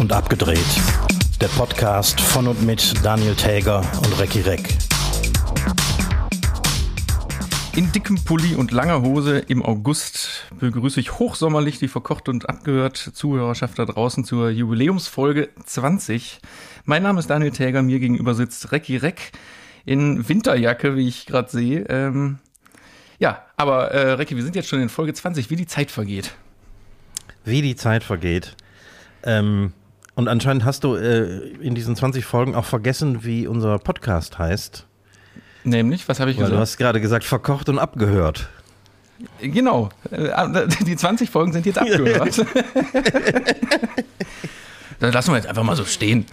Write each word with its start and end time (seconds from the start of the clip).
und 0.00 0.14
abgedreht. 0.14 0.58
Der 1.42 1.48
Podcast 1.48 2.22
von 2.22 2.48
und 2.48 2.62
mit 2.62 2.94
Daniel 3.04 3.34
Täger 3.34 3.80
und 3.98 4.18
Recki 4.18 4.40
Reck. 4.40 4.78
In 7.76 7.92
dickem 7.92 8.16
Pulli 8.24 8.54
und 8.54 8.70
langer 8.70 9.02
Hose 9.02 9.38
im 9.40 9.62
August 9.62 10.50
begrüße 10.58 11.00
ich 11.00 11.18
hochsommerlich 11.18 11.78
die 11.78 11.88
verkocht 11.88 12.30
und 12.30 12.48
abgehört 12.48 12.96
Zuhörerschaft 12.96 13.78
da 13.78 13.84
draußen 13.84 14.24
zur 14.24 14.48
Jubiläumsfolge 14.48 15.50
20. 15.66 16.40
Mein 16.86 17.02
Name 17.02 17.20
ist 17.20 17.28
Daniel 17.28 17.50
Täger, 17.50 17.82
mir 17.82 18.00
gegenüber 18.00 18.34
sitzt 18.34 18.72
Recki 18.72 18.96
Reck 18.96 19.32
in 19.84 20.26
Winterjacke, 20.26 20.96
wie 20.96 21.08
ich 21.08 21.26
gerade 21.26 21.50
sehe. 21.50 21.84
Ähm, 21.90 22.38
ja, 23.18 23.44
aber 23.58 23.90
äh, 23.90 24.12
Recki, 24.12 24.34
wir 24.34 24.44
sind 24.44 24.56
jetzt 24.56 24.70
schon 24.70 24.80
in 24.80 24.88
Folge 24.88 25.12
20, 25.12 25.50
wie 25.50 25.56
die 25.56 25.66
Zeit 25.66 25.90
vergeht. 25.90 26.32
Wie 27.44 27.60
die 27.60 27.76
Zeit 27.76 28.02
vergeht. 28.02 28.56
Ähm, 29.22 29.74
und 30.20 30.28
anscheinend 30.28 30.66
hast 30.66 30.84
du 30.84 30.96
äh, 30.96 31.48
in 31.62 31.74
diesen 31.74 31.96
20 31.96 32.26
Folgen 32.26 32.54
auch 32.54 32.66
vergessen, 32.66 33.24
wie 33.24 33.46
unser 33.46 33.78
Podcast 33.78 34.38
heißt. 34.38 34.86
Nämlich, 35.64 36.06
was 36.10 36.20
habe 36.20 36.30
ich 36.30 36.36
Weil 36.36 36.44
gesagt? 36.44 36.56
du 36.56 36.60
hast 36.60 36.76
gerade 36.76 37.00
gesagt, 37.00 37.24
verkocht 37.24 37.70
und 37.70 37.78
abgehört. 37.78 38.50
Genau, 39.40 39.88
Äh, 40.10 40.68
die 40.86 40.94
20 40.96 41.30
Folgen 41.30 41.52
sind 41.52 41.64
jetzt 41.64 41.78
abgehört. 41.78 42.38
Dann 45.00 45.12
lassen 45.12 45.30
wir 45.30 45.36
jetzt 45.36 45.46
einfach 45.46 45.62
mal 45.62 45.76
so 45.76 45.84
stehen. 45.86 46.26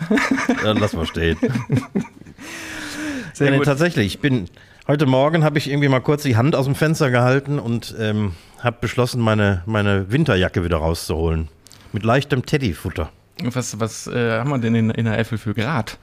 Dann 0.63 0.75
lass 0.77 0.91
mal 0.91 1.05
stehen. 1.05 1.37
Sehr 3.33 3.51
nee, 3.51 3.57
gut. 3.57 3.65
tatsächlich, 3.65 4.07
ich 4.07 4.19
bin 4.19 4.49
heute 4.85 5.05
Morgen 5.05 5.45
habe 5.45 5.57
ich 5.59 5.69
irgendwie 5.69 5.87
mal 5.87 6.01
kurz 6.01 6.23
die 6.23 6.35
Hand 6.35 6.55
aus 6.57 6.65
dem 6.65 6.75
Fenster 6.75 7.09
gehalten 7.09 7.59
und 7.59 7.95
ähm, 7.97 8.33
habe 8.59 8.77
beschlossen, 8.81 9.21
meine, 9.21 9.63
meine 9.65 10.11
Winterjacke 10.11 10.65
wieder 10.65 10.77
rauszuholen. 10.77 11.47
Mit 11.93 12.03
leichtem 12.03 12.45
Teddyfutter. 12.45 13.09
Was, 13.43 13.79
was 13.79 14.07
äh, 14.07 14.39
haben 14.39 14.49
wir 14.49 14.57
denn 14.57 14.75
in, 14.75 14.89
in 14.89 15.05
der 15.05 15.13
Eifel 15.17 15.37
für 15.37 15.53
Grad? 15.53 15.97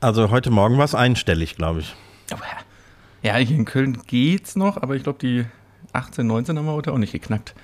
Also 0.00 0.30
heute 0.30 0.50
Morgen 0.50 0.78
war 0.78 0.84
es 0.84 0.94
einstellig, 0.94 1.56
glaube 1.56 1.80
ich. 1.80 1.94
Oh, 2.32 2.36
Ja, 3.22 3.36
hier 3.36 3.56
in 3.56 3.64
Köln 3.64 4.02
geht's 4.06 4.56
noch, 4.56 4.76
aber 4.82 4.96
ich 4.96 5.02
glaube, 5.02 5.18
die 5.20 5.44
18, 5.92 6.26
19 6.26 6.58
haben 6.58 6.66
wir 6.66 6.72
heute 6.72 6.92
auch 6.92 6.98
nicht 6.98 7.12
geknackt. 7.12 7.54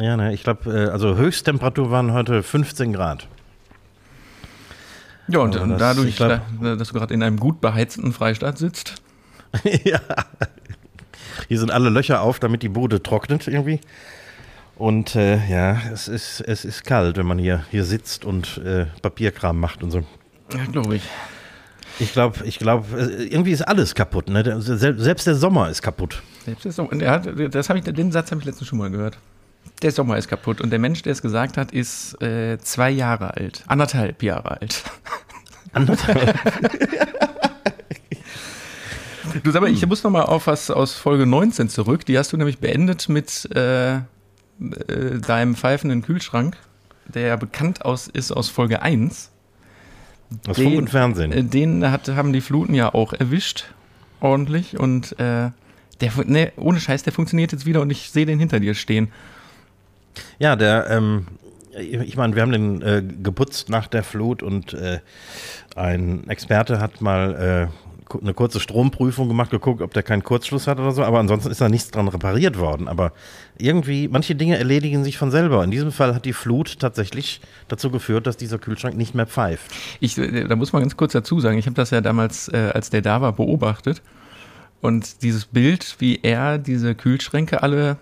Ja, 0.00 0.16
ne, 0.16 0.32
ich 0.32 0.42
glaube, 0.42 0.70
äh, 0.72 0.90
also 0.90 1.16
Höchsttemperatur 1.16 1.90
waren 1.90 2.12
heute 2.12 2.42
15 2.42 2.92
Grad. 2.92 3.28
Ja, 5.28 5.40
und 5.40 5.56
ähm, 5.56 5.70
das- 5.70 5.78
dadurch, 5.78 6.16
glaub- 6.16 6.40
da, 6.62 6.76
dass 6.76 6.88
du 6.88 6.94
gerade 6.94 7.12
in 7.12 7.22
einem 7.22 7.38
gut 7.38 7.60
beheizten 7.60 8.12
Freistaat 8.12 8.58
sitzt. 8.58 9.02
ja. 9.84 10.00
Hier 11.48 11.58
sind 11.58 11.70
alle 11.70 11.90
Löcher 11.90 12.22
auf, 12.22 12.38
damit 12.38 12.62
die 12.62 12.68
Bude 12.68 13.02
trocknet 13.02 13.46
irgendwie. 13.48 13.80
Und 14.76 15.16
äh, 15.16 15.38
ja, 15.48 15.80
es 15.92 16.06
ist, 16.06 16.42
es 16.42 16.64
ist 16.64 16.84
kalt, 16.84 17.16
wenn 17.16 17.26
man 17.26 17.38
hier, 17.38 17.64
hier 17.70 17.84
sitzt 17.84 18.24
und 18.24 18.58
äh, 18.58 18.86
Papierkram 19.00 19.58
macht 19.58 19.82
und 19.82 19.90
so. 19.90 20.04
Ja, 20.52 20.64
glaube 20.70 20.96
ich. 20.96 21.02
Ich 21.98 22.12
glaube, 22.12 22.44
ich 22.44 22.58
glaube, 22.58 22.86
irgendwie 23.30 23.52
ist 23.52 23.62
alles 23.62 23.94
kaputt. 23.94 24.28
Ne? 24.28 24.60
Selbst 24.60 25.26
der 25.26 25.34
Sommer 25.34 25.70
ist 25.70 25.80
kaputt. 25.80 26.22
Selbst 26.44 26.66
der 26.66 26.72
Sommer, 26.72 26.94
ja, 26.96 27.18
das 27.18 27.70
ich, 27.70 27.84
den 27.84 28.12
Satz 28.12 28.30
habe 28.30 28.40
ich 28.40 28.46
letztens 28.46 28.68
schon 28.68 28.78
mal 28.78 28.90
gehört. 28.90 29.18
Der 29.80 29.92
Sommer 29.92 30.18
ist 30.18 30.28
kaputt 30.28 30.60
und 30.60 30.68
der 30.70 30.78
Mensch, 30.78 31.02
der 31.02 31.12
es 31.12 31.22
gesagt 31.22 31.56
hat, 31.56 31.72
ist 31.72 32.20
äh, 32.20 32.58
zwei 32.58 32.90
Jahre 32.90 33.34
alt. 33.34 33.64
Anderthalb 33.66 34.22
Jahre 34.22 34.60
alt. 34.60 34.82
Du 39.42 39.50
sag 39.50 39.60
mal, 39.60 39.70
ich 39.70 39.84
muss 39.86 40.02
noch 40.02 40.10
mal 40.10 40.22
auf 40.22 40.46
was 40.46 40.70
aus 40.70 40.94
Folge 40.94 41.26
19 41.26 41.68
zurück. 41.68 42.06
Die 42.06 42.16
hast 42.16 42.32
du 42.32 42.38
nämlich 42.38 42.58
beendet 42.58 43.08
mit 43.10 43.44
äh, 43.54 43.98
äh, 44.60 45.18
deinem 45.20 45.54
pfeifenden 45.54 46.02
Kühlschrank, 46.02 46.56
der 47.06 47.28
ja 47.28 47.36
bekannt 47.36 47.84
aus, 47.84 48.08
ist 48.08 48.32
aus 48.32 48.48
Folge 48.48 48.82
1. 48.82 49.30
Aus 50.48 50.56
Den- 50.56 50.64
Funk 50.64 50.78
und 50.78 50.90
Fernsehen. 50.90 51.32
Äh, 51.32 51.44
Den 51.44 51.90
hat, 51.90 52.08
haben 52.08 52.32
die 52.32 52.40
Fluten 52.40 52.74
ja 52.74 52.92
auch 52.92 53.12
erwischt, 53.12 53.64
ordentlich. 54.20 54.78
Und 54.78 55.12
äh, 55.20 55.50
der, 56.00 56.12
ne, 56.24 56.52
ohne 56.56 56.80
Scheiß, 56.80 57.02
der 57.04 57.12
funktioniert 57.12 57.52
jetzt 57.52 57.66
wieder 57.66 57.80
und 57.80 57.90
ich 57.90 58.10
sehe 58.10 58.26
den 58.26 58.38
hinter 58.38 58.60
dir 58.60 58.74
stehen. 58.74 59.08
Ja, 60.38 60.56
der, 60.56 60.88
ähm, 60.90 61.26
ich 61.78 62.16
meine, 62.16 62.34
wir 62.34 62.42
haben 62.42 62.52
den 62.52 62.82
äh, 62.82 63.02
geputzt 63.22 63.68
nach 63.68 63.86
der 63.86 64.02
Flut 64.02 64.42
und 64.42 64.72
äh, 64.74 65.00
ein 65.74 66.28
Experte 66.28 66.80
hat 66.80 67.00
mal 67.02 67.68
äh, 67.70 67.85
eine 68.20 68.34
kurze 68.34 68.60
Stromprüfung 68.60 69.28
gemacht, 69.28 69.50
geguckt, 69.50 69.82
ob 69.82 69.92
der 69.92 70.02
keinen 70.02 70.22
Kurzschluss 70.22 70.66
hat 70.66 70.78
oder 70.78 70.92
so, 70.92 71.02
aber 71.02 71.18
ansonsten 71.18 71.50
ist 71.50 71.60
da 71.60 71.68
nichts 71.68 71.90
dran 71.90 72.08
repariert 72.08 72.58
worden. 72.58 72.88
Aber 72.88 73.12
irgendwie, 73.58 74.08
manche 74.08 74.34
Dinge 74.34 74.58
erledigen 74.58 75.04
sich 75.04 75.18
von 75.18 75.30
selber. 75.30 75.62
In 75.64 75.70
diesem 75.70 75.92
Fall 75.92 76.14
hat 76.14 76.24
die 76.24 76.32
Flut 76.32 76.78
tatsächlich 76.78 77.40
dazu 77.68 77.90
geführt, 77.90 78.26
dass 78.26 78.36
dieser 78.36 78.58
Kühlschrank 78.58 78.96
nicht 78.96 79.14
mehr 79.14 79.26
pfeift. 79.26 79.72
Ich, 80.00 80.16
äh, 80.18 80.44
da 80.44 80.56
muss 80.56 80.72
man 80.72 80.82
ganz 80.82 80.96
kurz 80.96 81.12
dazu 81.12 81.40
sagen, 81.40 81.58
ich 81.58 81.66
habe 81.66 81.74
das 81.74 81.90
ja 81.90 82.00
damals, 82.00 82.48
äh, 82.48 82.70
als 82.74 82.90
der 82.90 83.02
da 83.02 83.20
war, 83.20 83.32
beobachtet. 83.32 84.02
Und 84.80 85.22
dieses 85.22 85.46
Bild, 85.46 85.96
wie 85.98 86.20
er 86.22 86.58
diese 86.58 86.94
Kühlschränke 86.94 87.62
alle 87.62 87.96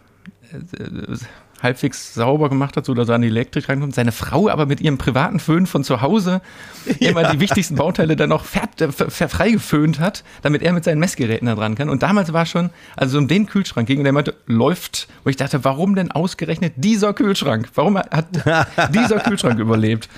äh, 0.52 0.82
äh, 0.82 1.16
halbwegs 1.64 2.14
sauber 2.14 2.48
gemacht 2.48 2.76
hat, 2.76 2.84
so 2.84 2.94
dass 2.94 3.08
er 3.08 3.16
an 3.16 3.22
die 3.22 3.28
Elektrik 3.28 3.68
reinkommt. 3.68 3.94
Seine 3.94 4.12
Frau 4.12 4.48
aber 4.48 4.66
mit 4.66 4.80
ihrem 4.80 4.98
privaten 4.98 5.40
Föhn 5.40 5.66
von 5.66 5.82
zu 5.82 6.00
Hause 6.00 6.40
immer 7.00 7.30
die 7.32 7.40
wichtigsten 7.40 7.74
Bauteile 7.74 8.14
dann 8.14 8.28
noch 8.28 8.44
äh, 8.54 9.28
freigeföhnt 9.28 9.98
hat, 9.98 10.22
damit 10.42 10.62
er 10.62 10.72
mit 10.72 10.84
seinen 10.84 11.00
Messgeräten 11.00 11.46
da 11.46 11.54
dran 11.56 11.74
kann. 11.74 11.88
Und 11.88 12.02
damals 12.02 12.32
war 12.32 12.46
schon, 12.46 12.70
also 12.96 13.18
um 13.18 13.26
den 13.26 13.46
Kühlschrank 13.46 13.88
ging, 13.88 14.04
der 14.04 14.12
meinte, 14.12 14.34
läuft, 14.46 15.08
wo 15.24 15.30
ich 15.30 15.36
dachte, 15.36 15.64
warum 15.64 15.94
denn 15.96 16.12
ausgerechnet 16.12 16.74
dieser 16.76 17.12
Kühlschrank? 17.14 17.68
Warum 17.74 17.98
hat 17.98 18.28
dieser 18.94 19.18
Kühlschrank 19.18 19.58
überlebt? 19.58 20.08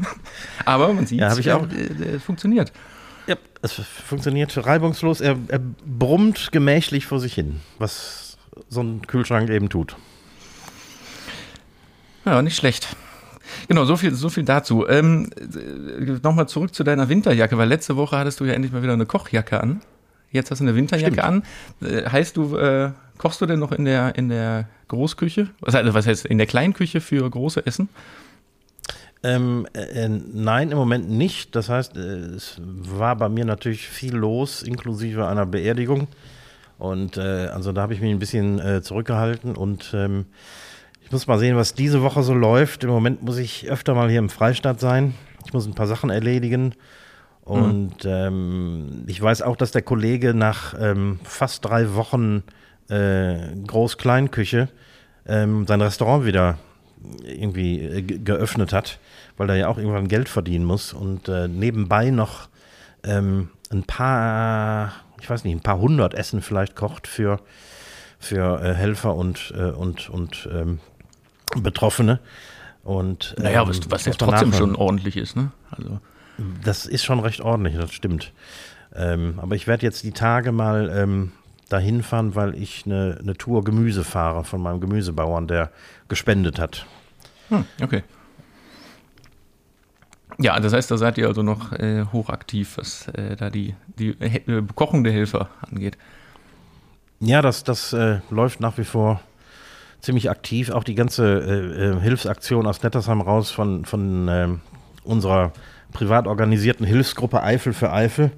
aber 0.64 0.92
man 0.92 1.06
sieht, 1.06 1.20
Ja, 1.20 1.36
ich 1.36 1.50
auch. 1.52 1.66
äh, 1.70 2.16
äh, 2.16 2.18
funktioniert. 2.18 2.72
Ja, 3.26 3.36
es 3.62 3.74
funktioniert 4.06 4.66
reibungslos. 4.66 5.20
Er, 5.20 5.36
er 5.48 5.60
brummt 5.86 6.50
gemächlich 6.52 7.06
vor 7.06 7.20
sich 7.20 7.34
hin, 7.34 7.60
was 7.78 8.36
so 8.68 8.80
ein 8.82 9.02
Kühlschrank 9.06 9.48
eben 9.50 9.68
tut. 9.68 9.96
Ja, 12.30 12.42
nicht 12.42 12.56
schlecht. 12.56 12.86
Genau, 13.66 13.84
so 13.84 13.96
viel, 13.96 14.14
so 14.14 14.28
viel 14.28 14.44
dazu. 14.44 14.86
Ähm, 14.88 15.30
Nochmal 16.22 16.48
zurück 16.48 16.72
zu 16.72 16.84
deiner 16.84 17.08
Winterjacke, 17.08 17.58
weil 17.58 17.68
letzte 17.68 17.96
Woche 17.96 18.16
hattest 18.16 18.38
du 18.38 18.44
ja 18.44 18.52
endlich 18.52 18.72
mal 18.72 18.84
wieder 18.84 18.92
eine 18.92 19.04
Kochjacke 19.04 19.60
an. 19.60 19.80
Jetzt 20.30 20.52
hast 20.52 20.60
du 20.60 20.64
eine 20.64 20.76
Winterjacke 20.76 21.14
Stimmt. 21.20 21.42
an. 21.82 21.88
Äh, 21.88 22.08
heißt 22.08 22.36
du, 22.36 22.56
äh, 22.56 22.92
kochst 23.18 23.40
du 23.40 23.46
denn 23.46 23.58
noch 23.58 23.72
in 23.72 23.84
der, 23.84 24.14
in 24.14 24.28
der 24.28 24.68
Großküche? 24.86 25.48
Was, 25.60 25.74
heißt- 25.74 25.92
was 25.92 26.06
heißt 26.06 26.26
in 26.26 26.38
der 26.38 26.46
Kleinküche 26.46 27.00
für 27.00 27.28
große 27.28 27.66
Essen? 27.66 27.88
Ähm, 29.24 29.66
äh, 29.72 30.08
nein, 30.08 30.70
im 30.70 30.78
Moment 30.78 31.10
nicht. 31.10 31.56
Das 31.56 31.68
heißt, 31.68 31.96
äh, 31.96 32.00
es 32.00 32.60
war 32.64 33.16
bei 33.16 33.28
mir 33.28 33.44
natürlich 33.44 33.88
viel 33.88 34.14
los, 34.14 34.62
inklusive 34.62 35.26
einer 35.26 35.46
Beerdigung. 35.46 36.06
Und 36.78 37.16
äh, 37.16 37.48
also 37.48 37.72
da 37.72 37.82
habe 37.82 37.92
ich 37.94 38.00
mich 38.00 38.12
ein 38.12 38.20
bisschen 38.20 38.60
äh, 38.60 38.82
zurückgehalten 38.82 39.56
und 39.56 39.90
ähm, 39.94 40.26
ich 41.10 41.12
muss 41.12 41.26
mal 41.26 41.40
sehen, 41.40 41.56
was 41.56 41.74
diese 41.74 42.02
Woche 42.02 42.22
so 42.22 42.34
läuft. 42.34 42.84
Im 42.84 42.90
Moment 42.90 43.20
muss 43.24 43.36
ich 43.36 43.68
öfter 43.68 43.94
mal 43.94 44.08
hier 44.08 44.20
im 44.20 44.28
Freistaat 44.28 44.78
sein. 44.78 45.14
Ich 45.44 45.52
muss 45.52 45.66
ein 45.66 45.74
paar 45.74 45.88
Sachen 45.88 46.08
erledigen. 46.08 46.76
Und 47.42 48.04
ähm, 48.04 49.02
ich 49.08 49.20
weiß 49.20 49.42
auch, 49.42 49.56
dass 49.56 49.72
der 49.72 49.82
Kollege 49.82 50.34
nach 50.34 50.72
ähm, 50.80 51.18
fast 51.24 51.64
drei 51.64 51.96
Wochen 51.96 52.44
äh, 52.88 53.56
Groß-Kleinküche 53.66 54.68
ähm, 55.26 55.66
sein 55.66 55.80
Restaurant 55.80 56.26
wieder 56.26 56.58
irgendwie 57.24 57.80
äh, 57.80 58.02
ge- 58.02 58.20
geöffnet 58.20 58.72
hat, 58.72 59.00
weil 59.36 59.50
er 59.50 59.56
ja 59.56 59.66
auch 59.66 59.78
irgendwann 59.78 60.06
Geld 60.06 60.28
verdienen 60.28 60.64
muss 60.64 60.92
und 60.92 61.28
äh, 61.28 61.48
nebenbei 61.48 62.10
noch 62.10 62.48
ähm, 63.02 63.48
ein 63.72 63.82
paar, 63.82 64.92
ich 65.20 65.28
weiß 65.28 65.42
nicht, 65.42 65.56
ein 65.56 65.60
paar 65.60 65.80
hundert 65.80 66.14
Essen 66.14 66.40
vielleicht 66.40 66.76
kocht 66.76 67.08
für, 67.08 67.40
für 68.20 68.62
äh, 68.62 68.74
Helfer 68.74 69.16
und, 69.16 69.52
äh, 69.58 69.72
und, 69.72 70.08
und 70.08 70.48
ähm, 70.52 70.78
Betroffene. 71.56 72.20
Und, 72.82 73.34
Naja, 73.38 73.62
ähm, 73.62 73.68
was, 73.68 73.90
was 73.90 74.04
jetzt 74.06 74.18
trotzdem 74.18 74.52
schon 74.52 74.74
ordentlich 74.74 75.16
ist, 75.16 75.36
ne? 75.36 75.50
Also, 75.70 76.00
Das 76.64 76.86
ist 76.86 77.04
schon 77.04 77.20
recht 77.20 77.40
ordentlich, 77.40 77.76
das 77.76 77.92
stimmt. 77.92 78.32
Ähm, 78.94 79.34
aber 79.36 79.54
ich 79.54 79.66
werde 79.66 79.84
jetzt 79.84 80.02
die 80.02 80.12
Tage 80.12 80.50
mal 80.52 80.90
ähm, 80.94 81.32
dahin 81.68 82.02
fahren, 82.02 82.34
weil 82.34 82.54
ich 82.54 82.84
eine, 82.86 83.18
eine 83.20 83.34
Tour 83.34 83.62
Gemüse 83.64 84.02
fahre 84.02 84.44
von 84.44 84.60
meinem 84.60 84.80
Gemüsebauern, 84.80 85.46
der 85.46 85.70
gespendet 86.08 86.58
hat. 86.58 86.86
hm, 87.48 87.64
okay. 87.82 88.02
Ja, 90.38 90.58
das 90.58 90.72
heißt, 90.72 90.90
da 90.90 90.96
seid 90.96 91.18
ihr 91.18 91.28
also 91.28 91.42
noch 91.42 91.72
äh, 91.72 92.06
hochaktiv, 92.12 92.78
was 92.78 93.08
äh, 93.08 93.36
da 93.36 93.50
die, 93.50 93.74
die 93.98 94.10
äh, 94.20 94.62
Kochung 94.74 95.04
der 95.04 95.12
Helfer 95.12 95.50
angeht. 95.70 95.98
Ja, 97.20 97.42
das, 97.42 97.62
das 97.62 97.92
äh, 97.92 98.20
läuft 98.30 98.60
nach 98.60 98.78
wie 98.78 98.84
vor 98.84 99.20
ziemlich 100.00 100.30
aktiv. 100.30 100.70
Auch 100.70 100.84
die 100.84 100.94
ganze 100.94 101.24
äh, 101.40 101.90
äh, 101.90 102.00
Hilfsaktion 102.00 102.66
aus 102.66 102.82
Nettersheim 102.82 103.20
raus 103.20 103.50
von, 103.50 103.84
von 103.84 104.28
ähm, 104.28 104.60
unserer 105.04 105.52
privat 105.92 106.26
organisierten 106.26 106.86
Hilfsgruppe 106.86 107.42
Eifel 107.42 107.72
für 107.72 107.92
Eifel. 107.92 108.30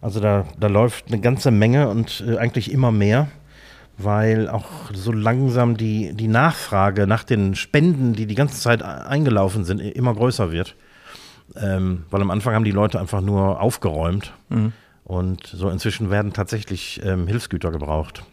Also 0.00 0.20
da, 0.20 0.46
da 0.58 0.66
läuft 0.66 1.08
eine 1.08 1.20
ganze 1.20 1.50
Menge 1.50 1.88
und 1.88 2.24
äh, 2.26 2.38
eigentlich 2.38 2.70
immer 2.70 2.92
mehr. 2.92 3.28
weil 3.96 4.48
auch 4.48 4.66
so 4.92 5.12
langsam 5.12 5.76
die, 5.76 6.14
die 6.14 6.28
Nachfrage 6.28 7.06
nach 7.06 7.24
den 7.24 7.54
Spenden, 7.54 8.12
die 8.14 8.26
die 8.26 8.34
ganze 8.34 8.60
Zeit 8.60 8.82
eingelaufen 8.82 9.64
sind, 9.64 9.80
immer 9.80 10.14
größer 10.14 10.50
wird. 10.50 10.74
Ähm, 11.56 12.04
weil 12.10 12.22
am 12.22 12.30
Anfang 12.30 12.54
haben 12.54 12.64
die 12.64 12.70
Leute 12.70 12.98
einfach 12.98 13.20
nur 13.20 13.60
aufgeräumt. 13.60 14.32
Mhm. 14.48 14.72
Und 15.04 15.46
so 15.46 15.68
inzwischen 15.68 16.10
werden 16.10 16.32
tatsächlich 16.32 17.00
ähm, 17.04 17.26
Hilfsgüter 17.26 17.70
gebraucht. 17.70 18.24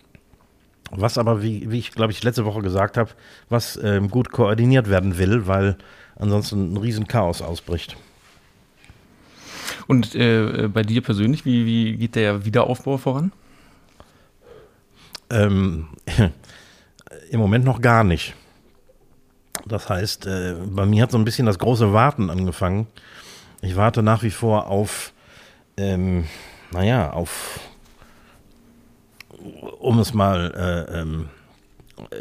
Was 0.91 1.17
aber, 1.17 1.41
wie, 1.41 1.71
wie 1.71 1.79
ich 1.79 1.91
glaube 1.91 2.11
ich 2.11 2.23
letzte 2.23 2.45
Woche 2.45 2.61
gesagt 2.61 2.97
habe, 2.97 3.11
was 3.49 3.79
ähm, 3.81 4.09
gut 4.09 4.31
koordiniert 4.31 4.89
werden 4.89 5.17
will, 5.17 5.47
weil 5.47 5.77
ansonsten 6.17 6.73
ein 6.73 6.77
Riesenchaos 6.77 7.41
ausbricht. 7.41 7.97
Und 9.87 10.15
äh, 10.15 10.67
bei 10.67 10.83
dir 10.83 11.01
persönlich, 11.01 11.45
wie, 11.45 11.65
wie 11.65 11.97
geht 11.97 12.15
der 12.15 12.45
Wiederaufbau 12.45 12.97
voran? 12.97 13.31
Ähm, 15.29 15.87
Im 17.29 17.39
Moment 17.39 17.65
noch 17.65 17.81
gar 17.81 18.03
nicht. 18.03 18.35
Das 19.65 19.89
heißt, 19.89 20.25
äh, 20.25 20.55
bei 20.65 20.85
mir 20.85 21.03
hat 21.03 21.11
so 21.11 21.17
ein 21.17 21.25
bisschen 21.25 21.45
das 21.45 21.59
große 21.59 21.93
Warten 21.93 22.29
angefangen. 22.29 22.87
Ich 23.61 23.75
warte 23.75 24.01
nach 24.03 24.23
wie 24.23 24.31
vor 24.31 24.67
auf, 24.67 25.13
ähm, 25.77 26.25
naja, 26.71 27.11
auf, 27.11 27.59
um 29.79 29.99
es 29.99 30.13
mal 30.13 30.87
äh, 30.89 30.99
ähm, 30.99 31.29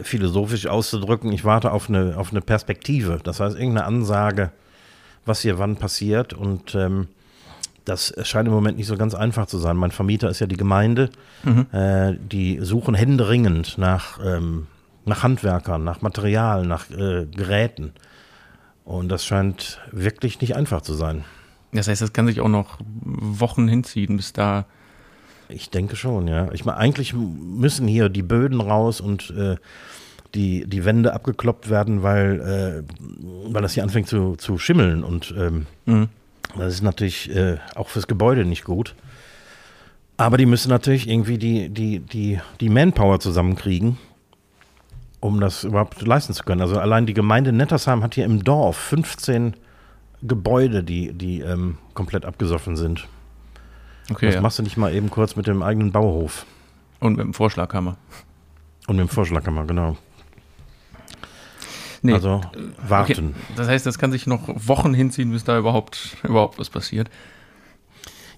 philosophisch 0.03 0.67
auszudrücken, 0.67 1.33
ich 1.33 1.45
warte 1.45 1.73
auf 1.73 1.89
eine, 1.89 2.17
auf 2.17 2.31
eine 2.31 2.41
Perspektive. 2.41 3.21
Das 3.23 3.41
heißt, 3.41 3.57
irgendeine 3.57 3.87
Ansage, 3.87 4.51
was 5.25 5.41
hier 5.41 5.59
wann 5.59 5.77
passiert. 5.77 6.33
Und 6.33 6.75
ähm, 6.75 7.09
das 7.85 8.15
scheint 8.23 8.47
im 8.47 8.55
Moment 8.55 8.77
nicht 8.77 8.87
so 8.87 8.97
ganz 8.97 9.15
einfach 9.15 9.47
zu 9.47 9.59
sein. 9.59 9.77
Mein 9.77 9.91
Vermieter 9.91 10.29
ist 10.29 10.41
ja 10.41 10.47
die 10.47 10.57
Gemeinde. 10.57 11.11
Mhm. 11.45 11.67
Äh, 11.73 12.17
die 12.21 12.59
suchen 12.61 12.95
händeringend 12.95 13.79
nach, 13.79 14.19
ähm, 14.25 14.67
nach 15.05 15.23
Handwerkern, 15.23 15.83
nach 15.85 16.03
Material, 16.03 16.67
nach 16.67 16.91
äh, 16.91 17.27
Geräten. 17.27 17.93
Und 18.85 19.09
das 19.09 19.25
scheint 19.25 19.81
wirklich 19.93 20.41
nicht 20.41 20.57
einfach 20.57 20.83
zu 20.83 20.95
sein. 20.95 21.25
Das 21.73 21.89
heißt, 21.89 22.03
das 22.03 22.13
kann 22.13 22.27
sich 22.27 22.41
auch 22.41 22.49
noch 22.49 22.79
Wochen 22.83 23.69
hinziehen, 23.69 24.17
bis 24.17 24.33
da. 24.33 24.67
Ich 25.53 25.71
denke 25.71 25.97
schon, 25.97 26.29
ja. 26.29 26.51
Ich 26.53 26.65
meine, 26.65 26.79
eigentlich 26.79 27.15
müssen 27.15 27.87
hier 27.87 28.09
die 28.09 28.23
Böden 28.23 28.61
raus 28.61 29.01
und 29.01 29.31
äh, 29.31 29.57
die, 30.35 30.67
die 30.67 30.85
Wände 30.85 31.13
abgekloppt 31.13 31.71
werden, 31.71 32.03
weil, 32.03 32.41
äh, 32.41 33.53
weil 33.53 33.63
das 33.63 33.75
hier 33.75 33.83
anfängt 33.83 34.09
zu, 34.09 34.37
zu 34.37 34.59
schimmeln. 34.59 35.03
Und 35.03 35.35
ähm, 35.37 35.67
mhm. 35.87 36.09
Das 36.57 36.75
ist 36.75 36.83
natürlich 36.83 37.35
äh, 37.35 37.59
auch 37.75 37.89
fürs 37.89 38.07
Gebäude 38.07 38.45
nicht 38.45 38.65
gut. 38.65 38.95
Aber 40.17 40.37
die 40.37 40.47
müssen 40.47 40.69
natürlich 40.69 41.09
irgendwie 41.09 41.39
die, 41.39 41.69
die, 41.71 42.01
die, 42.01 42.41
die 42.61 42.69
Manpower 42.69 43.21
zusammenkriegen, 43.21 43.99
um 45.21 45.41
das 45.41 45.65
überhaupt 45.65 46.03
leisten 46.03 46.35
zu 46.35 46.45
können. 46.45 46.61
Also 46.61 46.79
allein 46.79 47.07
die 47.07 47.15
Gemeinde 47.15 47.53
Nettersheim 47.53 48.03
hat 48.03 48.15
hier 48.15 48.25
im 48.25 48.45
Dorf 48.45 48.77
15 48.77 49.55
Gebäude, 50.23 50.85
die, 50.85 51.13
die 51.13 51.41
ähm, 51.41 51.79
komplett 51.95 52.27
abgesoffen 52.27 52.77
sind. 52.77 53.09
Okay, 54.11 54.27
das 54.27 54.35
ja. 54.37 54.41
machst 54.41 54.59
du 54.59 54.63
nicht 54.63 54.77
mal 54.77 54.93
eben 54.93 55.11
kurz 55.11 55.37
mit 55.37 55.47
dem 55.47 55.63
eigenen 55.63 55.93
Bauhof. 55.93 56.45
Und 56.99 57.17
mit 57.17 57.25
dem 57.25 57.35
Vorschlaghammer. 57.35 57.97
Und 58.87 58.97
mit 58.97 59.07
dem 59.07 59.09
Vorschlaghammer, 59.09 59.65
genau. 59.65 59.97
Nee. 62.03 62.15
Also 62.15 62.41
warten. 62.87 63.35
Okay. 63.35 63.55
Das 63.57 63.69
heißt, 63.69 63.87
das 63.87 63.99
kann 63.99 64.11
sich 64.11 64.27
noch 64.27 64.49
Wochen 64.49 64.95
hinziehen, 64.95 65.31
bis 65.33 65.45
da 65.45 65.59
überhaupt, 65.59 66.17
überhaupt 66.23 66.59
was 66.59 66.71
passiert. 66.71 67.11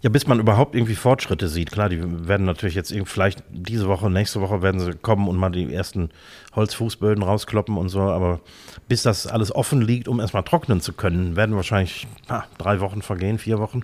Ja, 0.02 0.10
bis 0.10 0.26
man 0.26 0.40
überhaupt 0.40 0.74
irgendwie 0.74 0.96
Fortschritte 0.96 1.48
sieht. 1.48 1.70
Klar, 1.70 1.88
die 1.88 2.26
werden 2.26 2.44
natürlich 2.44 2.74
jetzt 2.74 2.92
vielleicht 3.04 3.44
diese 3.50 3.86
Woche, 3.86 4.10
nächste 4.10 4.40
Woche 4.40 4.60
werden 4.60 4.80
sie 4.80 4.94
kommen 4.94 5.28
und 5.28 5.36
mal 5.36 5.50
die 5.50 5.72
ersten 5.72 6.10
Holzfußböden 6.56 7.22
rauskloppen 7.22 7.76
und 7.76 7.88
so. 7.88 8.00
Aber 8.00 8.40
bis 8.88 9.04
das 9.04 9.28
alles 9.28 9.54
offen 9.54 9.80
liegt, 9.80 10.08
um 10.08 10.18
erstmal 10.18 10.42
trocknen 10.42 10.80
zu 10.80 10.92
können, 10.92 11.36
werden 11.36 11.54
wahrscheinlich 11.54 12.08
ah, 12.26 12.42
drei 12.58 12.80
Wochen 12.80 13.00
vergehen, 13.00 13.38
vier 13.38 13.60
Wochen. 13.60 13.82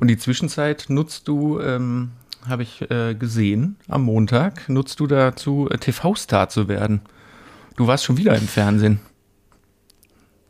Und 0.00 0.08
die 0.08 0.18
Zwischenzeit 0.18 0.86
nutzt 0.88 1.28
du, 1.28 1.60
ähm, 1.60 2.12
habe 2.48 2.62
ich 2.62 2.90
äh, 2.90 3.14
gesehen, 3.14 3.76
am 3.88 4.02
Montag, 4.02 4.68
nutzt 4.68 5.00
du 5.00 5.06
dazu, 5.06 5.68
äh, 5.70 5.78
TV-Star 5.78 6.48
zu 6.48 6.68
werden. 6.68 7.02
Du 7.76 7.86
warst 7.86 8.04
schon 8.04 8.16
wieder 8.16 8.34
im 8.34 8.48
Fernsehen. 8.48 9.00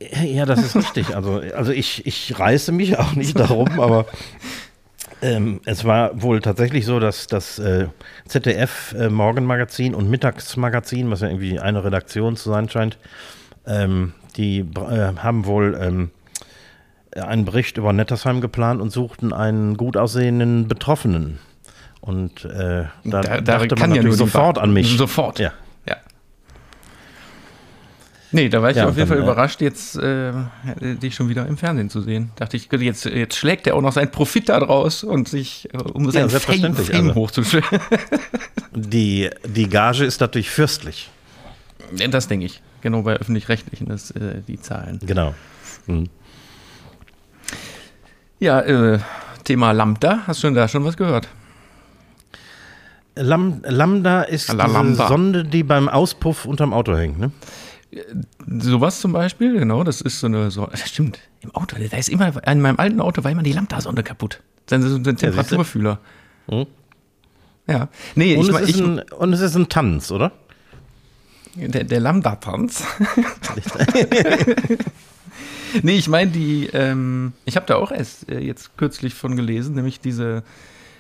Ja, 0.00 0.46
das 0.46 0.62
ist 0.62 0.76
richtig. 0.76 1.14
Also, 1.16 1.42
also 1.56 1.72
ich, 1.72 2.06
ich 2.06 2.38
reiße 2.38 2.72
mich 2.72 2.98
auch 2.98 3.14
nicht 3.14 3.38
darum, 3.38 3.80
aber 3.80 4.06
ähm, 5.20 5.60
es 5.64 5.84
war 5.84 6.22
wohl 6.22 6.40
tatsächlich 6.40 6.86
so, 6.86 7.00
dass 7.00 7.26
das 7.26 7.58
äh, 7.58 7.88
ZDF 8.26 8.94
äh, 8.96 9.08
Morgenmagazin 9.08 9.94
und 9.94 10.08
Mittagsmagazin, 10.08 11.10
was 11.10 11.20
ja 11.20 11.28
irgendwie 11.28 11.58
eine 11.58 11.82
Redaktion 11.82 12.36
zu 12.36 12.50
sein 12.50 12.68
scheint, 12.68 12.98
ähm, 13.66 14.12
die 14.36 14.60
äh, 14.60 15.16
haben 15.16 15.46
wohl 15.46 15.76
ähm, 15.80 16.10
einen 17.14 17.44
Bericht 17.44 17.76
über 17.78 17.92
Nettersheim 17.92 18.40
geplant 18.40 18.80
und 18.80 18.90
suchten 18.90 19.32
einen 19.32 19.76
gut 19.76 19.96
aussehenden 19.96 20.68
Betroffenen. 20.68 21.38
Und 22.00 22.44
äh, 22.44 22.84
da, 23.04 23.20
da, 23.20 23.40
dachte 23.40 23.76
man 23.76 23.90
natürlich 23.90 24.12
ja 24.12 24.16
sofort 24.18 24.58
an 24.58 24.72
mich. 24.72 24.96
Sofort. 24.96 25.38
Ja, 25.38 25.52
Nee, 28.30 28.48
da 28.48 28.60
war 28.60 28.70
ich 28.70 28.76
ja, 28.76 28.86
auf 28.86 28.96
jeden 28.96 29.08
Fall 29.08 29.18
äh, 29.18 29.22
überrascht, 29.22 29.60
jetzt 29.62 29.96
äh, 29.96 30.32
dich 30.80 31.14
schon 31.14 31.28
wieder 31.30 31.46
im 31.46 31.56
Fernsehen 31.56 31.88
zu 31.88 32.02
sehen. 32.02 32.30
Dachte 32.36 32.58
ich, 32.58 32.68
jetzt, 32.70 33.06
jetzt 33.06 33.36
schlägt 33.36 33.66
er 33.66 33.74
auch 33.74 33.80
noch 33.80 33.92
seinen 33.92 34.10
Profit 34.10 34.50
da 34.50 34.60
draus 34.60 35.02
und 35.02 35.28
sich, 35.28 35.68
äh, 35.72 35.78
um 35.78 36.10
sein 36.10 36.28
ja, 36.28 36.38
Fame, 36.38 36.74
Fame 36.74 37.08
also. 37.08 37.14
hochzustellen. 37.14 37.64
Die, 38.74 39.30
die 39.44 39.68
Gage 39.68 40.04
ist 40.04 40.20
natürlich 40.20 40.50
fürstlich. 40.50 41.10
Das 42.10 42.28
denke 42.28 42.46
ich. 42.46 42.62
Genau 42.80 43.02
bei 43.02 43.14
öffentlich-rechtlichen, 43.14 43.88
das 43.88 44.12
äh, 44.12 44.42
die 44.46 44.60
Zahlen. 44.60 45.00
Genau. 45.04 45.34
Mhm. 45.86 46.08
Ja, 48.40 48.60
äh, 48.60 49.00
Thema 49.44 49.72
Lambda, 49.72 50.20
hast 50.26 50.42
du 50.42 50.48
denn 50.48 50.54
da 50.54 50.68
schon 50.68 50.84
was 50.84 50.96
gehört? 50.96 51.28
Lam 53.16 53.62
Lambda 53.64 54.22
ist 54.22 54.52
La 54.52 54.66
diese 54.66 54.94
Sonde, 55.08 55.44
die 55.44 55.64
beim 55.64 55.88
Auspuff 55.88 56.44
unterm 56.44 56.72
Auto 56.72 56.96
hängt, 56.96 57.18
ne? 57.18 57.32
Sowas 58.46 59.00
zum 59.00 59.12
Beispiel, 59.12 59.58
genau, 59.58 59.82
das 59.82 60.00
ist 60.00 60.20
so 60.20 60.26
eine, 60.26 60.50
so, 60.50 60.66
das 60.70 60.88
stimmt, 60.88 61.18
im 61.40 61.52
Auto, 61.54 61.76
da 61.90 61.96
ist 61.96 62.08
immer, 62.08 62.32
in 62.46 62.60
meinem 62.60 62.78
alten 62.78 63.00
Auto 63.00 63.24
war 63.24 63.30
immer 63.30 63.42
die 63.42 63.52
Lambda-Sonde 63.52 64.02
kaputt. 64.04 64.40
Das 64.66 64.84
ist 64.84 65.06
ein 65.06 65.16
Temperaturfühler. 65.16 65.98
Hm? 66.48 66.66
Ja, 67.66 67.88
nee, 68.14 68.36
und, 68.36 68.48
ich, 68.48 68.54
es 68.54 68.68
ist 68.70 68.80
ein, 68.80 69.00
und 69.00 69.32
es 69.32 69.40
ist 69.40 69.56
ein 69.56 69.68
Tanz, 69.68 70.12
oder? 70.12 70.30
Der, 71.54 71.84
der 71.84 72.00
Lambda-Tanz. 72.00 72.84
nee, 75.82 75.96
ich 75.96 76.08
meine 76.08 76.30
die, 76.30 76.66
ähm, 76.72 77.32
ich 77.44 77.56
habe 77.56 77.66
da 77.66 77.76
auch 77.76 77.92
erst 77.92 78.30
äh, 78.30 78.40
jetzt 78.40 78.76
kürzlich 78.76 79.14
von 79.14 79.36
gelesen, 79.36 79.74
nämlich 79.74 80.00
diese 80.00 80.42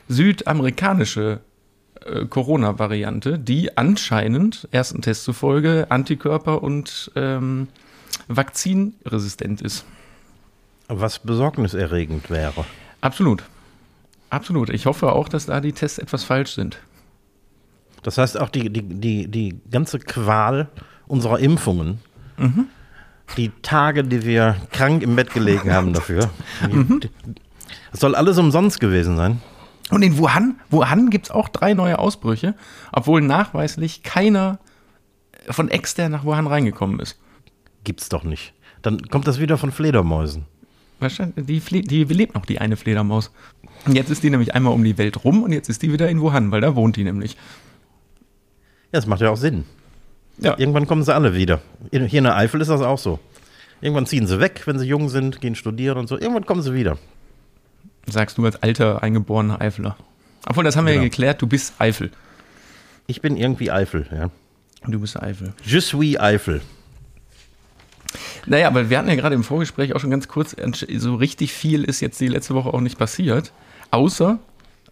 südamerikanische 0.08 1.40
äh, 2.04 2.24
Corona-Variante, 2.26 3.38
die 3.38 3.76
anscheinend, 3.76 4.68
ersten 4.70 5.02
Test 5.02 5.24
zufolge, 5.24 5.86
Antikörper- 5.90 6.62
und 6.62 7.10
ähm, 7.14 7.68
vakzinresistent 8.28 9.60
ist. 9.62 9.84
Was 10.88 11.18
besorgniserregend 11.18 12.30
wäre. 12.30 12.64
Absolut. 13.00 13.44
Absolut. 14.30 14.70
Ich 14.70 14.86
hoffe 14.86 15.12
auch, 15.12 15.28
dass 15.28 15.46
da 15.46 15.60
die 15.60 15.72
Tests 15.72 15.98
etwas 15.98 16.24
falsch 16.24 16.54
sind. 16.54 16.78
Das 18.02 18.18
heißt, 18.18 18.38
auch 18.38 18.48
die, 18.48 18.70
die, 18.70 18.82
die, 18.82 19.28
die 19.28 19.60
ganze 19.70 19.98
Qual 19.98 20.68
unserer 21.06 21.38
Impfungen, 21.38 22.00
mhm. 22.36 22.66
Die 23.36 23.52
Tage, 23.62 24.04
die 24.04 24.24
wir 24.24 24.56
krank 24.72 25.02
im 25.02 25.16
Bett 25.16 25.32
gelegen 25.32 25.72
haben 25.72 25.92
dafür, 25.92 26.30
mhm. 26.70 27.00
das 27.90 28.00
soll 28.00 28.14
alles 28.14 28.38
umsonst 28.38 28.80
gewesen 28.80 29.16
sein. 29.16 29.40
Und 29.90 30.02
in 30.02 30.18
Wuhan, 30.18 30.60
Wuhan 30.70 31.10
gibt 31.10 31.26
es 31.26 31.30
auch 31.30 31.48
drei 31.48 31.74
neue 31.74 31.98
Ausbrüche, 31.98 32.54
obwohl 32.92 33.22
nachweislich 33.22 34.02
keiner 34.02 34.58
von 35.48 35.68
extern 35.70 36.12
nach 36.12 36.24
Wuhan 36.24 36.46
reingekommen 36.46 37.00
ist. 37.00 37.18
Gibt's 37.84 38.08
doch 38.08 38.24
nicht. 38.24 38.52
Dann 38.82 39.00
kommt 39.02 39.26
das 39.26 39.40
wieder 39.40 39.56
von 39.56 39.72
Fledermäusen. 39.72 40.44
Wahrscheinlich, 41.00 41.46
die, 41.46 41.82
die 41.82 42.04
lebt 42.04 42.34
noch, 42.34 42.44
die 42.44 42.60
eine 42.60 42.76
Fledermaus. 42.76 43.30
Und 43.86 43.94
jetzt 43.94 44.10
ist 44.10 44.22
die 44.22 44.30
nämlich 44.30 44.54
einmal 44.54 44.72
um 44.72 44.84
die 44.84 44.98
Welt 44.98 45.24
rum 45.24 45.42
und 45.42 45.52
jetzt 45.52 45.68
ist 45.68 45.82
die 45.82 45.92
wieder 45.92 46.08
in 46.08 46.20
Wuhan, 46.20 46.50
weil 46.50 46.60
da 46.60 46.74
wohnt 46.74 46.96
die 46.96 47.04
nämlich. 47.04 47.34
Ja, 48.92 48.98
das 48.98 49.06
macht 49.06 49.20
ja 49.20 49.30
auch 49.30 49.36
Sinn. 49.36 49.64
Ja. 50.40 50.58
Irgendwann 50.58 50.86
kommen 50.86 51.02
sie 51.02 51.14
alle 51.14 51.34
wieder. 51.34 51.60
Hier 51.90 52.18
in 52.18 52.24
der 52.24 52.36
Eifel 52.36 52.60
ist 52.60 52.68
das 52.68 52.80
auch 52.80 52.98
so. 52.98 53.18
Irgendwann 53.80 54.06
ziehen 54.06 54.26
sie 54.26 54.40
weg, 54.40 54.62
wenn 54.66 54.78
sie 54.78 54.86
jung 54.86 55.08
sind, 55.08 55.40
gehen 55.40 55.54
studieren 55.54 55.98
und 55.98 56.08
so. 56.08 56.18
Irgendwann 56.18 56.46
kommen 56.46 56.62
sie 56.62 56.74
wieder. 56.74 56.98
Sagst 58.06 58.38
du 58.38 58.44
als 58.44 58.62
alter 58.62 59.02
eingeborener 59.02 59.60
Eifeler. 59.60 59.96
Obwohl, 60.46 60.64
das 60.64 60.76
haben 60.76 60.86
wir 60.86 60.94
genau. 60.94 61.04
ja 61.04 61.08
geklärt, 61.08 61.42
du 61.42 61.46
bist 61.46 61.74
Eifel. 61.78 62.10
Ich 63.06 63.20
bin 63.20 63.36
irgendwie 63.36 63.70
Eifel, 63.70 64.06
ja. 64.12 64.30
Du 64.86 65.00
bist 65.00 65.20
Eifel. 65.20 65.52
Je 65.64 65.80
suis 65.80 66.18
Eifel. 66.18 66.60
Naja, 68.46 68.68
aber 68.68 68.88
wir 68.88 68.98
hatten 68.98 69.08
ja 69.08 69.16
gerade 69.16 69.34
im 69.34 69.44
Vorgespräch 69.44 69.94
auch 69.94 70.00
schon 70.00 70.10
ganz 70.10 70.28
kurz, 70.28 70.56
so 70.96 71.14
richtig 71.16 71.52
viel 71.52 71.84
ist 71.84 72.00
jetzt 72.00 72.20
die 72.20 72.28
letzte 72.28 72.54
Woche 72.54 72.72
auch 72.72 72.80
nicht 72.80 72.98
passiert. 72.98 73.52
Außer 73.90 74.38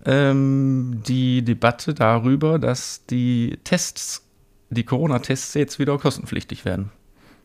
ähm, 0.04 1.02
die 1.06 1.42
Debatte 1.42 1.94
darüber, 1.94 2.58
dass 2.58 3.06
die 3.06 3.58
Tests, 3.64 4.25
die 4.70 4.84
Corona-Tests 4.84 5.54
jetzt 5.54 5.78
wieder 5.78 5.98
kostenpflichtig 5.98 6.64
werden. 6.64 6.90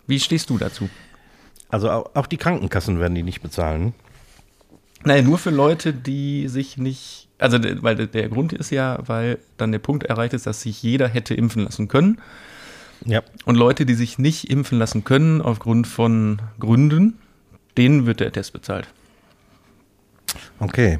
Wie 0.07 0.19
stehst 0.19 0.49
du 0.49 0.57
dazu? 0.57 0.89
Also 1.69 1.89
auch 1.89 2.27
die 2.27 2.37
Krankenkassen 2.37 2.99
werden 2.99 3.15
die 3.15 3.23
nicht 3.23 3.41
bezahlen. 3.41 3.93
Nein, 5.03 5.25
nur 5.25 5.37
für 5.37 5.49
Leute, 5.49 5.93
die 5.93 6.47
sich 6.47 6.77
nicht, 6.77 7.29
also 7.39 7.57
weil 7.81 8.07
der 8.07 8.29
Grund 8.29 8.53
ist 8.53 8.69
ja, 8.69 8.99
weil 9.05 9.39
dann 9.57 9.71
der 9.71 9.79
Punkt 9.79 10.03
erreicht 10.03 10.33
ist, 10.33 10.45
dass 10.45 10.61
sich 10.61 10.83
jeder 10.83 11.07
hätte 11.07 11.33
impfen 11.33 11.63
lassen 11.63 11.87
können. 11.87 12.19
Ja. 13.05 13.23
Und 13.45 13.55
Leute, 13.55 13.85
die 13.85 13.95
sich 13.95 14.19
nicht 14.19 14.49
impfen 14.49 14.77
lassen 14.77 15.03
können 15.03 15.41
aufgrund 15.41 15.87
von 15.87 16.41
Gründen, 16.59 17.17
denen 17.77 18.05
wird 18.05 18.19
der 18.19 18.31
Test 18.31 18.53
bezahlt. 18.53 18.87
Okay. 20.59 20.99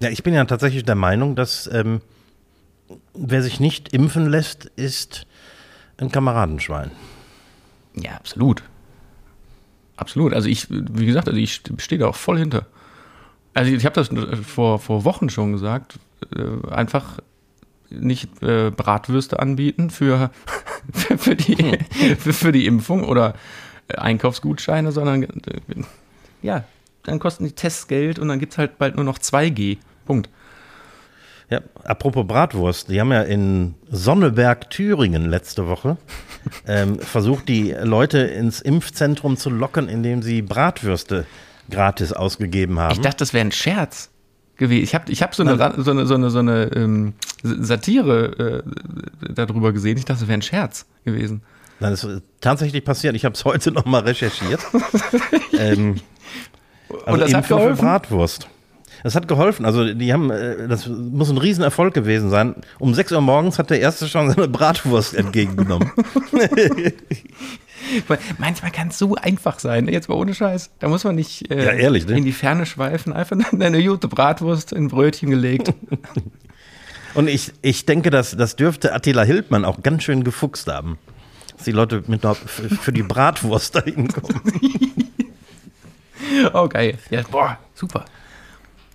Ja, 0.00 0.08
ich 0.08 0.22
bin 0.22 0.32
ja 0.32 0.44
tatsächlich 0.46 0.84
der 0.84 0.94
Meinung, 0.94 1.36
dass 1.36 1.68
ähm, 1.70 2.00
wer 3.12 3.42
sich 3.42 3.60
nicht 3.60 3.92
impfen 3.92 4.30
lässt, 4.30 4.64
ist 4.64 5.26
ein 6.00 6.10
Kameradenschwein. 6.10 6.90
Ja, 7.94 8.12
absolut. 8.12 8.62
Absolut. 9.96 10.32
Also 10.32 10.48
ich, 10.48 10.66
wie 10.70 11.06
gesagt, 11.06 11.28
also 11.28 11.38
ich 11.38 11.60
stehe 11.78 11.98
da 11.98 12.08
auch 12.08 12.16
voll 12.16 12.38
hinter. 12.38 12.66
Also 13.52 13.72
ich 13.72 13.84
habe 13.84 13.94
das 13.94 14.10
vor, 14.46 14.78
vor 14.78 15.04
Wochen 15.04 15.28
schon 15.28 15.52
gesagt. 15.52 15.98
Äh, 16.34 16.70
einfach 16.70 17.18
nicht 17.90 18.42
äh, 18.42 18.70
Bratwürste 18.70 19.40
anbieten 19.40 19.90
für, 19.90 20.30
für, 20.92 21.36
die, 21.36 21.76
für, 22.16 22.52
die 22.52 22.66
Impfung 22.66 23.04
oder 23.04 23.34
Einkaufsgutscheine, 23.88 24.92
sondern 24.92 25.24
äh, 25.24 25.28
ja, 26.42 26.64
dann 27.02 27.18
kosten 27.18 27.44
die 27.44 27.52
Tests 27.52 27.88
Geld 27.88 28.18
und 28.18 28.28
dann 28.28 28.38
gibt 28.38 28.52
es 28.52 28.58
halt 28.58 28.78
bald 28.78 28.96
nur 28.96 29.04
noch 29.04 29.18
2G. 29.18 29.78
Punkt. 30.06 30.30
Ja, 31.50 31.60
apropos 31.82 32.26
Bratwurst, 32.26 32.88
die 32.88 33.00
haben 33.00 33.10
ja 33.10 33.22
in 33.22 33.74
Sonneberg, 33.90 34.70
Thüringen 34.70 35.28
letzte 35.28 35.66
Woche 35.66 35.96
ähm, 36.66 37.00
versucht, 37.00 37.48
die 37.48 37.72
Leute 37.72 38.18
ins 38.18 38.60
Impfzentrum 38.60 39.36
zu 39.36 39.50
locken, 39.50 39.88
indem 39.88 40.22
sie 40.22 40.42
Bratwürste 40.42 41.26
gratis 41.68 42.12
ausgegeben 42.12 42.78
haben. 42.78 42.92
Ich 42.92 43.00
dachte, 43.00 43.18
das 43.18 43.34
wäre 43.34 43.44
ein 43.44 43.52
Scherz 43.52 44.10
gewesen. 44.56 44.84
Ich 44.84 44.94
habe 44.94 45.10
ich 45.10 45.22
hab 45.22 45.34
so, 45.34 45.42
eine, 45.42 45.56
so 45.82 45.90
eine, 45.90 46.06
so 46.06 46.14
eine, 46.14 46.30
so 46.30 46.38
eine 46.38 46.70
ähm, 46.74 47.14
Satire 47.42 48.62
äh, 49.28 49.32
darüber 49.34 49.72
gesehen. 49.72 49.98
Ich 49.98 50.04
dachte, 50.04 50.20
das 50.20 50.28
wäre 50.28 50.38
ein 50.38 50.42
Scherz 50.42 50.86
gewesen. 51.04 51.42
Nein, 51.80 51.90
das 51.90 52.04
ist 52.04 52.22
tatsächlich 52.40 52.84
passiert. 52.84 53.16
Ich 53.16 53.24
habe 53.24 53.34
es 53.34 53.44
heute 53.44 53.72
nochmal 53.72 54.02
recherchiert. 54.02 54.60
ähm, 55.58 55.96
also 56.90 57.12
Und 57.12 57.20
das 57.20 57.34
hat 57.34 57.48
geholfen? 57.48 57.84
Bratwurst. 57.84 58.48
Das 59.02 59.14
hat 59.14 59.28
geholfen. 59.28 59.64
Also 59.64 59.94
die 59.94 60.12
haben, 60.12 60.30
äh, 60.30 60.68
das 60.68 60.86
muss 60.88 61.30
ein 61.30 61.38
Riesenerfolg 61.38 61.94
gewesen 61.94 62.30
sein. 62.30 62.54
Um 62.78 62.94
6 62.94 63.12
Uhr 63.12 63.20
morgens 63.20 63.58
hat 63.58 63.70
der 63.70 63.80
Erste 63.80 64.08
schon 64.08 64.30
seine 64.30 64.48
Bratwurst 64.48 65.14
entgegengenommen. 65.14 65.90
Manchmal 68.38 68.70
kann 68.70 68.88
es 68.88 68.98
so 68.98 69.14
einfach 69.14 69.58
sein, 69.58 69.88
jetzt 69.88 70.08
mal 70.08 70.14
ohne 70.16 70.34
Scheiß. 70.34 70.70
Da 70.78 70.88
muss 70.88 71.04
man 71.04 71.14
nicht 71.14 71.50
äh, 71.50 71.64
ja, 71.64 71.72
ehrlich, 71.72 72.06
ne? 72.06 72.18
in 72.18 72.24
die 72.24 72.32
Ferne 72.32 72.66
schweifen, 72.66 73.12
einfach 73.12 73.36
eine 73.52 73.82
gute 73.82 74.08
Bratwurst 74.08 74.72
in 74.72 74.84
ein 74.84 74.88
Brötchen 74.88 75.30
gelegt. 75.30 75.72
Und 77.14 77.28
ich, 77.28 77.52
ich 77.62 77.86
denke, 77.86 78.10
dass, 78.10 78.36
das 78.36 78.54
dürfte 78.54 78.92
Attila 78.92 79.22
Hildmann 79.22 79.64
auch 79.64 79.82
ganz 79.82 80.04
schön 80.04 80.22
gefuchst 80.22 80.68
haben. 80.68 80.98
Dass 81.56 81.64
die 81.64 81.72
Leute 81.72 82.04
mit 82.06 82.22
noch 82.22 82.36
für 82.36 82.92
die 82.92 83.02
Bratwurst 83.02 83.74
dahin 83.74 84.08
kommen. 84.08 84.40
oh, 86.52 86.68
geil. 86.68 86.98
Ja, 87.10 87.22
boah, 87.28 87.58
super. 87.74 88.04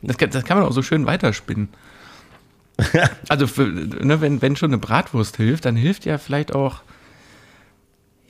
Das 0.08 0.18
kann, 0.18 0.30
das 0.30 0.44
kann 0.44 0.58
man 0.58 0.68
auch 0.68 0.74
so 0.74 0.82
schön 0.82 1.06
weiterspinnen. 1.06 1.70
also, 3.30 3.48
für, 3.48 3.68
ne, 3.68 4.22
wenn, 4.22 4.42
wenn 4.42 4.56
schon 4.56 4.72
eine 4.72 4.78
Bratwurst 4.78 5.38
hilft, 5.38 5.66
dann 5.66 5.76
hilft 5.76 6.06
ja 6.06 6.18
vielleicht 6.18 6.54
auch, 6.54 6.82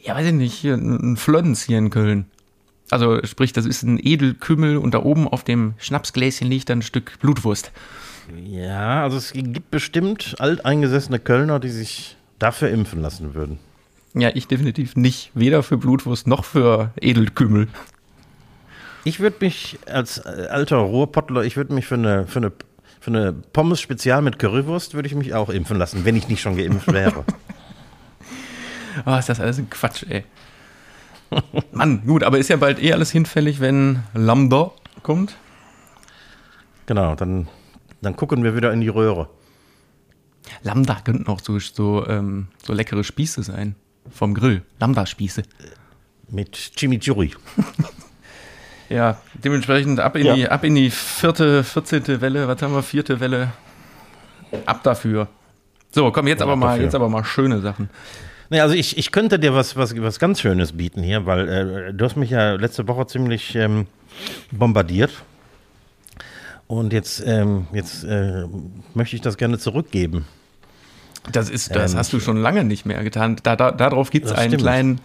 ja, 0.02 0.16
weiß 0.16 0.28
ich 0.28 0.34
nicht, 0.34 0.54
hier 0.54 0.76
ein 0.76 1.18
Flöns 1.18 1.64
hier 1.64 1.80
in 1.80 1.90
Köln. 1.90 2.26
Also, 2.92 3.24
sprich, 3.24 3.54
das 3.54 3.66
ist 3.66 3.84
ein 3.84 4.00
Edelkümmel 4.02 4.78
und 4.78 4.94
da 4.94 5.04
oben 5.04 5.28
auf 5.28 5.44
dem 5.44 5.74
Schnapsgläschen 5.78 6.48
liegt 6.48 6.70
dann 6.70 6.80
ein 6.80 6.84
Stück 6.84 7.18
Blutwurst. 7.20 7.72
Ja, 8.44 9.04
also 9.04 9.18
es 9.18 9.34
gibt 9.34 9.72
bestimmt 9.72 10.36
alteingesessene 10.40 11.20
Kölner, 11.20 11.60
die 11.60 11.70
sich 11.70 12.18
dafür 12.40 12.70
impfen 12.70 13.02
lassen 13.02 13.34
würden. 13.34 13.60
Ja, 14.14 14.32
ich 14.34 14.48
definitiv 14.48 14.96
nicht. 14.96 15.32
Weder 15.34 15.62
für 15.62 15.78
Blutwurst 15.78 16.26
noch 16.28 16.46
für 16.46 16.92
Edelkümmel. 17.02 17.68
Ich 19.06 19.20
würde 19.20 19.38
mich 19.40 19.78
als 19.86 20.18
äh, 20.18 20.48
alter 20.50 20.78
Ruhrpottler, 20.78 21.44
ich 21.44 21.56
würde 21.56 21.76
mich 21.76 21.86
für 21.86 21.94
eine, 21.94 22.26
für 22.26 22.40
eine, 22.40 22.52
für 23.00 23.12
eine 23.12 23.34
Pommes 23.34 23.80
Spezial 23.80 24.24
mit 24.24 24.40
Currywurst, 24.40 24.96
würde 24.96 25.08
ich 25.08 25.14
mich 25.14 25.36
auch 25.36 25.50
impfen 25.50 25.78
lassen, 25.78 26.06
wenn 26.06 26.16
ich 26.16 26.28
nicht 26.28 26.42
schon 26.42 26.58
geimpft 26.58 26.92
wäre. 26.92 27.24
oh, 29.06 29.16
ist 29.16 29.30
das 29.30 29.40
alles 29.40 29.60
ein 29.60 29.70
Quatsch, 29.70 30.06
ey. 30.10 30.26
Mann, 31.72 32.04
gut, 32.08 32.24
aber 32.24 32.40
ist 32.40 32.50
ja 32.50 32.58
bald 32.58 32.82
eh 32.82 32.94
alles 32.94 33.12
hinfällig, 33.12 33.60
wenn 33.60 34.02
Lambda 34.16 34.72
kommt. 35.04 35.38
Genau, 36.88 37.14
dann, 37.14 37.48
dann 38.02 38.16
gucken 38.16 38.44
wir 38.44 38.56
wieder 38.56 38.74
in 38.74 38.82
die 38.82 38.88
Röhre. 38.88 39.30
Lambda 40.64 40.96
könnten 41.04 41.28
auch 41.28 41.42
so, 41.42 41.60
so, 41.60 42.08
ähm, 42.08 42.48
so 42.66 42.74
leckere 42.74 43.04
Spieße 43.04 43.44
sein. 43.44 43.76
Vom 44.10 44.34
Grill. 44.34 44.64
Lambda-Spieße. 44.80 45.44
Mit 46.30 46.56
Chimichurri. 46.56 47.34
Ja, 48.90 49.18
dementsprechend 49.34 50.00
ab 50.00 50.16
in, 50.16 50.26
Ja. 50.28 50.36
die, 50.36 50.48
ab 50.50 50.64
in 50.64 50.76
die 50.76 50.90
vierte, 50.92 51.64
14. 51.64 52.22
Welle, 52.22 52.48
was 52.48 52.62
haben 52.62 52.74
wir, 52.74 52.84
vierte 52.84 53.20
Welle. 53.20 53.52
Ab 54.66 54.84
dafür. 54.84 55.28
So, 55.92 56.12
komm, 56.12 56.28
jetzt 56.28 56.40
Ja, 56.40 56.46
aber 56.46 56.54
ab 56.54 56.60
mal, 56.60 56.68
dafür. 56.70 56.84
jetzt 56.84 56.96
aber 56.96 57.10
mal 57.10 57.24
schöne 57.24 57.62
Sachen. 57.62 57.90
Nee, 58.52 58.60
also 58.60 58.76
ich, 58.76 58.98
ich 58.98 59.12
könnte 59.12 59.40
dir 59.40 59.56
was, 59.56 59.76
was, 59.76 60.00
was 60.00 60.20
ganz 60.20 60.40
Schönes 60.42 60.74
bieten 60.74 61.02
hier, 61.02 61.26
weil 61.26 61.50
äh, 61.50 61.94
du 61.94 62.06
hast 62.06 62.16
mich 62.16 62.30
ja 62.30 62.54
letzte 62.54 62.88
Woche 62.88 63.08
ziemlich 63.08 63.56
ähm, 63.56 63.88
bombardiert. 64.52 65.12
Und 66.68 66.94
jetzt, 66.94 67.24
ähm, 67.26 67.68
jetzt 67.74 68.04
äh, 68.04 68.44
möchte 68.94 69.16
ich 69.16 69.22
das 69.22 69.38
gerne 69.38 69.58
zurückgeben. 69.58 70.26
Das 71.32 71.50
ist, 71.50 71.76
das 71.76 71.94
Ähm, 71.94 72.00
hast 72.00 72.14
du 72.14 72.20
schon 72.20 72.38
lange 72.38 72.64
nicht 72.64 72.86
mehr 72.86 73.04
getan. 73.04 73.38
Da, 73.42 73.56
da, 73.56 73.72
darauf 73.72 74.12
gibt 74.12 74.28
es 74.28 74.32
einen 74.32 74.50
stimmt. 74.50 74.62
kleinen. 74.64 75.02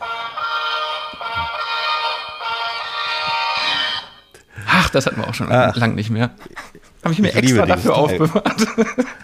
Ach, 4.91 4.93
das 4.93 5.07
hatten 5.07 5.19
wir 5.19 5.29
auch 5.29 5.35
schon 5.35 5.47
Ach. 5.51 5.77
lang 5.77 5.95
nicht 5.95 6.11
mehr. 6.11 6.31
Habe 7.05 7.15
ich 7.15 7.21
mir 7.21 7.29
Ich 7.29 7.37
extra 7.37 7.65
dafür 7.65 7.97
aufbewahrt. 7.97 8.67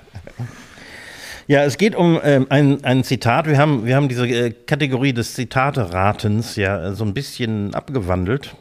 Ja, 1.45 1.63
es 1.63 1.77
geht 1.77 1.93
um 1.93 2.21
ähm, 2.23 2.47
ein, 2.49 2.85
ein 2.85 3.03
Zitat. 3.03 3.47
Wir 3.47 3.57
haben, 3.57 3.85
wir 3.85 3.97
haben 3.97 4.07
diese 4.07 4.25
äh, 4.25 4.51
Kategorie 4.51 5.11
des 5.11 5.33
Zitateratens 5.33 6.55
ja 6.55 6.81
äh, 6.81 6.93
so 6.93 7.03
ein 7.03 7.13
bisschen 7.13 7.75
abgewandelt, 7.75 8.55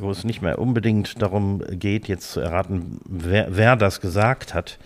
wo 0.00 0.10
es 0.10 0.24
nicht 0.24 0.42
mehr 0.42 0.58
unbedingt 0.58 1.22
darum 1.22 1.62
geht, 1.70 2.08
jetzt 2.08 2.32
zu 2.32 2.40
erraten, 2.40 2.98
wer, 3.04 3.46
wer 3.50 3.76
das 3.76 4.00
gesagt 4.00 4.52
hat. 4.52 4.78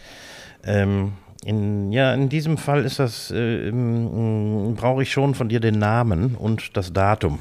Ähm, 0.62 1.12
in, 1.42 1.90
ja, 1.90 2.12
in 2.12 2.28
diesem 2.28 2.59
Fall 2.59 2.85
ist 2.85 2.99
das, 2.99 3.31
äh, 3.31 3.71
brauche 3.73 5.02
ich 5.02 5.11
schon 5.11 5.35
von 5.35 5.49
dir 5.49 5.61
den 5.61 5.78
Namen 5.78 6.37
und 6.37 6.76
das 6.76 6.92
Datum. 6.92 7.38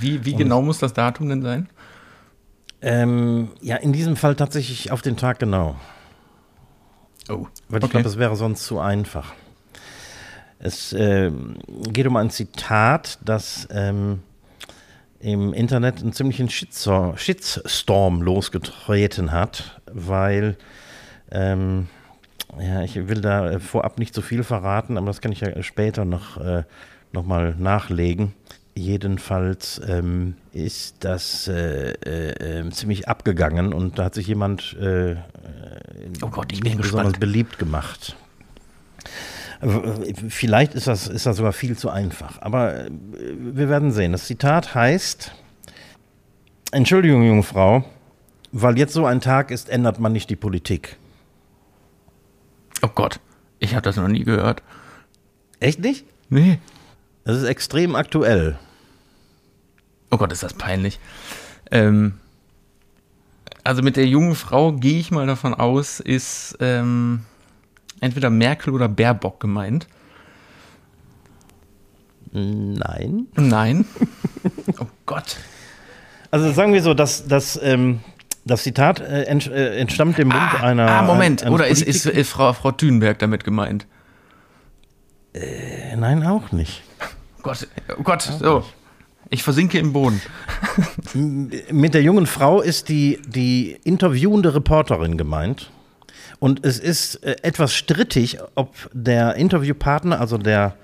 Wie, 0.00 0.24
wie 0.24 0.34
genau 0.34 0.62
muss 0.62 0.78
das 0.78 0.92
Datum 0.92 1.28
denn 1.28 1.42
sein? 1.42 1.68
Ähm, 2.82 3.50
ja, 3.60 3.76
in 3.76 3.92
diesem 3.92 4.16
Fall 4.16 4.34
tatsächlich 4.34 4.92
auf 4.92 5.02
den 5.02 5.16
Tag 5.16 5.38
genau. 5.38 5.76
Oh, 7.28 7.46
Weil 7.68 7.82
ich 7.82 7.90
glaube, 7.90 8.04
das 8.04 8.18
wäre 8.18 8.36
sonst 8.36 8.64
zu 8.64 8.78
einfach. 8.78 9.34
Es 10.58 10.92
ähm, 10.92 11.56
geht 11.92 12.06
um 12.06 12.16
ein 12.16 12.30
Zitat, 12.30 13.18
das 13.24 13.68
ähm, 13.70 14.20
im 15.20 15.52
Internet 15.52 16.00
einen 16.00 16.12
ziemlichen 16.12 16.48
Shitstorm, 16.48 17.16
Shitstorm 17.16 18.22
losgetreten 18.22 19.32
hat, 19.32 19.80
weil 19.92 20.56
ähm, 21.30 21.88
ja, 22.60 22.82
ich 22.82 23.08
will 23.08 23.20
da 23.20 23.50
äh, 23.50 23.60
vorab 23.60 23.98
nicht 23.98 24.14
zu 24.14 24.22
viel 24.22 24.44
verraten, 24.44 24.96
aber 24.96 25.06
das 25.06 25.20
kann 25.20 25.32
ich 25.32 25.40
ja 25.40 25.62
später 25.62 26.04
noch, 26.04 26.38
äh, 26.38 26.62
noch 27.12 27.24
mal 27.24 27.54
nachlegen. 27.58 28.34
Jedenfalls 28.78 29.80
ähm, 29.88 30.34
ist 30.52 30.96
das 31.00 31.48
äh, 31.48 31.92
äh, 31.92 32.60
äh, 32.60 32.70
ziemlich 32.70 33.08
abgegangen 33.08 33.72
und 33.72 33.98
da 33.98 34.04
hat 34.04 34.14
sich 34.14 34.26
jemand 34.26 34.76
äh, 34.78 35.16
Oh 36.22 36.28
Gott, 36.28 36.52
ich 36.52 36.60
bin 36.60 36.76
besonders 36.76 37.12
gespannt. 37.14 37.20
beliebt 37.20 37.58
gemacht. 37.58 38.16
Äh, 39.62 40.12
Vielleicht 40.28 40.74
ist 40.74 40.86
das, 40.88 41.08
ist 41.08 41.24
das 41.24 41.38
sogar 41.38 41.54
viel 41.54 41.78
zu 41.78 41.88
einfach, 41.88 42.42
aber 42.42 42.84
äh, 42.84 42.90
wir 43.38 43.70
werden 43.70 43.92
sehen. 43.92 44.12
Das 44.12 44.26
Zitat 44.26 44.74
heißt: 44.74 45.32
Entschuldigung, 46.72 47.22
junge 47.22 47.44
Frau, 47.44 47.82
weil 48.52 48.76
jetzt 48.76 48.92
so 48.92 49.06
ein 49.06 49.22
Tag 49.22 49.50
ist, 49.50 49.70
ändert 49.70 49.98
man 50.00 50.12
nicht 50.12 50.28
die 50.28 50.36
Politik. 50.36 50.98
Oh 52.82 52.88
Gott, 52.94 53.20
ich 53.58 53.72
habe 53.72 53.82
das 53.82 53.96
noch 53.96 54.08
nie 54.08 54.24
gehört. 54.24 54.62
Echt 55.60 55.80
nicht? 55.80 56.04
Nee. 56.28 56.58
Das 57.26 57.36
ist 57.36 57.44
extrem 57.44 57.94
aktuell. 57.96 58.56
Oh 60.10 60.16
Gott, 60.16 60.32
ist 60.32 60.42
das 60.44 60.54
peinlich. 60.54 60.98
Ähm, 61.70 62.14
Also 63.64 63.82
mit 63.82 63.96
der 63.96 64.06
jungen 64.06 64.36
Frau 64.36 64.72
gehe 64.72 65.00
ich 65.00 65.10
mal 65.10 65.26
davon 65.26 65.52
aus, 65.52 65.98
ist 65.98 66.56
ähm, 66.60 67.24
entweder 68.00 68.30
Merkel 68.30 68.72
oder 68.72 68.88
Baerbock 68.88 69.40
gemeint. 69.40 69.88
Nein. 72.32 73.26
Nein. 73.34 73.84
oh 74.78 74.86
Gott. 75.06 75.36
Also 76.30 76.52
sagen 76.52 76.72
wir 76.74 76.82
so, 76.82 76.92
dass 76.94 77.26
das, 77.26 77.58
ähm, 77.62 78.00
das 78.44 78.62
Zitat 78.62 79.00
äh, 79.00 79.22
ent, 79.24 79.46
äh, 79.48 79.76
entstammt 79.78 80.18
dem 80.18 80.28
Mund 80.28 80.38
Ah, 80.40 80.62
einer. 80.62 80.88
ah 80.88 81.02
Moment. 81.02 81.42
eines 81.42 81.52
Oder 81.54 81.66
ist, 81.68 81.82
ist, 81.82 82.06
ist 82.06 82.30
Frau, 82.30 82.52
Frau 82.52 82.72
Thünberg 82.72 83.18
damit 83.18 83.42
gemeint? 83.44 83.86
Äh, 85.34 85.96
Nein, 85.96 86.24
auch 86.26 86.52
nicht. 86.52 86.82
Gott, 87.46 87.68
oh 87.96 88.02
Gott, 88.02 88.22
so. 88.22 88.64
Ich 89.30 89.44
versinke 89.44 89.78
im 89.78 89.92
Boden. 89.92 90.20
Mit 91.70 91.94
der 91.94 92.02
jungen 92.02 92.26
Frau 92.26 92.60
ist 92.60 92.88
die, 92.88 93.20
die 93.28 93.78
interviewende 93.84 94.52
Reporterin 94.52 95.16
gemeint. 95.16 95.70
Und 96.40 96.66
es 96.66 96.80
ist 96.80 97.22
äh, 97.22 97.36
etwas 97.42 97.72
strittig, 97.72 98.38
ob 98.56 98.74
der 98.92 99.36
Interviewpartner, 99.36 100.20
also 100.20 100.38
der, 100.38 100.74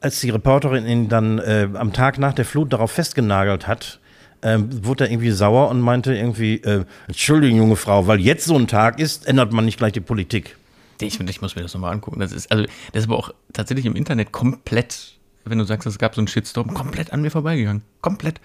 als 0.00 0.20
die 0.20 0.30
Reporterin 0.30 0.86
ihn 0.86 1.08
dann 1.08 1.38
äh, 1.38 1.68
am 1.74 1.92
Tag 1.92 2.18
nach 2.18 2.32
der 2.32 2.44
Flut 2.44 2.72
darauf 2.72 2.90
festgenagelt 2.90 3.66
hat, 3.66 4.00
ähm, 4.42 4.84
wurde 4.84 5.04
er 5.04 5.10
irgendwie 5.10 5.30
sauer 5.30 5.68
und 5.68 5.80
meinte 5.80 6.14
irgendwie, 6.14 6.56
äh, 6.56 6.84
Entschuldigung, 7.06 7.58
junge 7.58 7.76
Frau, 7.76 8.06
weil 8.08 8.20
jetzt 8.20 8.44
so 8.44 8.56
ein 8.56 8.66
Tag 8.66 8.98
ist, 8.98 9.26
ändert 9.28 9.52
man 9.52 9.64
nicht 9.64 9.78
gleich 9.78 9.92
die 9.92 10.00
Politik. 10.00 10.56
Ich, 11.00 11.18
ich 11.20 11.40
muss 11.40 11.56
mir 11.56 11.62
das 11.62 11.74
nochmal 11.74 11.92
angucken. 11.92 12.20
Das 12.20 12.32
ist, 12.32 12.50
also, 12.50 12.64
das 12.64 13.02
ist 13.02 13.08
aber 13.08 13.18
auch 13.18 13.30
tatsächlich 13.52 13.86
im 13.86 13.94
Internet 13.94 14.32
komplett, 14.32 15.14
wenn 15.44 15.58
du 15.58 15.64
sagst, 15.64 15.86
es 15.86 15.98
gab 15.98 16.14
so 16.14 16.20
einen 16.20 16.28
Shitstorm, 16.28 16.74
komplett 16.74 17.12
an 17.12 17.22
mir 17.22 17.30
vorbeigegangen. 17.30 17.82
Komplett. 18.00 18.40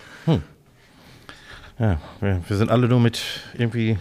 Ja, 1.79 1.99
wir, 2.19 2.41
wir 2.47 2.57
sind 2.57 2.71
alle 2.71 2.87
nur 2.87 2.99
mit 2.99 3.21
irgendwie 3.55 3.97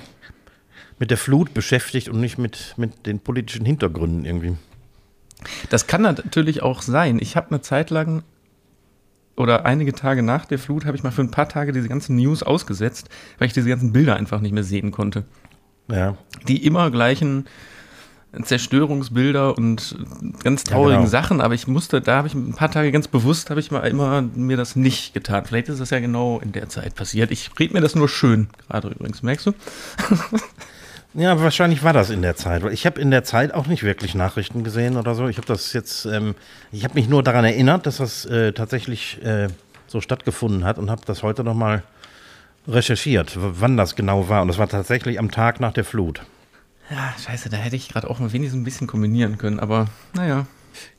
mit 0.98 1.11
der 1.11 1.18
Flut 1.18 1.54
beschäftigt 1.54 2.09
und 2.09 2.20
nicht 2.20 2.38
mit, 2.38 2.74
mit 2.76 3.06
den 3.06 3.20
politischen 3.20 3.66
Hintergründen 3.66 4.24
irgendwie. 4.24 4.56
Das 5.68 5.87
kann 5.87 6.02
natürlich 6.02 6.62
auch 6.62 6.82
sein. 6.82 7.18
Ich 7.20 7.37
habe 7.37 7.50
eine 7.50 7.61
Zeit 7.61 7.90
lang 7.90 8.22
oder 9.37 9.66
einige 9.66 9.92
Tage 9.92 10.22
nach 10.22 10.46
der 10.46 10.59
Flut 10.59 10.87
habe 10.87 10.96
ich 10.96 11.02
mal 11.02 11.11
für 11.11 11.20
ein 11.20 11.30
paar 11.30 11.48
Tage 11.48 11.72
diese 11.72 11.88
ganzen 11.88 12.16
News 12.16 12.42
ausgesetzt, 12.42 13.11
weil 13.38 13.48
ich 13.48 13.52
diese 13.52 13.68
ganzen 13.68 13.92
Bilder 13.92 14.16
einfach 14.16 14.40
nicht 14.40 14.52
mehr 14.52 14.64
sehen 14.64 14.92
konnte. 14.92 15.24
Ja, 15.90 16.16
Die 16.48 16.64
immer 16.64 16.90
gleichen 16.90 17.46
Zerstörungsbilder 18.42 19.56
und 19.56 19.96
ganz 20.42 20.64
traurigen 20.64 21.00
genau. 21.00 21.11
Sachen, 21.11 21.40
aber 21.40 21.54
ich 21.54 21.66
musste, 21.66 22.00
da 22.00 22.16
habe 22.16 22.28
ich 22.28 22.35
ein 22.35 22.54
paar 22.54 22.70
Tage 22.70 22.92
ganz 22.92 23.09
bewusst, 23.09 23.50
habe 23.50 23.61
ich 23.61 23.70
mal 23.70 23.80
immer 23.80 24.22
mir 24.22 24.56
das 24.56 24.76
nicht 24.76 25.14
getan. 25.14 25.44
Vielleicht 25.46 25.68
ist 25.68 25.80
das 25.80 25.90
ja 25.90 26.00
genau 26.00 26.40
in 26.40 26.52
der 26.52 26.68
Zeit 26.68 26.94
passiert. 26.94 27.30
Ich 27.30 27.50
rede 27.59 27.74
mir 27.74 27.80
das 27.80 27.94
nur 27.94 28.09
schön, 28.09 28.48
gerade 28.68 28.88
übrigens, 28.88 29.22
merkst 29.22 29.46
du? 29.46 29.52
Ja, 31.16 31.40
wahrscheinlich 31.40 31.83
war 31.83 31.94
das 31.94 32.11
in 32.11 32.20
der 32.20 32.37
Zeit. 32.37 32.62
Ich 32.72 32.85
habe 32.85 33.00
in 33.00 33.11
der 33.11 33.24
Zeit 33.24 33.55
auch 33.55 33.66
nicht 33.66 33.83
wirklich 33.83 34.14
Nachrichten 34.14 34.64
gesehen 34.64 34.98
oder 34.98 35.14
so. 35.14 35.29
Ich 35.29 35.38
habe 35.38 35.46
das 35.46 35.72
jetzt, 35.72 36.05
ähm, 36.05 36.35
ich 36.72 36.85
habe 36.85 36.92
mich 36.92 37.09
nur 37.09 37.22
daran 37.22 37.44
erinnert, 37.44 37.87
dass 37.87 37.96
das 37.96 38.26
äh, 38.26 38.52
tatsächlich 38.52 39.22
äh, 39.24 39.48
so 39.87 40.02
stattgefunden 40.02 40.64
hat 40.64 40.76
und 40.79 40.90
habe 40.90 41.00
das 41.07 41.22
heute 41.22 41.42
nochmal 41.42 41.83
recherchiert, 42.68 43.33
wann 43.40 43.79
das 43.79 43.96
genau 43.96 44.29
war. 44.29 44.42
Und 44.42 44.48
das 44.48 44.59
war 44.59 44.68
tatsächlich 44.68 45.18
am 45.18 45.31
Tag 45.31 45.59
nach 45.59 45.72
der 45.72 45.85
Flut. 45.85 46.20
Ja, 46.90 47.14
scheiße, 47.18 47.48
da 47.48 47.57
hätte 47.57 47.76
ich 47.76 47.88
gerade 47.88 48.11
auch 48.11 48.18
mal 48.18 48.33
wenigstens 48.35 48.61
ein 48.61 48.64
bisschen 48.64 48.87
kombinieren 48.87 49.38
können, 49.38 49.59
aber 49.59 49.87
naja. 50.12 50.46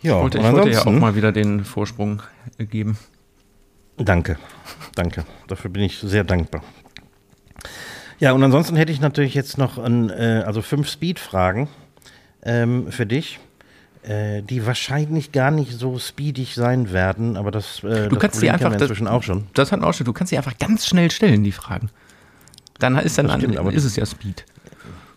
Ja, 0.02 0.16
ich 0.18 0.22
wollte, 0.24 0.40
ich 0.40 0.44
wollte 0.44 0.70
ja 0.72 0.82
auch 0.82 0.92
mal 0.92 1.16
wieder 1.16 1.32
den 1.32 1.64
Vorsprung 1.64 2.24
äh, 2.58 2.66
geben. 2.66 2.98
Danke, 3.98 4.38
danke. 4.96 5.26
Dafür 5.48 5.70
bin 5.70 5.84
ich 5.84 6.00
sehr 6.00 6.24
dankbar. 6.24 6.64
Ja, 8.20 8.32
und 8.32 8.44
ansonsten 8.44 8.76
hätte 8.76 8.92
ich 8.92 9.00
natürlich 9.00 9.36
jetzt 9.36 9.58
noch 9.58 9.78
ein, 9.78 10.10
äh, 10.10 10.44
also 10.46 10.62
fünf 10.62 10.90
Speed-Fragen 10.90 11.68
ähm, 12.42 12.92
für 12.92 13.06
dich, 13.06 13.40
äh, 14.04 14.42
die 14.42 14.66
wahrscheinlich 14.66 15.32
gar 15.32 15.52
nicht 15.52 15.72
so 15.74 16.00
speedig 16.00 16.56
sein 16.56 16.92
werden, 16.92 17.38
aber 17.38 17.52
das, 17.52 17.84
äh, 17.84 18.10
Du 18.10 18.16
das 18.16 18.20
kannst 18.20 18.42
die 18.42 18.48
Problem 18.48 18.54
einfach, 18.54 18.72
wir 18.72 18.78
das, 18.78 18.90
inzwischen 18.90 19.08
auch 19.08 19.22
schon. 19.22 19.48
das 19.54 19.72
hat 19.72 19.82
man 19.82 19.90
auch 19.90 19.94
schon, 19.94 20.06
du 20.06 20.14
kannst 20.14 20.32
die 20.32 20.38
einfach 20.38 20.58
ganz 20.58 20.88
schnell 20.88 21.12
stellen, 21.12 21.44
die 21.44 21.52
Fragen. 21.52 21.90
Dann 22.80 22.98
ist, 22.98 23.18
dann 23.18 23.30
stimmt, 23.30 23.58
an, 23.58 23.72
ist 23.72 23.84
es 23.84 23.96
ja 23.96 24.06
Speed. 24.06 24.46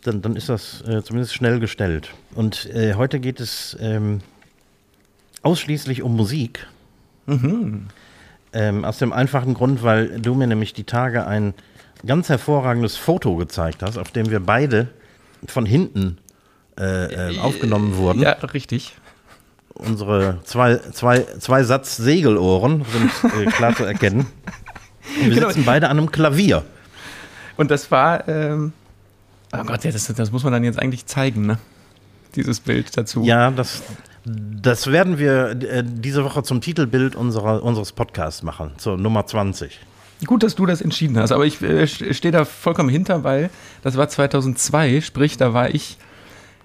Dann, 0.02 0.22
dann 0.22 0.36
ist 0.36 0.48
das 0.48 0.82
äh, 0.82 1.02
zumindest 1.02 1.34
schnell 1.34 1.60
gestellt. 1.60 2.10
Und 2.34 2.66
äh, 2.74 2.94
heute 2.94 3.20
geht 3.20 3.38
es 3.38 3.76
ähm, 3.80 4.20
ausschließlich 5.42 6.02
um 6.02 6.16
Musik. 6.16 6.66
Ähm, 8.52 8.84
aus 8.84 8.98
dem 8.98 9.12
einfachen 9.12 9.54
Grund, 9.54 9.82
weil 9.82 10.20
du 10.20 10.34
mir 10.34 10.46
nämlich 10.46 10.72
die 10.72 10.84
Tage 10.84 11.26
ein 11.26 11.54
ganz 12.06 12.28
hervorragendes 12.28 12.96
Foto 12.96 13.36
gezeigt 13.36 13.82
hast, 13.82 13.98
auf 13.98 14.10
dem 14.10 14.30
wir 14.30 14.40
beide 14.40 14.88
von 15.46 15.66
hinten 15.66 16.18
äh, 16.78 17.34
äh, 17.34 17.38
aufgenommen 17.38 17.96
wurden. 17.96 18.22
Ja, 18.22 18.32
richtig. 18.32 18.96
Unsere 19.74 20.38
zwei, 20.44 20.76
zwei, 20.92 21.20
zwei 21.38 21.62
Satz 21.62 21.96
Segelohren 21.96 22.84
sind 22.92 23.32
äh, 23.32 23.46
klar 23.50 23.74
zu 23.74 23.84
erkennen. 23.84 24.26
Und 25.20 25.26
wir 25.26 25.34
Genau. 25.34 25.48
sitzen 25.48 25.64
beide 25.64 25.88
an 25.88 25.98
einem 25.98 26.10
Klavier. 26.10 26.62
Und 27.56 27.70
das 27.70 27.90
war, 27.90 28.26
ähm, 28.28 28.72
oh 29.52 29.62
Gott, 29.64 29.84
ja, 29.84 29.90
das, 29.90 30.06
das 30.06 30.30
muss 30.32 30.44
man 30.44 30.52
dann 30.52 30.64
jetzt 30.64 30.78
eigentlich 30.78 31.06
zeigen, 31.06 31.46
ne? 31.46 31.58
Dieses 32.36 32.60
Bild 32.60 32.96
dazu. 32.96 33.24
Ja, 33.24 33.50
das, 33.50 33.82
das 34.24 34.86
werden 34.86 35.18
wir 35.18 35.50
äh, 35.50 35.82
diese 35.84 36.24
Woche 36.24 36.42
zum 36.42 36.60
Titelbild 36.60 37.16
unserer, 37.16 37.62
unseres 37.62 37.92
Podcasts 37.92 38.42
machen, 38.42 38.72
zur 38.76 38.96
Nummer 38.96 39.26
20. 39.26 39.80
Gut, 40.26 40.42
dass 40.42 40.54
du 40.54 40.66
das 40.66 40.82
entschieden 40.82 41.16
hast, 41.18 41.32
aber 41.32 41.46
ich 41.46 41.62
äh, 41.62 41.86
stehe 41.86 42.32
da 42.32 42.44
vollkommen 42.44 42.90
hinter, 42.90 43.24
weil 43.24 43.48
das 43.82 43.96
war 43.96 44.08
2002, 44.08 45.00
sprich, 45.00 45.38
da 45.38 45.54
war 45.54 45.74
ich, 45.74 45.96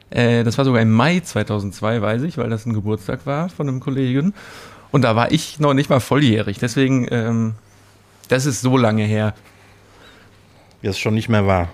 äh, 0.09 0.43
das 0.43 0.57
war 0.57 0.65
sogar 0.65 0.81
im 0.81 0.91
Mai 0.91 1.21
2002, 1.21 2.01
weiß 2.01 2.23
ich, 2.23 2.37
weil 2.37 2.49
das 2.49 2.65
ein 2.65 2.73
Geburtstag 2.73 3.25
war 3.25 3.47
von 3.49 3.69
einem 3.69 3.79
Kollegen. 3.79 4.33
Und 4.91 5.03
da 5.03 5.15
war 5.15 5.31
ich 5.31 5.59
noch 5.59 5.73
nicht 5.73 5.89
mal 5.89 6.01
volljährig, 6.01 6.59
deswegen, 6.59 7.07
ähm, 7.11 7.55
das 8.27 8.45
ist 8.45 8.61
so 8.61 8.77
lange 8.77 9.03
her. 9.03 9.33
Wie 10.81 10.87
es 10.87 10.99
schon 10.99 11.13
nicht 11.13 11.29
mehr 11.29 11.47
war. 11.47 11.69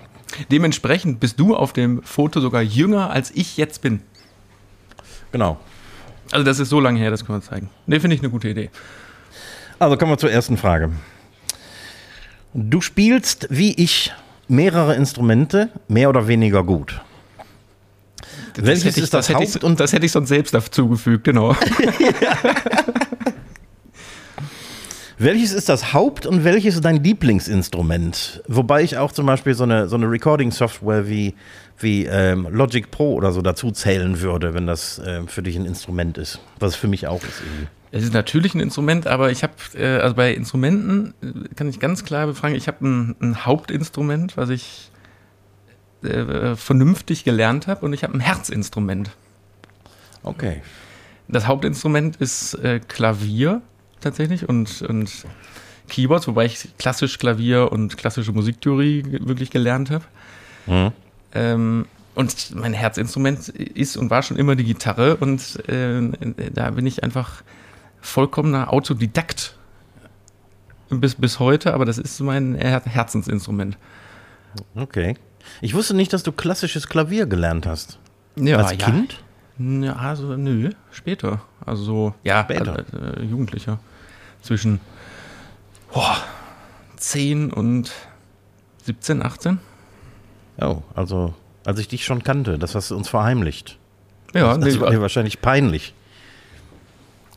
Dementsprechend 0.50 1.18
bist 1.20 1.38
du 1.40 1.54
auf 1.56 1.72
dem 1.72 2.02
Foto 2.02 2.40
sogar 2.40 2.62
jünger, 2.62 3.10
als 3.10 3.30
ich 3.32 3.56
jetzt 3.56 3.82
bin. 3.82 4.00
Genau. 5.32 5.58
Also 6.30 6.44
das 6.44 6.58
ist 6.58 6.68
so 6.68 6.80
lange 6.80 6.98
her, 6.98 7.10
das 7.10 7.24
können 7.24 7.40
wir 7.40 7.42
zeigen. 7.42 7.70
Ne, 7.86 8.00
finde 8.00 8.16
ich 8.16 8.22
eine 8.22 8.30
gute 8.30 8.48
Idee. 8.48 8.70
Also 9.78 9.96
kommen 9.96 10.12
wir 10.12 10.18
zur 10.18 10.30
ersten 10.30 10.56
Frage. 10.56 10.90
Du 12.54 12.80
spielst, 12.80 13.46
wie 13.50 13.72
ich, 13.74 14.12
mehrere 14.48 14.94
Instrumente, 14.94 15.70
mehr 15.88 16.08
oder 16.08 16.28
weniger 16.28 16.62
gut. 16.64 17.00
Das 18.54 18.66
Welches 18.66 18.96
ich, 18.98 19.04
ist 19.04 19.14
das 19.14 19.28
ich, 19.30 19.34
Haupt- 19.34 19.64
und- 19.64 19.80
das 19.80 19.92
hätte 19.92 20.04
ich 20.04 20.12
sonst 20.12 20.28
selbst 20.28 20.52
dazugefügt, 20.52 21.24
genau. 21.24 21.56
Welches 25.18 25.52
ist 25.52 25.68
das 25.68 25.92
Haupt- 25.92 26.26
und 26.26 26.42
welches 26.42 26.74
ist 26.74 26.84
dein 26.84 27.02
Lieblingsinstrument? 27.02 28.42
Wobei 28.48 28.82
ich 28.82 28.96
auch 28.96 29.12
zum 29.12 29.24
Beispiel 29.26 29.54
so 29.54 29.62
eine, 29.62 29.88
so 29.88 29.94
eine 29.94 30.10
Recording-Software 30.10 31.06
wie, 31.06 31.34
wie 31.78 32.06
ähm, 32.06 32.48
Logic 32.50 32.90
Pro 32.90 33.14
oder 33.14 33.30
so 33.30 33.40
dazu 33.40 33.70
zählen 33.70 34.20
würde, 34.20 34.52
wenn 34.52 34.66
das 34.66 35.00
ähm, 35.06 35.28
für 35.28 35.42
dich 35.44 35.54
ein 35.54 35.64
Instrument 35.64 36.18
ist. 36.18 36.40
Was 36.58 36.72
es 36.72 36.76
für 36.76 36.88
mich 36.88 37.06
auch 37.06 37.22
ist 37.22 37.40
irgendwie. 37.40 37.68
Es 37.94 38.02
ist 38.02 38.14
natürlich 38.14 38.54
ein 38.54 38.60
Instrument, 38.60 39.06
aber 39.06 39.30
ich 39.30 39.42
habe, 39.42 39.52
äh, 39.74 39.98
also 39.98 40.16
bei 40.16 40.32
Instrumenten 40.32 41.12
äh, 41.22 41.54
kann 41.54 41.68
ich 41.68 41.78
ganz 41.78 42.04
klar 42.04 42.26
befragen, 42.26 42.56
ich 42.56 42.66
habe 42.66 42.86
ein, 42.86 43.16
ein 43.20 43.44
Hauptinstrument, 43.44 44.38
was 44.38 44.48
ich 44.48 44.90
äh, 46.02 46.56
vernünftig 46.56 47.22
gelernt 47.22 47.66
habe 47.66 47.84
und 47.84 47.92
ich 47.92 48.02
habe 48.02 48.14
ein 48.14 48.20
Herzinstrument. 48.20 49.10
Okay. 50.22 50.62
Das 51.28 51.46
Hauptinstrument 51.46 52.16
ist 52.16 52.54
äh, 52.54 52.80
Klavier 52.80 53.60
tatsächlich 54.00 54.48
und, 54.48 54.82
und 54.82 55.26
Keyboards, 55.88 56.26
wobei 56.26 56.46
ich 56.46 56.68
klassisch 56.78 57.18
Klavier 57.18 57.72
und 57.72 57.98
klassische 57.98 58.32
Musiktheorie 58.32 59.04
wirklich 59.20 59.50
gelernt 59.50 59.90
habe. 59.90 60.04
Mhm. 60.66 60.92
Ähm, 61.34 61.86
und 62.14 62.54
mein 62.54 62.72
Herzinstrument 62.72 63.48
ist 63.48 63.98
und 63.98 64.10
war 64.10 64.22
schon 64.22 64.38
immer 64.38 64.56
die 64.56 64.64
Gitarre 64.64 65.16
und 65.16 65.68
äh, 65.68 66.00
da 66.54 66.70
bin 66.70 66.86
ich 66.86 67.02
einfach 67.02 67.42
vollkommener 68.02 68.72
Autodidakt 68.72 69.56
bis, 70.90 71.14
bis 71.14 71.38
heute, 71.38 71.72
aber 71.72 71.86
das 71.86 71.96
ist 71.96 72.20
mein 72.20 72.54
Her 72.54 72.82
Herzensinstrument. 72.84 73.78
Okay. 74.74 75.16
Ich 75.60 75.74
wusste 75.74 75.94
nicht, 75.94 76.12
dass 76.12 76.22
du 76.22 76.32
klassisches 76.32 76.88
Klavier 76.88 77.26
gelernt 77.26 77.66
hast. 77.66 77.98
Ja, 78.36 78.58
Als 78.58 78.76
Kind? 78.78 79.22
Ja, 79.58 79.94
also 79.96 80.36
nö, 80.36 80.70
später. 80.90 81.42
Also 81.64 81.84
so, 81.84 82.14
ja, 82.24 82.42
Später. 82.42 82.76
also, 82.76 82.98
äh, 82.98 83.22
Jugendlicher. 83.22 83.78
Zwischen 84.42 84.80
boah, 85.92 86.16
10 86.96 87.52
und 87.52 87.92
17, 88.84 89.22
18. 89.22 89.58
Oh, 90.60 90.82
also 90.94 91.34
als 91.64 91.78
ich 91.78 91.88
dich 91.88 92.04
schon 92.04 92.22
kannte, 92.22 92.58
das 92.58 92.74
hast 92.74 92.90
du 92.90 92.96
uns 92.96 93.08
verheimlicht. 93.08 93.78
Ja, 94.34 94.56
das 94.56 94.74
nee, 94.74 94.80
war 94.80 94.90
dir 94.90 95.00
wahrscheinlich 95.00 95.40
peinlich. 95.40 95.94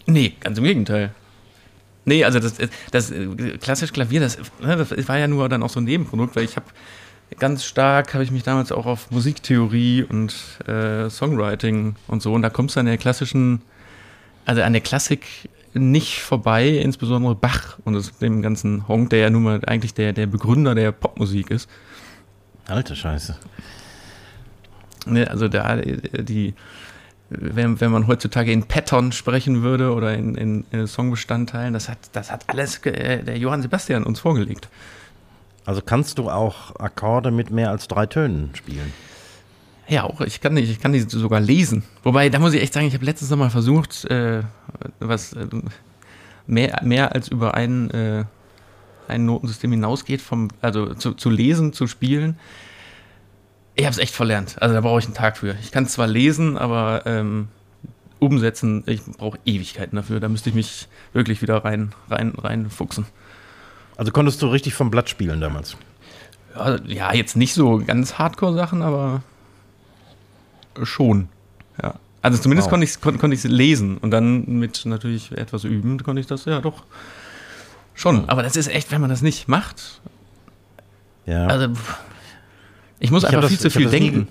Nee, 0.06 0.34
ganz 0.40 0.58
im 0.58 0.64
Gegenteil. 0.64 1.14
Nee, 2.06 2.24
also 2.24 2.40
das, 2.40 2.56
das 2.92 3.14
klassisch 3.62 3.92
Klavier, 3.92 4.20
das, 4.20 4.38
ne, 4.62 4.78
das 4.78 5.08
war 5.08 5.18
ja 5.18 5.28
nur 5.28 5.50
dann 5.50 5.64
auch 5.64 5.70
so 5.70 5.80
ein 5.80 5.86
Nebenprodukt, 5.86 6.36
weil 6.36 6.44
ich 6.44 6.56
habe 6.56 6.68
ganz 7.40 7.66
stark, 7.66 8.14
habe 8.14 8.24
ich 8.24 8.30
mich 8.30 8.44
damals 8.44 8.72
auch 8.72 8.86
auf 8.86 9.10
Musiktheorie 9.10 10.04
und 10.04 10.36
äh, 10.68 11.10
Songwriting 11.10 11.96
und 12.08 12.22
so, 12.22 12.34
und 12.34 12.44
da 12.44 12.52
kommst 12.52 12.76
du 12.76 12.80
an 12.80 12.86
der 12.86 12.98
klassischen, 12.98 13.62
also 14.46 14.62
an 14.62 14.74
der 14.74 14.84
Klassik 14.84 15.26
nicht 15.74 16.22
vorbei, 16.22 16.70
insbesondere 16.70 17.36
Bach 17.36 17.80
und 17.84 17.94
das, 17.94 18.18
dem 18.20 18.42
ganzen 18.42 18.88
Honk, 18.88 19.10
der 19.10 19.20
ja 19.20 19.30
nun 19.30 19.44
mal 19.44 19.62
eigentlich 19.66 19.94
der, 19.94 20.14
der 20.14 20.28
Begründer 20.28 20.76
der 20.76 20.92
Popmusik 20.92 21.50
ist. 21.50 21.70
Alte 22.68 22.96
Scheiße. 22.96 23.36
Ne, 25.08 25.30
also 25.30 25.48
da 25.48 25.76
die, 25.78 26.54
wenn, 27.40 27.80
wenn 27.82 27.92
man 27.92 28.08
heutzutage 28.08 28.52
in 28.52 28.64
Pattern 28.64 29.12
sprechen 29.12 29.64
würde 29.64 29.94
oder 29.94 30.14
in, 30.14 30.36
in, 30.36 30.66
in 30.72 30.88
Songbestandteilen, 30.88 31.74
das 31.74 31.90
hat, 31.90 31.98
das 32.14 32.32
hat 32.32 32.50
alles 32.50 32.78
äh, 32.86 33.24
der 33.24 33.38
Johann 33.38 33.62
Sebastian 33.62 34.04
uns 34.04 34.20
vorgelegt. 34.20 34.70
Also 35.66 35.82
kannst 35.82 36.18
du 36.20 36.30
auch 36.30 36.76
Akkorde 36.80 37.32
mit 37.32 37.50
mehr 37.50 37.72
als 37.72 37.88
drei 37.88 38.06
Tönen 38.06 38.52
spielen? 38.54 38.94
Ja, 39.88 40.04
auch 40.04 40.22
ich 40.22 40.42
kann 40.42 40.56
die, 40.56 40.64
ich 40.64 40.80
kann 40.80 40.94
die 40.94 41.02
sogar 41.02 41.40
lesen. 41.40 41.84
Wobei, 42.04 42.30
da 42.30 42.40
muss 42.40 42.54
ich 42.54 42.62
echt 42.62 42.74
sagen, 42.74 42.88
ich 42.88 42.94
habe 42.94 43.06
letztens 43.06 43.30
noch 43.30 43.38
mal 43.38 43.50
versucht, 43.50 44.06
äh, 44.06 44.42
was 45.00 45.34
äh, 45.34 45.48
mehr, 46.48 46.80
mehr 46.84 47.14
als 47.14 47.28
über 47.28 47.54
ein, 47.54 47.92
äh, 47.92 48.26
ein 49.08 49.26
Notensystem 49.26 49.72
hinausgeht, 49.72 50.22
vom, 50.22 50.50
also 50.62 50.94
zu, 50.94 51.14
zu 51.14 51.30
lesen, 51.30 51.74
zu 51.74 51.88
spielen. 51.88 52.38
Ich 53.76 53.84
habe 53.86 53.92
es 53.92 53.98
echt 53.98 54.14
verlernt. 54.16 54.62
Also 54.62 54.74
da 54.74 54.82
brauche 54.82 55.00
ich 55.00 55.06
einen 55.06 55.14
Tag 55.14 55.38
für. 55.38 55.56
Ich 55.62 55.72
kann 55.72 55.86
zwar 55.88 56.08
lesen, 56.08 56.58
aber 56.58 57.04
ähm, 57.06 57.50
umsetzen, 58.20 58.84
ich 58.86 59.04
brauche 59.04 59.38
Ewigkeiten 59.46 59.96
dafür. 59.98 60.20
Da 60.20 60.30
müsste 60.30 60.50
ich 60.50 60.56
mich 60.56 60.88
wirklich 61.14 61.42
wieder 61.42 61.64
rein, 61.66 61.92
rein, 62.10 62.34
rein 62.38 62.70
fuchsen. 62.70 63.06
Also 63.98 64.12
konntest 64.12 64.42
du 64.42 64.48
richtig 64.48 64.74
vom 64.74 64.92
Blatt 64.92 65.10
spielen 65.10 65.42
damals? 65.42 65.76
Ja, 66.56 66.80
ja, 66.86 67.14
jetzt 67.14 67.36
nicht 67.36 67.54
so 67.54 67.84
ganz 67.86 68.18
Hardcore-Sachen, 68.18 68.82
aber 68.82 69.22
schon. 70.84 71.28
Ja. 71.82 71.96
Also 72.22 72.38
zumindest 72.40 72.68
Wow. 72.68 72.72
konnte 72.72 72.86
ich 72.86 72.92
es 72.92 73.02
kon, 73.52 73.52
lesen 73.52 73.98
und 73.98 74.12
dann 74.12 74.46
mit 74.60 74.86
natürlich 74.86 75.32
etwas 75.34 75.64
üben, 75.64 76.02
konnte 76.02 76.20
ich 76.22 76.28
das 76.28 76.46
ja 76.46 76.60
doch 76.62 76.84
schon. 77.94 78.28
Aber 78.30 78.42
das 78.42 78.56
ist 78.56 78.68
echt, 78.68 78.92
wenn 78.92 79.02
man 79.02 79.10
das 79.10 79.22
nicht 79.22 79.48
macht, 79.48 80.02
Ja. 81.26 81.48
also 81.48 81.74
pff, 81.74 81.98
ich 83.00 83.12
muss 83.12 83.24
Ich 83.24 83.28
hab 83.30 83.36
einfach 83.36 83.50
das- 83.50 83.62
viel 83.62 83.72
zu 83.72 83.76
hab 83.76 83.92
viel 83.92 84.00
denken. 84.00 84.28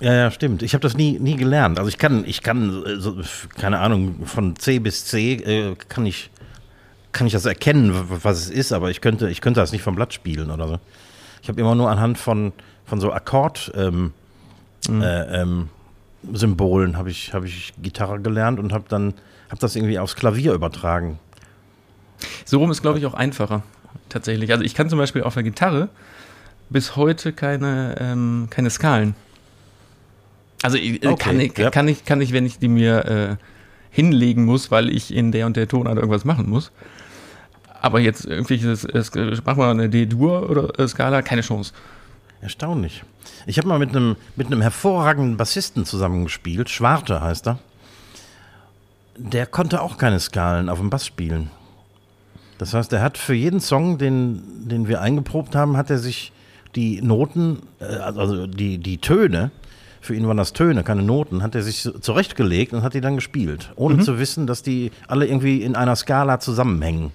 Ja, 0.00 0.14
ja, 0.14 0.30
stimmt. 0.30 0.62
Ich 0.62 0.72
habe 0.72 0.80
das 0.82 0.96
nie, 0.96 1.18
nie 1.18 1.36
gelernt. 1.36 1.78
Also 1.78 1.88
ich 1.90 1.98
kann, 1.98 2.24
ich 2.26 2.42
kann, 2.42 2.84
äh, 2.86 2.96
so, 3.00 3.16
keine 3.58 3.80
Ahnung, 3.80 4.24
von 4.24 4.56
C 4.56 4.78
bis 4.78 5.04
C 5.04 5.34
äh, 5.34 5.76
kann 5.88 6.06
ich, 6.06 6.30
kann 7.12 7.26
ich 7.26 7.34
das 7.34 7.44
erkennen, 7.44 7.92
was 8.08 8.38
es 8.38 8.50
ist, 8.50 8.72
aber 8.72 8.90
ich 8.90 9.02
könnte, 9.02 9.28
ich 9.28 9.42
könnte 9.42 9.60
das 9.60 9.72
nicht 9.72 9.82
vom 9.82 9.94
Blatt 9.96 10.14
spielen 10.14 10.50
oder 10.50 10.68
so. 10.68 10.78
Ich 11.42 11.48
habe 11.48 11.60
immer 11.60 11.74
nur 11.74 11.90
anhand 11.90 12.16
von, 12.16 12.52
von 12.86 12.98
so 13.00 13.12
Akkord 13.12 13.72
ähm, 13.74 14.12
äh, 14.88 15.42
ähm, 15.42 15.68
Symbolen 16.32 16.96
habe 16.96 17.10
ich, 17.10 17.32
habe 17.34 17.46
ich 17.46 17.74
Gitarre 17.82 18.20
gelernt 18.20 18.58
und 18.58 18.72
habe 18.72 18.84
dann, 18.88 19.14
habe 19.50 19.60
das 19.60 19.76
irgendwie 19.76 19.98
aufs 19.98 20.16
Klavier 20.16 20.52
übertragen. 20.54 21.18
So 22.46 22.58
rum 22.58 22.70
ist, 22.70 22.80
glaube 22.82 22.98
ich, 22.98 23.06
auch 23.06 23.14
einfacher. 23.14 23.62
Tatsächlich. 24.08 24.50
Also 24.52 24.64
ich 24.64 24.74
kann 24.74 24.88
zum 24.88 24.98
Beispiel 24.98 25.22
auf 25.22 25.34
der 25.34 25.42
Gitarre 25.42 25.88
bis 26.70 26.96
heute 26.96 27.32
keine, 27.32 27.96
ähm, 27.98 28.48
keine 28.50 28.70
Skalen. 28.70 29.14
Also 30.62 30.76
ich, 30.76 31.02
äh, 31.02 31.08
Okay, 31.08 31.24
kann, 31.24 31.40
ich, 31.40 31.58
ja. 31.58 31.70
kann, 31.70 31.88
ich, 31.88 32.04
kann 32.04 32.20
ich, 32.20 32.32
wenn 32.32 32.46
ich 32.46 32.58
die 32.58 32.68
mir 32.68 33.04
äh, 33.04 33.36
hinlegen 33.90 34.44
muss, 34.44 34.70
weil 34.70 34.88
ich 34.88 35.14
in 35.14 35.32
der 35.32 35.46
und 35.46 35.56
der 35.56 35.68
Tonart 35.68 35.96
irgendwas 35.96 36.24
machen 36.24 36.48
muss. 36.48 36.70
Aber 37.82 37.98
jetzt 38.00 38.26
irgendwie, 38.26 38.58
das, 38.58 38.82
das, 38.82 39.10
mach 39.44 39.56
mal 39.56 39.70
eine 39.70 39.88
D-Dur 39.88 40.48
oder 40.48 40.78
äh, 40.78 40.86
Skala, 40.86 41.22
keine 41.22 41.42
Chance. 41.42 41.72
Erstaunlich. 42.42 43.02
Ich 43.46 43.58
habe 43.58 43.68
mal 43.68 43.78
mit 43.78 43.90
einem 43.90 44.16
mit 44.36 44.46
einem 44.46 44.62
hervorragenden 44.62 45.36
Bassisten 45.36 45.84
zusammengespielt. 45.84 46.70
Schwarte 46.70 47.20
heißt 47.20 47.48
er. 47.48 47.58
Der 49.16 49.46
konnte 49.46 49.82
auch 49.82 49.98
keine 49.98 50.20
Skalen 50.20 50.68
auf 50.68 50.78
dem 50.78 50.88
Bass 50.88 51.06
spielen. 51.06 51.50
Das 52.56 52.74
heißt, 52.74 52.92
er 52.92 53.02
hat 53.02 53.18
für 53.18 53.34
jeden 53.34 53.60
Song, 53.60 53.98
den, 53.98 54.68
den 54.68 54.88
wir 54.88 55.00
eingeprobt 55.00 55.54
haben, 55.54 55.76
hat 55.76 55.90
er 55.90 55.98
sich 55.98 56.32
die 56.76 57.00
Noten, 57.02 57.60
äh, 57.80 57.84
also 57.84 58.46
die, 58.46 58.78
die 58.78 58.98
Töne, 58.98 59.50
für 60.00 60.14
ihn 60.14 60.26
waren 60.26 60.36
das 60.38 60.52
Töne, 60.54 60.82
keine 60.82 61.02
Noten, 61.02 61.42
hat 61.42 61.54
er 61.54 61.62
sich 61.62 61.86
zurechtgelegt 62.00 62.72
und 62.72 62.82
hat 62.82 62.94
die 62.94 63.00
dann 63.02 63.16
gespielt, 63.16 63.70
ohne 63.76 63.98
zu 63.98 64.18
wissen, 64.18 64.46
dass 64.46 64.62
die 64.62 64.92
alle 65.08 65.26
irgendwie 65.26 65.62
in 65.62 65.76
einer 65.76 65.94
Skala 65.94 66.40
zusammenhängen. 66.40 67.12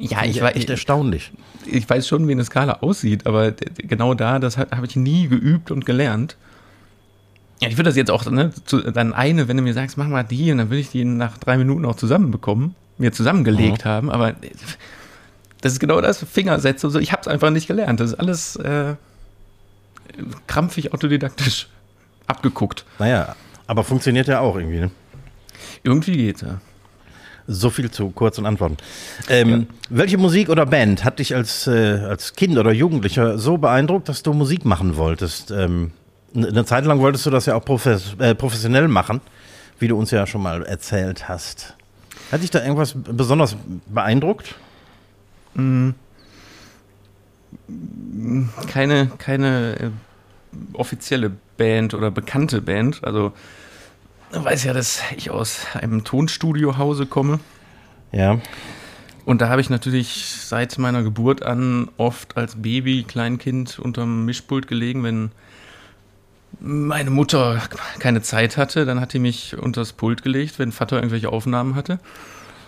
Ja, 0.00 0.24
ich, 0.24 0.40
war, 0.40 0.50
echt 0.50 0.64
ich, 0.64 0.70
erstaunlich. 0.70 1.32
ich 1.66 1.88
weiß 1.90 2.06
schon, 2.08 2.26
wie 2.28 2.32
eine 2.32 2.44
Skala 2.44 2.78
aussieht, 2.80 3.26
aber 3.26 3.52
genau 3.76 4.14
da, 4.14 4.38
das 4.38 4.56
ha- 4.56 4.68
habe 4.70 4.86
ich 4.86 4.96
nie 4.96 5.28
geübt 5.28 5.70
und 5.70 5.84
gelernt. 5.84 6.36
Ja, 7.60 7.68
ich 7.68 7.76
würde 7.76 7.90
das 7.90 7.96
jetzt 7.96 8.10
auch, 8.12 8.30
ne, 8.30 8.52
zu, 8.64 8.80
dann 8.92 9.12
eine, 9.12 9.48
wenn 9.48 9.56
du 9.56 9.62
mir 9.64 9.74
sagst, 9.74 9.98
mach 9.98 10.06
mal 10.06 10.22
die, 10.22 10.52
und 10.52 10.58
dann 10.58 10.70
will 10.70 10.78
ich 10.78 10.90
die 10.90 11.04
nach 11.04 11.36
drei 11.38 11.58
Minuten 11.58 11.84
auch 11.84 11.96
zusammenbekommen, 11.96 12.76
mir 12.96 13.12
zusammengelegt 13.12 13.84
haben, 13.84 14.10
aber 14.10 14.34
das 15.60 15.72
ist 15.72 15.80
genau 15.80 16.00
das, 16.00 16.24
Fingersätze 16.24 16.86
und 16.86 16.92
so, 16.92 16.98
ich 16.98 17.12
habe 17.12 17.22
es 17.22 17.28
einfach 17.28 17.50
nicht 17.50 17.66
gelernt. 17.66 18.00
Das 18.00 18.12
ist 18.12 18.18
alles 18.18 18.56
äh, 18.56 18.94
krampfig 20.46 20.92
autodidaktisch 20.92 21.68
abgeguckt. 22.26 22.84
Naja, 22.98 23.34
aber 23.66 23.84
funktioniert 23.84 24.28
ja 24.28 24.40
auch 24.40 24.56
irgendwie, 24.56 24.80
ne? 24.80 24.90
Irgendwie 25.82 26.16
geht's, 26.16 26.42
ja. 26.42 26.60
So 27.50 27.70
viel 27.70 27.90
zu 27.90 28.10
kurzen 28.10 28.44
Antworten. 28.44 28.76
Ähm, 29.28 29.68
Welche 29.88 30.18
Musik 30.18 30.50
oder 30.50 30.66
Band 30.66 31.02
hat 31.04 31.18
dich 31.18 31.34
als, 31.34 31.66
äh, 31.66 32.00
als 32.06 32.34
Kind 32.34 32.58
oder 32.58 32.72
Jugendlicher 32.72 33.38
so 33.38 33.56
beeindruckt, 33.56 34.08
dass 34.08 34.22
du 34.22 34.34
Musik 34.34 34.66
machen 34.66 34.96
wolltest? 34.98 35.50
Ähm, 35.50 35.92
eine 36.34 36.66
Zeit 36.66 36.84
lang 36.84 37.00
wolltest 37.00 37.24
du 37.24 37.30
das 37.30 37.46
ja 37.46 37.54
auch 37.54 37.64
profes 37.64 38.14
äh, 38.18 38.34
professionell 38.34 38.86
machen, 38.86 39.22
wie 39.78 39.88
du 39.88 39.96
uns 39.96 40.10
ja 40.10 40.26
schon 40.26 40.42
mal 40.42 40.62
erzählt 40.66 41.28
hast. 41.28 41.74
Hat 42.30 42.42
dich 42.42 42.50
da 42.50 42.62
irgendwas 42.62 42.94
besonders 42.94 43.56
beeindruckt? 43.86 44.54
Keine, 48.66 49.10
keine 49.18 49.78
äh, 49.78 49.90
offizielle 50.72 51.32
Band 51.56 51.94
oder 51.94 52.10
bekannte 52.10 52.60
Band. 52.60 53.04
Also 53.04 53.32
du 54.32 54.44
weißt 54.44 54.64
ja, 54.64 54.72
dass 54.72 55.02
ich 55.16 55.30
aus 55.30 55.66
einem 55.74 56.04
Tonstudiohause 56.04 57.06
komme. 57.06 57.40
Ja. 58.12 58.40
Und 59.24 59.42
da 59.42 59.50
habe 59.50 59.60
ich 59.60 59.68
natürlich 59.68 60.24
seit 60.40 60.78
meiner 60.78 61.02
Geburt 61.02 61.42
an 61.42 61.90
oft 61.98 62.36
als 62.36 62.62
Baby, 62.62 63.04
Kleinkind 63.06 63.78
unterm 63.78 64.24
Mischpult 64.24 64.66
gelegen, 64.68 65.04
wenn 65.04 65.30
meine 66.60 67.10
Mutter 67.10 67.60
keine 67.98 68.22
Zeit 68.22 68.56
hatte, 68.56 68.86
dann 68.86 69.00
hat 69.00 69.12
die 69.12 69.18
mich 69.18 69.58
unters 69.58 69.92
Pult 69.92 70.22
gelegt, 70.22 70.58
wenn 70.58 70.72
Vater 70.72 70.96
irgendwelche 70.96 71.28
Aufnahmen 71.28 71.74
hatte. 71.74 71.98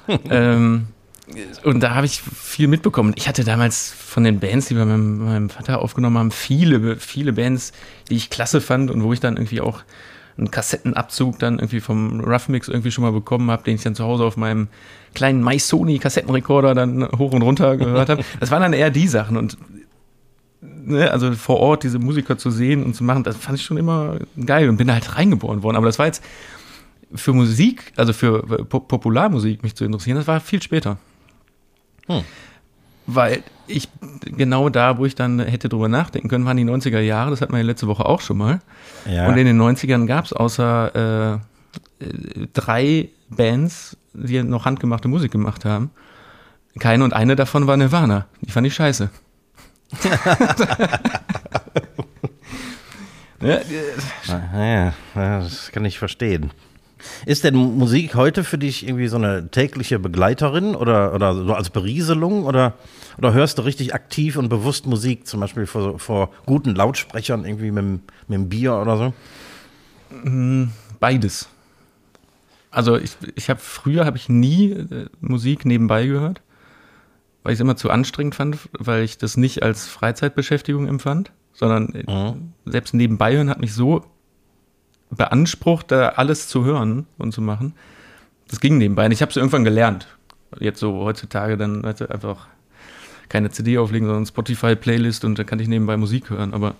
ähm, 0.30 0.88
und 1.64 1.80
da 1.80 1.94
habe 1.94 2.06
ich 2.06 2.20
viel 2.20 2.68
mitbekommen. 2.68 3.14
Ich 3.16 3.28
hatte 3.28 3.44
damals 3.44 3.90
von 3.90 4.24
den 4.24 4.40
Bands, 4.40 4.66
die 4.66 4.74
bei 4.74 4.84
meinem, 4.84 5.24
meinem, 5.24 5.50
Vater 5.50 5.80
aufgenommen 5.80 6.18
haben, 6.18 6.30
viele, 6.30 6.96
viele 6.96 7.32
Bands, 7.32 7.72
die 8.08 8.16
ich 8.16 8.30
klasse 8.30 8.60
fand 8.60 8.90
und 8.90 9.02
wo 9.02 9.12
ich 9.12 9.20
dann 9.20 9.36
irgendwie 9.36 9.60
auch 9.60 9.82
einen 10.36 10.50
Kassettenabzug 10.50 11.38
dann 11.38 11.58
irgendwie 11.58 11.80
vom 11.80 12.20
Rough 12.20 12.48
Mix 12.48 12.68
irgendwie 12.68 12.90
schon 12.90 13.02
mal 13.02 13.12
bekommen 13.12 13.50
habe, 13.50 13.62
den 13.62 13.74
ich 13.74 13.82
dann 13.82 13.94
zu 13.94 14.04
Hause 14.04 14.24
auf 14.24 14.36
meinem 14.36 14.68
kleinen 15.14 15.44
My 15.44 15.58
Sony 15.58 15.98
Kassettenrekorder 15.98 16.74
dann 16.74 17.06
hoch 17.18 17.32
und 17.32 17.42
runter 17.42 17.76
gehört 17.76 18.08
habe. 18.08 18.24
Das 18.40 18.50
waren 18.50 18.62
dann 18.62 18.72
eher 18.72 18.90
die 18.90 19.08
Sachen 19.08 19.36
und 19.36 19.58
ne, 20.60 21.10
also 21.10 21.32
vor 21.32 21.58
Ort 21.58 21.82
diese 21.82 21.98
Musiker 21.98 22.38
zu 22.38 22.50
sehen 22.50 22.82
und 22.82 22.94
zu 22.94 23.04
machen, 23.04 23.22
das 23.24 23.36
fand 23.36 23.58
ich 23.58 23.64
schon 23.64 23.76
immer 23.76 24.18
geil 24.44 24.68
und 24.68 24.76
bin 24.76 24.92
halt 24.92 25.16
reingeboren 25.16 25.62
worden. 25.62 25.76
Aber 25.76 25.86
das 25.86 25.98
war 25.98 26.06
jetzt 26.06 26.22
für 27.14 27.32
Musik, 27.32 27.92
also 27.96 28.12
für 28.12 28.42
Popularmusik 28.42 29.62
mich 29.62 29.74
zu 29.74 29.84
interessieren, 29.84 30.16
das 30.16 30.26
war 30.26 30.40
viel 30.40 30.62
später. 30.62 30.98
Hm. 32.06 32.22
Weil 33.06 33.42
ich 33.66 33.88
genau 34.20 34.68
da, 34.68 34.98
wo 34.98 35.06
ich 35.06 35.14
dann 35.14 35.40
hätte 35.40 35.68
drüber 35.68 35.88
nachdenken 35.88 36.28
können, 36.28 36.44
waren 36.44 36.56
die 36.56 36.64
90er 36.64 37.00
Jahre, 37.00 37.30
das 37.30 37.40
hatten 37.40 37.52
wir 37.52 37.58
ja 37.58 37.64
letzte 37.64 37.86
Woche 37.86 38.04
auch 38.04 38.20
schon 38.20 38.38
mal. 38.38 38.60
Ja. 39.10 39.26
Und 39.28 39.36
in 39.36 39.46
den 39.46 39.60
90ern 39.60 40.06
gab 40.06 40.24
es 40.24 40.32
außer 40.32 41.38
äh, 42.00 42.06
drei 42.52 43.08
Bands, 43.28 43.96
die 44.12 44.42
noch 44.42 44.64
handgemachte 44.64 45.08
Musik 45.08 45.32
gemacht 45.32 45.64
haben, 45.64 45.90
keine 46.78 47.04
und 47.04 47.12
eine 47.12 47.36
davon 47.36 47.66
war 47.66 47.76
Nirvana. 47.76 48.26
Die 48.42 48.52
fand 48.52 48.66
ich 48.66 48.74
scheiße. 48.74 49.10
ja, 53.40 53.60
ja, 54.54 54.92
das 55.14 55.72
kann 55.72 55.84
ich 55.84 55.98
verstehen. 55.98 56.50
Ist 57.26 57.44
denn 57.44 57.54
Musik 57.54 58.14
heute 58.14 58.44
für 58.44 58.58
dich 58.58 58.86
irgendwie 58.86 59.08
so 59.08 59.16
eine 59.16 59.50
tägliche 59.50 59.98
Begleiterin 59.98 60.74
oder, 60.74 61.14
oder 61.14 61.34
so 61.34 61.54
als 61.54 61.70
Berieselung 61.70 62.44
oder, 62.44 62.74
oder 63.18 63.32
hörst 63.32 63.58
du 63.58 63.62
richtig 63.62 63.94
aktiv 63.94 64.36
und 64.36 64.48
bewusst 64.48 64.86
Musik, 64.86 65.26
zum 65.26 65.40
Beispiel 65.40 65.66
vor, 65.66 65.98
vor 65.98 66.30
guten 66.46 66.74
Lautsprechern, 66.74 67.44
irgendwie 67.44 67.70
mit, 67.70 67.84
mit 67.84 68.02
dem 68.28 68.48
Bier 68.48 68.74
oder 68.74 68.96
so? 68.96 69.14
Mm, 70.24 70.70
beides. 70.98 71.48
Also 72.70 72.96
ich, 72.96 73.16
ich 73.34 73.50
habe 73.50 73.60
früher 73.60 74.04
habe 74.04 74.16
ich 74.16 74.28
nie 74.28 74.70
äh, 74.70 75.06
Musik 75.20 75.64
nebenbei 75.64 76.06
gehört, 76.06 76.40
weil 77.42 77.52
ich 77.52 77.56
es 77.56 77.60
immer 77.60 77.76
zu 77.76 77.90
anstrengend 77.90 78.34
fand, 78.34 78.58
weil 78.72 79.02
ich 79.02 79.18
das 79.18 79.36
nicht 79.36 79.62
als 79.62 79.88
Freizeitbeschäftigung 79.88 80.86
empfand, 80.86 81.32
sondern 81.52 81.94
äh, 81.94 82.10
mhm. 82.10 82.52
selbst 82.66 82.94
nebenbei 82.94 83.34
hören 83.34 83.50
hat 83.50 83.60
mich 83.60 83.74
so 83.74 84.04
beansprucht, 85.10 85.90
da 85.90 86.10
alles 86.10 86.48
zu 86.48 86.64
hören 86.64 87.06
und 87.18 87.32
zu 87.32 87.42
machen. 87.42 87.74
Das 88.48 88.60
ging 88.60 88.78
nebenbei. 88.78 89.06
Und 89.06 89.12
ich 89.12 89.22
habe 89.22 89.30
es 89.30 89.36
irgendwann 89.36 89.64
gelernt. 89.64 90.06
Jetzt 90.58 90.80
so 90.80 91.04
heutzutage 91.04 91.56
dann 91.56 91.82
weißt 91.82 92.00
du, 92.00 92.10
einfach 92.10 92.48
keine 93.28 93.50
CD 93.50 93.78
auflegen, 93.78 94.06
sondern 94.08 94.26
Spotify-Playlist 94.26 95.24
und 95.24 95.38
da 95.38 95.44
kann 95.44 95.60
ich 95.60 95.68
nebenbei 95.68 95.96
Musik 95.96 96.30
hören. 96.30 96.52
Aber 96.52 96.74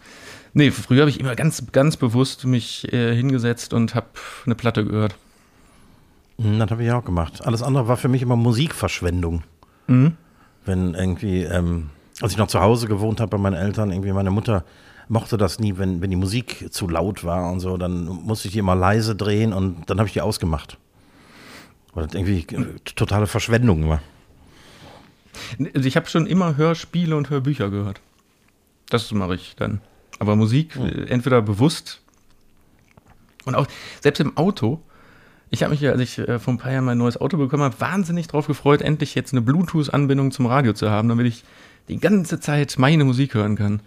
nee, 0.53 0.71
früher 0.71 1.03
habe 1.03 1.11
ich 1.11 1.21
immer 1.21 1.37
ganz, 1.37 1.65
ganz 1.73 1.97
bewusst 1.97 2.45
mich 2.45 2.93
äh, 2.93 3.15
hingesetzt 3.15 3.73
und 3.73 3.95
habe 3.95 4.09
eine 4.45 4.57
Platte 4.57 4.85
gehört. 4.85 5.15
Hm, 6.41 6.59
das 6.59 6.71
habe 6.71 6.85
ich 6.85 6.91
auch 6.91 7.05
gemacht. 7.05 7.47
Alles 7.47 7.63
andere 7.63 7.89
war 7.89 7.97
für 7.97 8.09
mich 8.09 8.23
immer 8.23 8.37
Musikverschwendung. 8.37 9.45
Mhm. 9.87 10.17
Wenn 10.67 10.95
irgendwie, 10.95 11.45
ähm, 11.45 11.91
als 12.21 12.33
ich 12.33 12.39
noch 12.39 12.49
zu 12.49 12.61
Hause 12.61 12.89
gewohnt 12.89 13.21
habe 13.21 13.31
bei 13.31 13.39
meinen 13.39 13.55
Eltern, 13.55 13.93
irgendwie 13.93 14.13
meine 14.13 14.31
Mutter 14.31 14.65
mochte 15.11 15.37
das 15.37 15.59
nie, 15.59 15.77
wenn, 15.77 16.01
wenn 16.01 16.11
die 16.11 16.17
Musik 16.17 16.73
zu 16.73 16.89
laut 16.89 17.25
war 17.25 17.51
und 17.51 17.61
so, 17.61 17.77
dann 17.77 18.05
musste 18.05 18.49
ich 18.49 18.53
die 18.53 18.61
immer 18.61 18.77
leise 18.77 19.17
drehen 19.17 19.53
und 19.53 19.91
dann 19.91 19.99
habe 19.99 20.07
ich 20.07 20.13
die 20.13 20.21
ausgemacht. 20.21 20.79
Weil 21.93 22.07
das 22.07 22.15
irgendwie 22.15 22.47
totale 22.95 23.27
Verschwendung 23.27 23.89
war. 23.89 24.01
Also 25.75 25.89
ich 25.89 25.97
habe 25.97 26.09
schon 26.09 26.27
immer 26.27 26.57
Hörspiele 26.57 27.17
und 27.17 27.29
Hörbücher 27.29 27.71
gehört. 27.71 28.01
Das 28.89 29.11
mache 29.11 29.35
ich 29.35 29.57
dann. 29.57 29.81
Aber 30.21 30.37
Musik 30.37 30.77
hm. 30.77 31.07
entweder 31.09 31.43
bewusst 31.43 32.01
und 33.45 33.57
auch 33.57 33.67
selbst 34.01 34.21
im 34.21 34.37
Auto. 34.37 34.81
Ich 35.51 35.65
habe 35.65 35.73
mich 35.73 35.81
ja, 35.81 35.91
als 35.91 36.01
ich 36.01 36.19
äh, 36.19 36.39
vor 36.39 36.55
ein 36.55 36.59
paar 36.59 36.71
Jahren 36.71 36.85
mein 36.85 36.99
neues 36.99 37.21
Auto 37.21 37.37
bekommen 37.37 37.65
habe, 37.65 37.81
wahnsinnig 37.81 38.29
drauf 38.29 38.47
gefreut, 38.47 38.83
endlich 38.83 39.17
jetzt 39.17 39.33
eine 39.33 39.43
Bluetooth-Anbindung 39.43 40.31
zum 40.31 40.47
Radio 40.47 40.73
zu 40.73 40.89
haben, 40.89 41.09
damit 41.09 41.27
ich 41.27 41.43
die 41.89 41.99
ganze 41.99 42.39
Zeit 42.39 42.77
meine 42.79 43.05
Musik 43.05 43.35
hören 43.35 43.57
kann. 43.57 43.81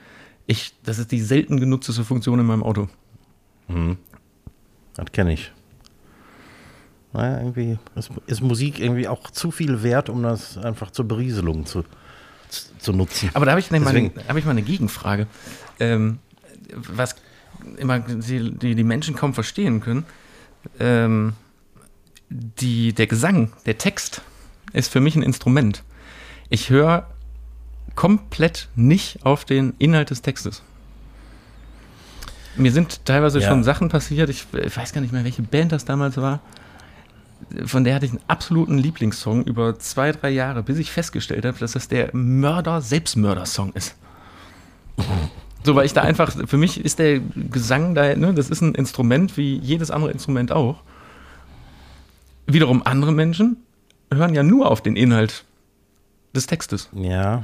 Ich, 0.46 0.74
das 0.84 1.00
ist 1.00 1.12
die 1.12 1.22
selten 1.22 1.60
genutzte 1.60 2.04
Funktion 2.04 2.40
in 2.40 2.46
meinem 2.46 2.64
Auto. 2.64 2.90
Mhm. 3.68 3.98
Das 4.96 5.12
kenne 5.12 5.34
ich. 5.34 5.52
Naja, 7.14 7.40
irgendwie 7.40 7.78
ist, 7.96 8.12
ist, 8.26 8.42
Musik 8.42 8.80
irgendwie 8.80 9.08
auch 9.08 9.30
zu 9.30 9.52
viel 9.52 9.84
wert, 9.84 10.10
um 10.10 10.24
das 10.24 10.58
einfach 10.58 10.92
zur 10.92 11.08
Berieselung 11.08 11.66
zu, 11.66 11.84
zu, 12.50 12.78
zu 12.80 12.92
nutzen. 12.92 13.30
Aber 13.34 13.46
da 13.46 13.52
habe 13.52 13.62
ich, 13.62 13.70
ne, 13.70 13.80
mal, 13.80 14.12
hab 14.28 14.36
ich 14.36 14.46
mal 14.46 14.52
eine 14.52 14.64
Gegenfrage. 14.64 15.28
Ähm, 15.80 16.20
was 16.76 17.16
immer 17.78 18.00
die, 18.00 18.52
die, 18.52 18.76
die, 18.76 18.84
Menschen 18.84 19.16
kaum 19.16 19.34
verstehen 19.34 19.80
können. 19.80 20.06
Ähm, 20.80 21.34
die, 22.30 22.94
der 22.94 23.08
Gesang, 23.08 23.52
der 23.66 23.78
Text 23.78 24.22
ist 24.74 24.92
für 24.92 25.00
mich 25.00 25.16
ein 25.16 25.22
Instrument. 25.22 25.84
Ich 26.50 26.70
höre 26.70 27.13
komplett 27.96 28.70
nicht 28.76 29.26
auf 29.26 29.46
den 29.46 29.74
Inhalt 29.78 30.10
des 30.10 30.22
Textes. 30.22 30.62
Mir 32.56 32.72
sind 32.72 33.06
teilweise 33.06 33.40
ja. 33.40 33.50
schon 33.50 33.64
Sachen 33.64 33.90
passiert, 33.90 34.30
ich, 34.30 34.46
ich, 34.54 34.78
weiß 34.78 34.94
gar 34.94 35.02
nicht 35.02 35.14
mehr, 35.14 35.24
welche 35.24 35.42
Band 35.42 35.72
das 35.72 35.86
damals 35.86 36.18
war. 36.18 36.40
Von 37.66 37.84
der 37.84 37.96
hatte 37.96 38.06
ich 38.06 38.12
einen 38.12 38.22
absoluten 38.28 38.78
Lieblingssong 38.78 39.44
über 39.44 39.78
zwei, 39.80 40.12
drei 40.12 40.30
Jahre, 40.30 40.64
bis 40.64 40.78
ich 40.78 40.92
festgestellt 40.92 41.46
habe, 41.46 41.58
dass 41.58 41.74
das 41.74 41.88
der 41.88 42.10
Mörder-Selbstmörder-Song 42.14 43.74
ist. 43.74 43.96
So, 45.64 45.76
weil 45.76 45.86
ich 45.86 45.94
da 45.94 46.02
einfach, 46.02 46.32
für 46.48 46.58
mich 46.58 46.84
ist 46.84 47.00
der 47.00 47.20
Gesang 47.20 47.96
da, 47.96 48.16
ne, 48.16 48.34
das 48.34 48.50
ist 48.50 48.62
ein 48.62 48.76
Instrument 48.76 49.36
wie 49.38 49.58
jedes 49.58 49.92
andere 49.92 50.12
Instrument 50.12 50.52
auch. 50.52 50.82
Wiederum 52.46 52.84
andere 52.86 53.12
Menschen 53.12 53.58
hören 54.14 54.34
ja 54.34 54.44
nur 54.44 54.70
auf 54.70 54.82
den 54.82 54.96
Inhalt 54.96 55.46
des 56.36 56.48
Textes. 56.48 56.90
Ja, 56.94 57.44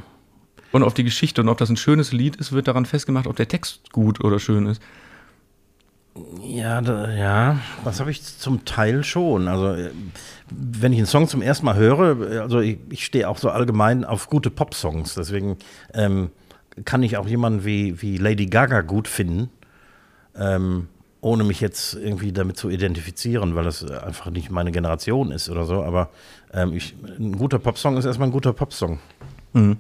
und 0.72 0.84
auf 0.84 0.94
die 0.94 1.04
Geschichte. 1.04 1.42
Und 1.42 1.50
ob 1.50 1.58
das 1.58 1.70
ein 1.70 1.78
schönes 1.78 2.12
Lied 2.12 2.36
ist, 2.36 2.52
wird 2.52 2.68
daran 2.68 2.86
festgemacht, 2.86 3.28
ob 3.28 3.36
der 3.36 3.48
Text 3.48 3.92
gut 3.92 4.24
oder 4.24 4.40
schön 4.40 4.66
ist. 4.66 4.82
Ja, 6.44 6.82
da, 6.82 7.12
ja, 7.12 7.60
das 7.86 8.00
habe 8.00 8.12
ich 8.12 8.24
zum 8.24 8.66
Teil 8.66 9.04
schon. 9.04 9.48
Also, 9.48 9.90
wenn 10.50 10.92
ich 10.92 11.00
einen 11.00 11.08
Song 11.08 11.28
zum 11.28 11.42
ersten 11.42 11.66
Mal 11.66 11.76
höre, 11.76 12.42
also 12.42 12.60
ich, 12.60 12.80
ich 12.90 13.06
stehe 13.06 13.30
auch 13.30 13.38
so 13.38 13.50
allgemein 13.50 14.04
auf 14.04 14.30
gute 14.30 14.50
Pop-Songs. 14.50 15.14
Deswegen 15.14 15.58
ähm, 15.94 16.30
kann 16.86 17.04
ich 17.04 17.18
auch 17.18 17.28
jemanden 17.28 17.64
wie, 17.64 18.02
wie 18.02 18.18
Lady 18.18 18.48
Gaga 18.48 18.82
gut 18.82 19.08
finden, 19.08 19.50
ähm, 20.36 20.88
ohne 21.22 21.44
mich 21.44 21.62
jetzt 21.62 21.94
irgendwie 21.94 22.32
damit 22.32 22.58
zu 22.58 22.70
identifizieren, 22.70 23.56
weil 23.56 23.66
das 23.66 23.84
einfach 23.90 24.30
nicht 24.30 24.50
meine 24.52 24.72
Generation 24.72 25.32
ist 25.32 25.50
oder 25.50 25.66
so. 25.66 25.84
Aber 25.84 26.10
ähm, 26.54 26.74
ich, 26.74 26.96
ein 27.18 27.38
guter 27.38 27.60
Popsong 27.60 27.98
ist 27.98 28.06
erstmal 28.06 28.30
ein 28.30 28.34
guter 28.34 28.54
Popsong. 28.54 29.00
Mhm. 29.54 29.78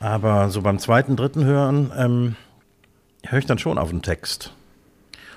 Aber 0.00 0.48
so 0.50 0.62
beim 0.62 0.78
zweiten, 0.78 1.16
dritten 1.16 1.44
Hören 1.44 1.92
ähm, 1.96 2.36
höre 3.26 3.38
ich 3.40 3.46
dann 3.46 3.58
schon 3.58 3.78
auf 3.78 3.90
den 3.90 4.02
Text. 4.02 4.52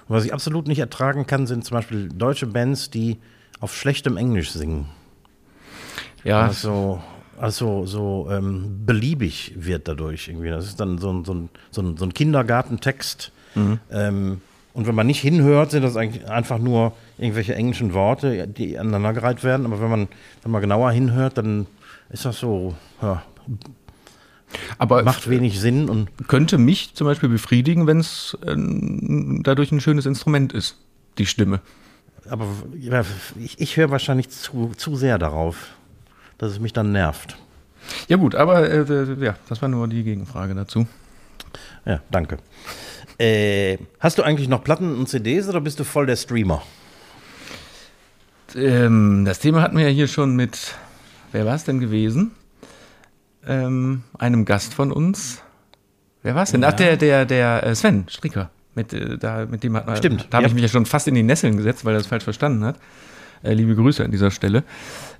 Und 0.08 0.16
was 0.16 0.26
ich 0.26 0.34
absolut 0.34 0.68
nicht 0.68 0.80
ertragen 0.80 1.26
kann, 1.26 1.48
sind 1.48 1.66
zum 1.66 1.76
Beispiel 1.76 2.10
deutsche 2.10 2.48
Bands, 2.48 2.90
die 2.90 3.18
auf 3.60 3.76
schlechtem 3.76 4.18
Englisch 4.18 4.52
singen. 4.52 4.88
Ja. 6.24 6.42
Also, 6.42 7.02
also 7.40 7.86
so 7.86 8.28
ähm, 8.32 8.86
beliebig 8.86 9.54
wird 9.56 9.88
dadurch 9.88 10.28
irgendwie. 10.28 10.50
Das 10.50 10.66
ist 10.66 10.80
dann 10.80 11.00
so 11.00 11.12
ein, 11.12 11.26
so 11.26 11.34
ein, 11.34 11.50
so 11.72 11.82
ein, 11.82 11.98
so 11.98 12.06
ein 12.06 12.14
Kindergartentext. 12.14 13.32
Mhm. 13.56 13.80
Ähm, 13.92 14.42
und 14.74 14.88
wenn 14.88 14.96
man 14.96 15.08
nicht 15.08 15.20
hinhört, 15.20 15.72
sind 15.72 15.84
das 15.84 15.98
eigentlich 15.98 16.30
einfach 16.30 16.58
nur 16.58 16.94
irgendwelche 17.18 17.56
englischen 17.56 17.94
Worte, 17.94 18.48
die 18.48 18.78
aneinandergereiht 18.78 19.44
werden. 19.44 19.66
Aber 19.66 19.82
wenn 19.82 19.90
man, 19.90 20.08
wenn 20.44 20.52
man 20.52 20.62
genauer 20.62 20.92
hinhört, 20.92 21.38
dann 21.38 21.68
ist 22.10 22.26
das 22.26 22.40
so 22.40 22.76
ja, 23.02 23.24
aber 24.78 25.04
macht 25.04 25.30
wenig 25.30 25.60
Sinn 25.60 25.90
und 25.90 26.10
könnte 26.28 26.58
mich 26.58 26.94
zum 26.94 27.06
Beispiel 27.08 27.30
befriedigen, 27.30 27.88
wenn 27.88 28.00
es 28.00 28.38
äh, 28.46 28.56
dadurch 29.44 29.72
ein 29.72 29.82
schönes 29.82 30.06
Instrument 30.06 30.54
ist, 30.54 30.78
die 31.18 31.26
Stimme. 31.26 31.62
Aber 32.30 32.46
ich, 33.40 33.60
ich 33.60 33.78
höre 33.78 33.92
wahrscheinlich 33.92 34.30
zu, 34.30 34.72
zu 34.78 34.96
sehr 34.96 35.18
darauf, 35.18 35.70
dass 36.38 36.52
es 36.52 36.60
mich 36.60 36.74
dann 36.74 36.92
nervt. 36.92 37.38
Ja 38.08 38.18
gut, 38.18 38.36
aber 38.36 38.70
äh, 38.70 39.16
ja, 39.20 39.36
das 39.50 39.62
war 39.62 39.70
nur 39.70 39.88
die 39.88 40.04
Gegenfrage 40.04 40.54
dazu. 40.54 40.88
Ja, 41.86 42.02
danke. 42.12 42.38
Äh, 43.18 43.78
hast 44.00 44.18
du 44.18 44.24
eigentlich 44.24 44.48
noch 44.48 44.64
Platten 44.64 44.96
und 44.96 45.10
CDs 45.10 45.48
oder 45.50 45.62
bist 45.62 45.80
du 45.80 45.84
voll 45.84 46.06
der 46.06 46.16
Streamer? 46.16 46.62
Ähm, 48.56 49.26
das 49.26 49.40
Thema 49.40 49.62
hatten 49.62 49.78
wir 49.78 49.86
ja 49.86 49.92
hier 49.92 50.08
schon 50.08 50.36
mit, 50.36 50.76
wer 51.32 51.46
war 51.46 51.56
es 51.56 51.64
denn 51.64 51.80
gewesen? 51.80 52.32
Ähm, 53.48 54.04
einem 54.18 54.46
Gast 54.46 54.74
von 54.74 54.92
uns. 54.92 55.42
Wer 56.24 56.36
war 56.36 56.44
es 56.44 56.52
denn? 56.52 56.62
Ja. 56.62 56.70
Ach, 56.70 56.74
der, 56.74 56.98
der, 56.98 57.26
der 57.26 57.66
äh, 57.66 57.76
Sven 57.76 58.06
Stricker. 58.08 58.52
Mit, 58.76 58.94
äh, 58.94 59.18
da, 59.18 59.46
mit 59.46 59.64
dem 59.64 59.76
hat 59.76 59.88
man, 59.88 59.98
Stimmt, 59.98 60.28
da 60.30 60.38
habe 60.38 60.44
ja. 60.44 60.48
ich 60.50 60.54
mich 60.54 60.64
ja 60.64 60.70
schon 60.70 60.86
fast 60.86 61.08
in 61.08 61.16
die 61.16 61.24
Nesseln 61.24 61.58
gesetzt, 61.58 61.84
weil 61.84 61.96
er 61.96 61.98
das 61.98 62.08
falsch 62.08 62.24
verstanden 62.24 62.64
hat. 62.64 62.78
Äh, 63.44 63.54
liebe 63.54 63.76
Grüße 63.76 64.04
an 64.04 64.12
dieser 64.12 64.32
Stelle. 64.32 64.64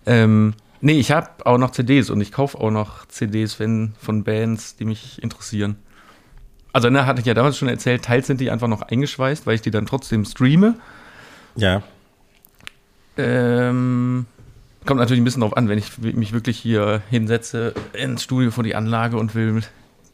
Ähm, 0.06 0.54
nee, 0.80 1.00
ich 1.00 1.12
habe 1.12 1.30
auch 1.46 1.58
noch 1.58 1.72
CDs 1.72 2.10
und 2.10 2.22
ich 2.22 2.32
kaufe 2.32 2.58
auch 2.60 2.72
noch 2.72 3.06
CDs 3.08 3.60
wenn, 3.60 3.94
von 4.00 4.24
Bands, 4.24 4.76
die 4.76 4.86
mich 4.86 5.22
interessieren. 5.22 5.78
Also, 6.74 6.90
ne, 6.90 7.06
hatte 7.06 7.20
ich 7.20 7.26
ja 7.26 7.34
damals 7.34 7.58
schon 7.58 7.68
erzählt, 7.68 8.04
teils 8.04 8.28
sind 8.28 8.40
die 8.40 8.50
einfach 8.50 8.68
noch 8.68 8.82
eingeschweißt, 8.84 9.46
weil 9.46 9.56
ich 9.56 9.62
die 9.62 9.72
dann 9.72 9.86
trotzdem 9.86 10.24
streame. 10.24 10.76
Ja. 11.56 11.84
Ähm, 13.18 14.26
kommt 14.86 15.00
natürlich 15.00 15.22
ein 15.22 15.24
bisschen 15.24 15.42
drauf 15.42 15.56
an, 15.56 15.70
wenn 15.70 15.78
ich 15.78 15.98
mich 16.00 16.34
wirklich 16.34 16.58
hier 16.58 17.02
hinsetze 17.10 17.74
ins 17.94 18.24
Studio 18.24 18.52
vor 18.52 18.64
die 18.64 18.76
Anlage 18.76 19.18
und 19.18 19.36
will 19.36 19.62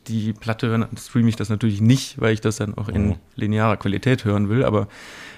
die 0.07 0.31
Platte 0.33 0.67
hören, 0.67 0.81
dann 0.81 0.97
streame 0.97 1.27
ich 1.29 1.35
das 1.35 1.49
natürlich 1.49 1.81
nicht, 1.81 2.19
weil 2.21 2.33
ich 2.33 2.39
das 2.41 2.57
dann 2.57 2.77
auch 2.77 2.87
in 2.87 3.09
Mhm. 3.09 3.15
linearer 3.35 3.75
Qualität 3.77 4.23
hören 4.23 4.47
will. 4.49 4.63
Aber 4.63 4.87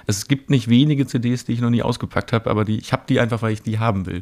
es 0.06 0.28
gibt 0.28 0.50
nicht 0.52 0.68
wenige 0.70 1.08
CDs, 1.08 1.44
die 1.46 1.54
ich 1.54 1.62
noch 1.62 1.72
nie 1.72 1.82
ausgepackt 1.82 2.34
habe, 2.34 2.50
aber 2.50 2.66
die, 2.66 2.78
ich 2.78 2.94
habe 2.94 3.04
die 3.10 3.20
einfach, 3.20 3.42
weil 3.42 3.54
ich 3.54 3.62
die 3.64 3.80
haben 3.80 4.06
will. 4.06 4.22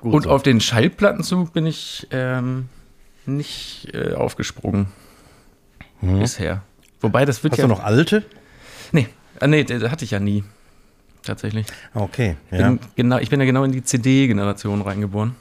Und 0.00 0.24
so. 0.24 0.30
auf 0.30 0.42
den 0.44 0.60
Schallplattenzug 0.60 1.52
bin 1.52 1.66
ich 1.66 2.06
ähm, 2.12 2.68
nicht 3.26 3.88
äh, 3.92 4.14
aufgesprungen 4.14 4.86
bisher. 6.00 6.62
Wobei 7.00 7.24
das 7.24 7.42
wird. 7.42 7.52
Hast 7.54 7.58
ja. 7.58 7.64
du 7.66 7.68
noch 7.68 7.82
alte? 7.82 8.24
Nee, 8.92 9.08
äh, 9.40 9.46
nee, 9.46 9.64
das 9.64 9.82
hatte 9.90 10.04
ich 10.04 10.12
ja 10.12 10.20
nie. 10.20 10.44
Tatsächlich. 11.22 11.66
Okay, 11.94 12.36
ja. 12.50 12.68
Bin 12.68 12.80
genau, 12.96 13.18
ich 13.18 13.30
bin 13.30 13.38
ja 13.40 13.46
genau 13.46 13.64
in 13.64 13.72
die 13.72 13.82
CD-Generation 13.82 14.82
reingeboren. 14.82 15.36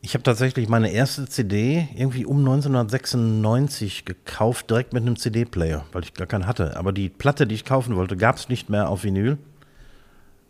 Ich 0.00 0.12
habe 0.14 0.22
tatsächlich 0.22 0.68
meine 0.68 0.90
erste 0.90 1.26
CD 1.26 1.88
irgendwie 1.94 2.26
um 2.26 2.38
1996 2.40 4.04
gekauft, 4.04 4.68
direkt 4.70 4.92
mit 4.92 5.02
einem 5.02 5.16
CD-Player, 5.16 5.84
weil 5.92 6.02
ich 6.02 6.12
gar 6.14 6.26
keinen 6.26 6.46
hatte. 6.46 6.76
Aber 6.76 6.92
die 6.92 7.08
Platte, 7.08 7.46
die 7.46 7.54
ich 7.54 7.64
kaufen 7.64 7.96
wollte, 7.96 8.16
gab 8.16 8.36
es 8.36 8.48
nicht 8.50 8.68
mehr 8.68 8.88
auf 8.90 9.04
Vinyl. 9.04 9.38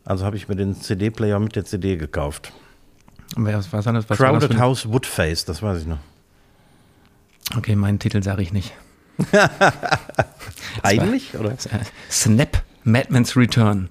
Also 0.05 0.25
habe 0.25 0.37
ich 0.37 0.49
mir 0.49 0.57
den 0.57 0.75
CD-Player 0.75 1.39
mit 1.39 1.55
der 1.57 1.65
CD 1.65 1.97
gekauft. 1.97 2.53
Was, 3.37 3.73
was, 3.73 3.87
was, 3.87 3.95
was 3.95 4.07
das 4.07 4.19
Crowded 4.19 4.51
ein- 4.51 4.61
House 4.61 4.89
Woodface, 4.91 5.45
das 5.45 5.63
weiß 5.63 5.81
ich 5.83 5.87
noch. 5.87 5.99
Okay, 7.57 7.77
meinen 7.77 7.99
Titel 7.99 8.23
sage 8.23 8.43
ich 8.43 8.53
nicht. 8.53 8.73
Eigentlich, 10.83 11.37
oder? 11.39 11.55
Snap, 12.11 12.63
Madman's 12.83 13.37
Return. 13.37 13.89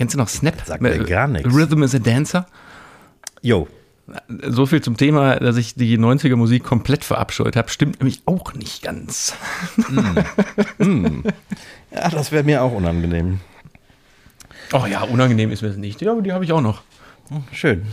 Kennst 0.00 0.14
du 0.14 0.18
noch 0.18 0.28
Snap? 0.28 0.54
Sagt 0.64 0.80
mir 0.80 0.96
gar 1.04 1.28
nichts. 1.28 1.54
Rhythm 1.54 1.82
is 1.82 1.94
a 1.94 1.98
Dancer. 1.98 2.46
Jo. 3.42 3.68
So 4.48 4.64
viel 4.64 4.80
zum 4.80 4.96
Thema, 4.96 5.38
dass 5.38 5.58
ich 5.58 5.74
die 5.74 5.98
90er 5.98 6.36
Musik 6.36 6.64
komplett 6.64 7.04
verabscheut 7.04 7.54
habe, 7.54 7.68
stimmt 7.68 8.00
nämlich 8.00 8.22
auch 8.24 8.54
nicht 8.54 8.82
ganz. 8.82 9.34
Ja, 11.92 12.08
das 12.08 12.32
wäre 12.32 12.44
mir 12.44 12.62
auch 12.62 12.72
unangenehm. 12.72 13.40
Oh 14.72 14.86
ja, 14.88 15.02
unangenehm 15.02 15.50
ist 15.50 15.60
mir 15.60 15.68
das 15.68 15.76
nicht. 15.76 16.00
Ja, 16.00 16.12
aber 16.12 16.22
die 16.22 16.32
habe 16.32 16.44
ich 16.44 16.52
auch 16.52 16.62
noch. 16.62 16.82
Schön. 17.52 17.84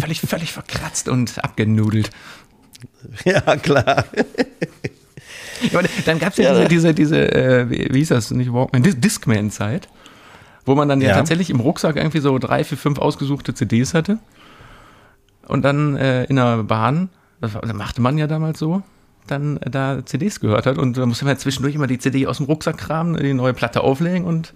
Völlig, 0.00 0.22
völlig 0.22 0.50
verkratzt 0.50 1.08
und 1.08 1.44
abgenudelt. 1.44 2.10
Ja, 3.24 3.40
klar. 3.56 4.06
Dann 6.06 6.18
gab 6.18 6.32
es 6.32 6.38
ja, 6.38 6.66
diese, 6.66 6.94
diese, 6.94 6.94
diese 6.94 7.32
äh, 7.32 7.70
wie, 7.70 7.98
hieß 7.98 8.08
das, 8.08 8.30
nicht 8.30 8.52
Walkman, 8.52 8.82
Dis 8.82 8.98
Discman-Zeit, 8.98 9.88
wo 10.64 10.74
man 10.74 10.88
dann 10.88 11.00
ja, 11.00 11.08
Ja. 11.10 11.14
tatsächlich 11.16 11.50
im 11.50 11.60
Rucksack 11.60 11.96
irgendwie 11.96 12.20
so 12.20 12.38
drei, 12.38 12.64
vier, 12.64 12.78
fünf 12.78 12.98
ausgesuchte 12.98 13.54
CDs 13.54 13.94
hatte. 13.94 14.18
Und 15.46 15.62
dann 15.62 15.96
äh, 15.96 16.24
in 16.24 16.36
der 16.36 16.62
Bahn, 16.62 17.08
das, 17.40 17.52
machte 17.74 18.00
man 18.00 18.18
ja 18.18 18.26
damals 18.26 18.58
so, 18.58 18.82
dann 19.26 19.56
äh, 19.58 19.70
da 19.70 20.04
CDs 20.04 20.40
gehört 20.40 20.66
hat. 20.66 20.78
Und 20.78 20.96
da 20.96 21.06
musste 21.06 21.24
man 21.24 21.36
zwischendurch 21.38 21.74
immer 21.74 21.86
die 21.86 21.98
CD 21.98 22.26
aus 22.26 22.36
dem 22.36 22.46
Rucksack 22.46 22.78
kramen, 22.78 23.16
die 23.16 23.34
neue 23.34 23.54
Platte 23.54 23.80
auflegen 23.82 24.24
und 24.24 24.52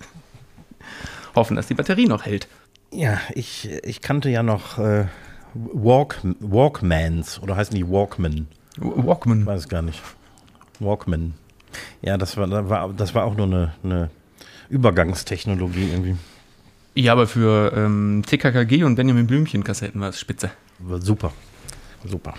hoffen, 1.34 1.56
dass 1.56 1.66
die 1.66 1.74
Batterie 1.74 2.06
noch 2.06 2.24
hält. 2.24 2.48
Ja, 2.90 3.18
ich, 3.34 3.70
ich 3.84 4.02
kannte 4.02 4.28
ja 4.28 4.42
noch 4.42 4.78
äh, 4.78 5.06
Walk, 5.54 6.18
Walkmans 6.40 7.40
oder 7.42 7.56
heißen 7.56 7.74
die 7.74 7.88
Walkman? 7.88 8.48
Walkman. 8.78 9.46
Weiß 9.46 9.60
es 9.60 9.68
gar 9.68 9.82
nicht. 9.82 10.02
Walkman. 10.78 11.34
Ja, 12.02 12.18
das 12.18 12.36
war, 12.36 12.46
das 12.46 12.68
war, 12.68 12.92
das 12.92 13.14
war 13.14 13.24
auch 13.24 13.34
nur 13.34 13.46
eine, 13.46 13.72
eine 13.82 14.10
Übergangstechnologie 14.72 15.90
irgendwie. 15.92 16.16
Ja, 16.94 17.12
aber 17.12 17.26
für 17.26 17.72
ähm, 17.76 18.22
TKKG 18.26 18.84
und 18.84 18.96
Benjamin 18.96 19.26
Blümchen 19.26 19.62
Kassetten 19.62 20.00
war 20.00 20.08
es 20.08 20.18
spitze. 20.18 20.50
Super. 21.00 21.32
Super. 22.04 22.34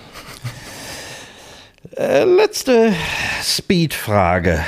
Äh, 1.96 2.24
letzte 2.24 2.94
Speed-Frage. 3.44 4.64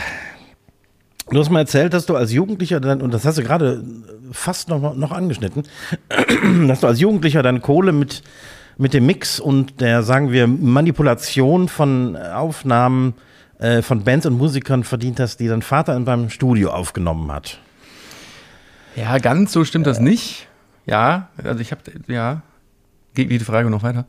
Du 1.32 1.40
hast 1.40 1.50
mal 1.50 1.60
erzählt, 1.60 1.94
dass 1.94 2.06
du 2.06 2.16
als 2.16 2.32
Jugendlicher 2.32 2.80
dann, 2.80 3.02
und 3.02 3.14
das 3.14 3.26
hast 3.26 3.40
du 3.40 3.44
gerade 3.44 3.84
fast 4.32 4.70
noch, 4.70 4.96
noch 4.96 5.12
angeschnitten, 5.12 5.64
dass 6.68 6.82
du 6.82 6.88
als 6.88 7.00
Jugendlicher 7.00 7.42
dann 7.42 7.62
Kohle 7.62 7.94
mit, 7.94 8.22
mit 8.78 8.94
dem 8.94 9.08
Mix 9.08 9.40
und 9.40 9.82
der, 9.82 10.04
sagen 10.04 10.32
wir, 10.32 10.46
Manipulation 10.46 11.68
von 11.68 12.16
Aufnahmen 12.16 13.16
äh, 13.60 13.82
von 13.82 14.04
Bands 14.04 14.26
und 14.26 14.38
Musikern 14.38 14.84
verdient 14.84 15.20
hast, 15.20 15.38
die 15.38 15.48
dein 15.48 15.62
Vater 15.62 15.96
in 15.96 16.06
beim 16.06 16.30
Studio 16.30 16.72
aufgenommen 16.72 17.32
hat. 17.32 17.60
Ja, 18.96 19.18
ganz 19.18 19.52
so 19.52 19.66
stimmt 19.66 19.88
das 19.88 20.00
nicht. 20.00 20.48
Ja, 20.86 21.30
also 21.44 21.60
ich 21.60 21.72
habe, 21.72 21.82
ja. 22.08 22.42
Geht 23.14 23.32
die 23.32 23.40
Frage 23.40 23.70
noch 23.70 23.84
weiter? 23.84 24.06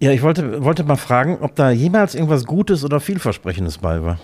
Ja, 0.00 0.12
ich 0.12 0.22
wollte, 0.22 0.62
wollte 0.62 0.84
mal 0.84 0.96
fragen, 0.96 1.38
ob 1.40 1.56
da 1.56 1.70
jemals 1.70 2.14
irgendwas 2.14 2.44
Gutes 2.44 2.84
oder 2.84 3.00
vielversprechendes 3.00 3.78
bei 3.78 4.02
war. 4.02 4.18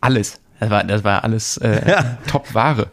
Alles. 0.00 0.40
Das 0.58 0.70
war, 0.70 0.84
das 0.84 1.04
war 1.04 1.24
alles 1.24 1.56
äh, 1.58 1.88
Ja. 1.90 2.18
Top-Ware. 2.26 2.88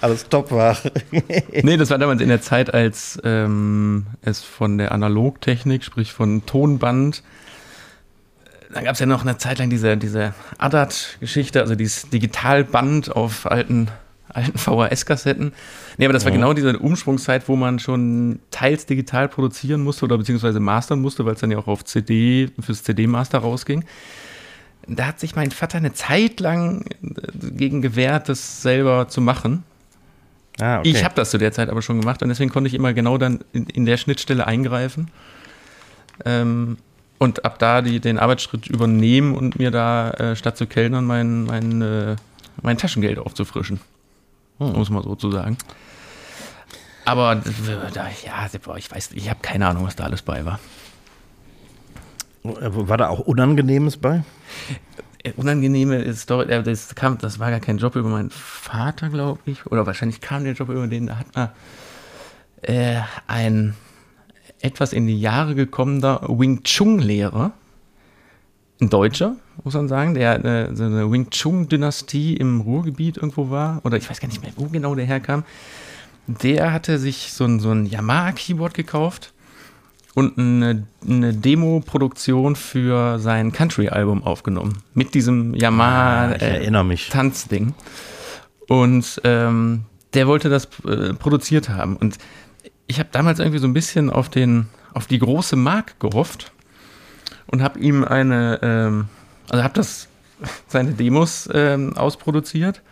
Alles 0.00 0.28
top 0.28 0.50
war. 0.50 0.76
Nee, 1.62 1.76
das 1.76 1.90
war 1.90 1.98
damals 1.98 2.22
in 2.22 2.28
der 2.28 2.40
Zeit, 2.40 2.72
als 2.72 3.20
ähm, 3.24 4.06
es 4.22 4.40
von 4.40 4.78
der 4.78 4.92
Analogtechnik, 4.92 5.84
sprich 5.84 6.12
von 6.12 6.46
Tonband, 6.46 7.22
dann 8.72 8.84
gab 8.84 8.94
es 8.94 9.00
ja 9.00 9.06
noch 9.06 9.22
eine 9.22 9.38
Zeit 9.38 9.58
lang 9.58 9.70
diese, 9.70 9.96
diese 9.96 10.34
ADAT-Geschichte, 10.58 11.60
also 11.60 11.74
dieses 11.74 12.08
Digitalband 12.10 13.14
auf 13.14 13.50
alten, 13.50 13.88
alten 14.28 14.56
VHS-Kassetten. 14.58 15.52
Nee, 15.98 16.04
aber 16.04 16.12
das 16.12 16.24
war 16.24 16.30
Ja. 16.32 16.36
genau 16.36 16.52
diese 16.52 16.78
Umschwungszeit, 16.78 17.48
wo 17.48 17.56
man 17.56 17.78
schon 17.78 18.38
teils 18.50 18.86
digital 18.86 19.28
produzieren 19.28 19.82
musste 19.82 20.04
oder 20.04 20.18
beziehungsweise 20.18 20.60
mastern 20.60 21.00
musste, 21.00 21.24
weil 21.26 21.34
es 21.34 21.40
dann 21.40 21.50
ja 21.50 21.58
auch 21.58 21.66
auf 21.66 21.84
CD, 21.84 22.48
fürs 22.60 22.82
CD-Master 22.84 23.38
rausging. 23.38 23.84
Da 24.86 25.06
hat 25.08 25.20
sich 25.20 25.36
mein 25.36 25.50
Vater 25.50 25.78
eine 25.78 25.92
Zeit 25.92 26.40
lang 26.40 26.86
äh, 27.02 27.50
gegen 27.52 27.82
gewehrt, 27.82 28.28
das 28.28 28.62
selber 28.62 29.08
zu 29.08 29.20
machen. 29.20 29.64
Ah, 30.60 30.80
okay. 30.80 30.90
Ich 30.90 31.04
habe 31.04 31.14
das 31.14 31.30
zu 31.30 31.38
der 31.38 31.52
Zeit 31.52 31.68
aber 31.70 31.80
schon 31.82 32.00
gemacht 32.00 32.22
und 32.22 32.28
deswegen 32.28 32.50
konnte 32.50 32.68
ich 32.68 32.74
immer 32.74 32.92
genau 32.92 33.18
dann 33.18 33.40
in, 33.52 33.66
in 33.66 33.86
der 33.86 33.96
Schnittstelle 33.96 34.46
eingreifen 34.46 35.10
ähm, 36.24 36.76
und 37.20 37.44
ab 37.44 37.58
da 37.58 37.82
die, 37.82 38.00
den 38.00 38.18
Arbeitsschritt 38.18 38.66
übernehmen 38.66 39.36
und 39.36 39.58
mir 39.58 39.70
da 39.70 40.10
äh, 40.12 40.36
statt 40.36 40.56
zu 40.56 40.66
kellnern 40.66 41.04
mein, 41.04 41.44
mein, 41.44 41.82
äh, 41.82 42.16
mein 42.62 42.78
Taschengeld 42.78 43.18
aufzufrischen. 43.18 43.78
Hm. 44.58 44.74
Um 44.74 44.80
es 44.80 44.88
mal 44.88 45.02
so 45.02 45.14
zu 45.14 45.30
sagen. 45.30 45.58
Aber 47.04 47.36
da, 47.94 48.08
ja, 48.24 48.76
ich 48.76 48.90
weiß, 48.90 49.10
ich 49.12 49.28
habe 49.28 49.40
keine 49.42 49.66
Ahnung, 49.68 49.84
was 49.84 49.96
da 49.96 50.04
alles 50.04 50.22
bei 50.22 50.44
war. 50.46 50.60
War 52.42 52.96
da 52.96 53.08
auch 53.08 53.20
Unangenehmes 53.20 53.98
bei? 53.98 54.22
Äh, 55.22 55.32
Unangenehme 55.32 56.14
Story, 56.14 56.50
äh, 56.50 56.62
das, 56.62 56.94
kam, 56.94 57.18
das 57.18 57.38
war 57.38 57.50
gar 57.50 57.60
kein 57.60 57.76
Job 57.76 57.96
über 57.96 58.08
meinen 58.08 58.30
Vater, 58.30 59.10
glaube 59.10 59.40
ich. 59.44 59.66
Oder 59.66 59.84
wahrscheinlich 59.84 60.22
kam 60.22 60.44
der 60.44 60.54
Job 60.54 60.70
über 60.70 60.86
den, 60.86 61.08
da 61.08 61.18
hat 61.18 61.34
man 61.34 61.50
äh, 62.62 63.00
ein 63.26 63.74
etwas 64.60 64.92
in 64.92 65.06
die 65.06 65.20
Jahre 65.20 65.54
gekommener 65.54 66.22
Wing 66.28 66.62
Chun-Lehrer, 66.62 67.52
ein 68.80 68.90
Deutscher, 68.90 69.36
muss 69.62 69.74
man 69.74 69.88
sagen, 69.88 70.14
der 70.14 70.44
äh, 70.44 70.74
so 70.74 70.84
eine 70.84 71.10
Wing 71.10 71.30
Chun-Dynastie 71.30 72.36
im 72.36 72.60
Ruhrgebiet 72.60 73.16
irgendwo 73.16 73.50
war, 73.50 73.80
oder 73.84 73.96
ich 73.96 74.08
weiß 74.08 74.20
gar 74.20 74.28
nicht 74.28 74.42
mehr, 74.42 74.52
wo 74.56 74.66
genau 74.66 74.94
der 74.94 75.04
herkam. 75.04 75.44
Der 76.26 76.72
hatte 76.72 76.98
sich 76.98 77.32
so 77.32 77.44
ein, 77.44 77.60
so 77.60 77.70
ein 77.70 77.86
Yamaha-Keyboard 77.86 78.74
gekauft 78.74 79.32
und 80.14 80.38
eine, 80.38 80.86
eine 81.06 81.34
Demo-Produktion 81.34 82.56
für 82.56 83.18
sein 83.18 83.52
Country-Album 83.52 84.22
aufgenommen. 84.22 84.82
Mit 84.94 85.14
diesem 85.14 85.54
Yamaha 85.54 86.32
Ah, 86.32 86.32
äh. 86.32 86.66
Und 88.68 89.20
ähm, 89.24 89.84
der 90.14 90.26
wollte 90.26 90.48
das 90.48 90.68
äh, 90.86 91.14
produziert 91.14 91.68
haben. 91.68 91.96
Und 91.96 92.18
ich 92.90 92.98
habe 92.98 93.08
damals 93.12 93.38
irgendwie 93.38 93.60
so 93.60 93.68
ein 93.68 93.72
bisschen 93.72 94.10
auf 94.10 94.28
den, 94.28 94.66
auf 94.92 95.06
die 95.06 95.20
große 95.20 95.54
Mark 95.54 96.00
gehofft 96.00 96.52
und 97.46 97.62
habe 97.62 97.78
ihm 97.78 98.02
eine, 98.04 98.58
ähm, 98.62 99.08
also 99.48 99.62
habe 99.62 99.74
das 99.74 100.08
seine 100.66 100.92
Demos 100.92 101.48
ähm, 101.54 101.96
ausproduziert 101.96 102.82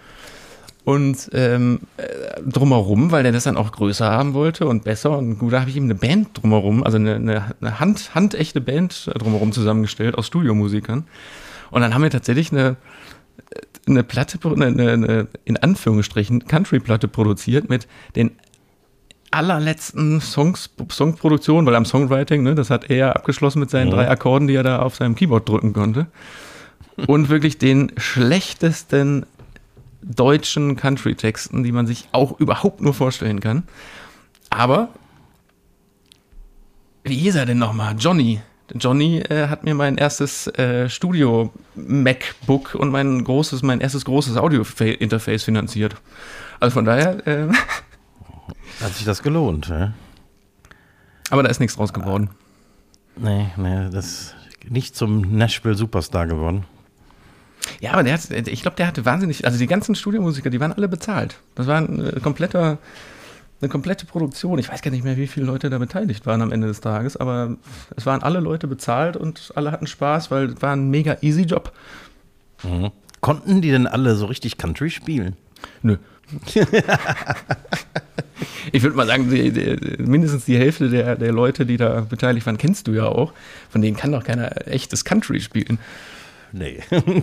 und 0.85 1.29
ähm, 1.33 1.81
äh, 1.97 2.41
drumherum, 2.47 3.11
weil 3.11 3.25
der 3.25 3.33
das 3.33 3.43
dann 3.43 3.57
auch 3.57 3.73
größer 3.73 4.09
haben 4.09 4.35
wollte 4.35 4.67
und 4.67 4.85
besser 4.85 5.19
und 5.19 5.41
gut, 5.41 5.53
da 5.53 5.61
habe 5.61 5.71
ich 5.71 5.77
ihm 5.77 5.85
eine 5.85 5.97
Band 5.97 6.29
drumherum, 6.41 6.85
also 6.85 6.97
eine, 6.97 7.17
eine, 7.17 7.55
eine 7.61 7.81
Hand, 7.81 8.15
handechte 8.15 8.61
Band 8.61 9.11
drumherum 9.15 9.51
zusammengestellt 9.51 10.17
aus 10.17 10.29
Studiomusikern. 10.29 11.07
Und 11.73 11.83
dann 11.83 11.93
haben 11.93 12.03
wir 12.03 12.11
tatsächlich 12.11 12.53
eine, 12.53 12.77
eine 13.87 14.05
Platte, 14.05 14.39
eine, 14.49 14.93
eine 14.93 15.27
in 15.45 15.57
Anführungsstrichen 15.57 16.47
Country-Platte 16.47 17.09
produziert 17.09 17.69
mit 17.69 17.89
den 18.15 18.31
allerletzten 19.31 20.21
Songs, 20.21 20.71
Songproduktionen, 20.91 21.67
weil 21.67 21.75
am 21.75 21.85
Songwriting, 21.85 22.43
ne, 22.43 22.55
das 22.55 22.71
hat 22.71 22.91
er 22.91 23.17
abgeschlossen 23.17 23.61
mit 23.61 23.71
seinen 23.71 23.89
ja. 23.89 23.95
drei 23.95 24.11
Akkorden, 24.11 24.49
die 24.49 24.55
er 24.55 24.63
da 24.63 24.81
auf 24.81 24.97
seinem 24.97 25.15
Keyboard 25.15 25.49
drücken 25.49 25.73
konnte. 25.73 26.07
Und 27.07 27.29
wirklich 27.29 27.59
den 27.59 27.93
schlechtesten 27.97 29.27
deutschen 30.03 30.77
Country-Texten, 30.77 31.63
die 31.63 31.73
man 31.73 31.87
sich 31.87 32.09
auch 32.13 32.39
überhaupt 32.41 32.81
nur 32.81 32.95
vorstellen 32.95 33.41
kann. 33.41 33.65
Aber, 34.51 34.89
wie 37.05 37.29
ist 37.29 37.37
er 37.37 37.47
denn 37.47 37.59
nochmal? 37.59 37.95
Johnny. 37.99 38.41
Johnny 38.75 39.19
äh, 39.21 39.49
hat 39.49 39.65
mir 39.65 39.75
mein 39.75 39.97
erstes 39.97 40.47
äh, 40.47 40.91
Studio 40.91 41.53
MacBook 41.75 42.75
und 42.75 42.91
mein 42.91 43.25
großes, 43.25 43.63
mein 43.63 43.81
erstes 43.81 44.05
großes 44.05 44.37
Audio-Interface 44.37 45.45
finanziert. 45.45 45.97
Also 46.61 46.75
von 46.75 46.85
daher. 46.85 47.27
Äh, 47.27 47.49
hat 48.81 48.95
sich 48.95 49.05
das 49.05 49.23
gelohnt, 49.23 49.69
ja? 49.69 49.93
Aber 51.31 51.43
da 51.43 51.51
ist 51.51 51.61
nichts 51.61 51.77
draus 51.77 51.93
geworden. 51.93 52.31
Nee, 53.17 53.51
nee, 53.57 53.91
das 53.91 54.07
ist 54.07 54.35
nicht 54.69 54.97
zum 54.97 55.37
Nashville 55.37 55.75
Superstar 55.75 56.27
geworden. 56.27 56.65
Ja, 57.81 57.93
aber 57.93 58.03
der 58.03 58.15
hat, 58.15 58.31
ich 58.31 58.63
glaube, 58.63 58.77
der 58.77 58.87
hatte 58.87 59.05
wahnsinnig, 59.05 59.45
also 59.45 59.59
die 59.59 59.67
ganzen 59.67 59.95
Studiomusiker, 59.95 60.51
die 60.51 60.61
waren 60.61 60.73
alle 60.73 60.89
bezahlt. 60.89 61.39
Das 61.55 61.67
war 61.67 61.79
ein 61.79 62.05
äh, 62.05 62.21
kompletter, 62.21 62.79
eine 63.61 63.69
komplette 63.69 64.07
Produktion. 64.07 64.59
Ich 64.59 64.69
weiß 64.71 64.83
gar 64.83 64.91
nicht 64.91 65.05
mehr, 65.05 65.17
wie 65.17 65.27
viele 65.27 65.47
Leute 65.47 65.69
da 65.71 65.79
beteiligt 65.79 66.27
waren 66.27 66.43
am 66.43 66.53
Ende 66.53 66.67
des 66.69 66.81
Tages, 66.81 67.17
aber 67.17 67.57
es 67.97 68.07
waren 68.07 68.23
alle 68.23 68.41
Leute 68.41 68.67
bezahlt 68.69 69.17
und 69.17 69.53
alle 69.55 69.71
hatten 69.71 69.87
Spaß, 69.87 70.31
weil 70.31 70.51
es 70.51 70.63
war 70.63 70.73
ein 70.73 70.91
mega 70.91 71.19
easy 71.21 71.43
Job. 71.43 71.73
Mhm. 72.63 72.91
Konnten 73.21 73.61
die 73.61 73.71
denn 73.71 73.87
alle 73.87 74.15
so 74.15 74.27
richtig 74.27 74.59
Country 74.59 74.91
spielen? 74.91 75.37
Nö. 75.83 75.97
ich 78.73 78.83
würde 78.83 78.97
mal 78.97 79.07
sagen, 79.07 79.31
die, 79.31 79.51
die, 79.51 80.03
mindestens 80.03 80.45
die 80.45 80.59
Hälfte 80.59 80.89
der, 80.91 81.17
der 81.17 81.33
Leute, 81.33 81.67
die 81.67 81.77
da 81.77 82.01
beteiligt 82.01 82.47
waren, 82.47 82.59
kennst 82.59 82.87
du 82.87 82.93
ja 82.93 83.07
auch. 83.07 83.33
Von 83.71 83.83
denen 83.83 83.97
kann 83.97 84.13
doch 84.13 84.25
keiner 84.25 84.67
echtes 84.69 85.05
Country 85.05 85.41
spielen. 85.41 85.79
Nee. 86.53 86.81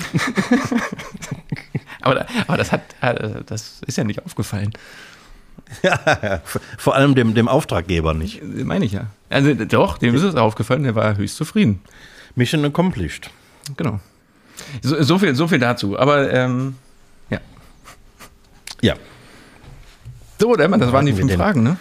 aber, 2.02 2.26
aber 2.48 2.58
das 2.58 2.72
hat, 2.72 2.82
äh, 3.02 3.44
das 3.46 3.82
ist 3.86 3.98
ja 3.98 4.04
nicht 4.04 4.26
aufgefallen. 4.26 4.74
Ja, 5.82 6.42
vor 6.78 6.96
allem 6.96 7.16
dem, 7.16 7.34
dem 7.34 7.48
Auftraggeber 7.48 8.14
nicht. 8.14 8.44
Meine 8.44 8.86
ich 8.86 8.92
ja. 8.92 9.08
Also 9.30 9.54
doch, 9.54 9.98
dem 9.98 10.14
ist 10.14 10.22
es 10.22 10.36
aufgefallen, 10.36 10.84
der 10.84 10.94
war 10.96 11.18
höchst 11.18 11.38
zufrieden. 11.38 11.82
Mission 12.36 12.64
accomplished. 12.66 13.32
Genau. 13.78 14.00
So, 14.82 15.02
so 15.02 15.18
viel, 15.18 15.36
so 15.36 15.48
viel 15.48 15.60
dazu. 15.60 15.98
Aber 15.98 16.32
ähm. 16.32 16.76
Ja. 18.86 18.96
So, 20.40 20.56
Dermann, 20.56 20.80
das 20.80 20.92
waren 20.92 21.06
die 21.06 21.14
fünf 21.14 21.34
Fragen, 21.34 21.64
ne? 21.64 21.78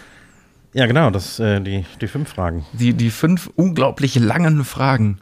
Ja, 0.73 0.87
genau, 0.87 1.09
das 1.09 1.39
äh, 1.39 1.61
die, 1.61 1.85
die 2.01 2.07
fünf 2.07 2.29
Fragen. 2.29 2.65
Die, 2.73 2.93
die 2.93 3.09
fünf 3.09 3.49
unglaublich 3.55 4.15
langen 4.15 4.65
Fragen 4.65 5.19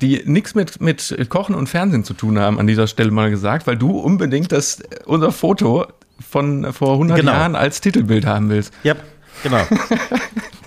die 0.00 0.22
nichts 0.24 0.54
mit, 0.54 0.80
mit 0.80 1.16
Kochen 1.28 1.54
und 1.54 1.68
Fernsehen 1.68 2.04
zu 2.04 2.14
tun 2.14 2.38
haben, 2.38 2.58
an 2.58 2.66
dieser 2.66 2.86
Stelle 2.86 3.10
mal 3.10 3.30
gesagt, 3.30 3.66
weil 3.66 3.76
du 3.76 3.98
unbedingt 3.98 4.52
das, 4.52 4.82
unser 5.04 5.32
Foto 5.32 5.86
von 6.28 6.72
vor 6.72 6.94
100 6.94 7.18
genau. 7.18 7.32
Jahren 7.32 7.54
als 7.54 7.80
Titelbild 7.80 8.26
haben 8.26 8.48
willst. 8.48 8.72
Ja, 8.82 8.94
genau. 9.42 9.58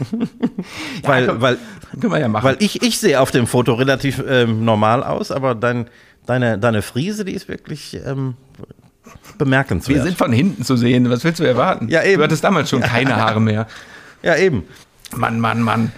weil, 1.03 1.25
ja, 1.25 1.41
weil, 1.41 1.57
können 1.99 2.13
wir 2.13 2.19
ja 2.19 2.27
machen. 2.27 2.45
Weil 2.45 2.57
ich, 2.59 2.81
ich 2.81 2.99
sehe 2.99 3.19
auf 3.19 3.31
dem 3.31 3.47
Foto 3.47 3.73
relativ 3.73 4.23
ähm, 4.27 4.63
normal 4.63 5.03
aus, 5.03 5.31
aber 5.31 5.55
dein, 5.55 5.89
deine, 6.25 6.57
deine 6.57 6.81
Friese, 6.81 7.25
die 7.25 7.33
ist 7.33 7.47
wirklich 7.47 7.99
ähm, 8.05 8.35
bemerkenswert. 9.37 9.97
Wir 9.97 10.03
sind 10.03 10.17
von 10.17 10.31
hinten 10.31 10.63
zu 10.63 10.75
sehen. 10.75 11.09
Was 11.09 11.23
willst 11.23 11.39
du 11.39 11.43
erwarten? 11.43 11.89
Ja, 11.89 12.03
eben. 12.03 12.17
Du 12.17 12.23
hattest 12.23 12.43
damals 12.43 12.69
schon 12.69 12.81
keine 12.81 13.15
Haare 13.15 13.41
mehr. 13.41 13.67
Ja, 14.21 14.35
eben. 14.35 14.65
Mann, 15.15 15.39
Mann, 15.39 15.61
Mann. 15.61 15.93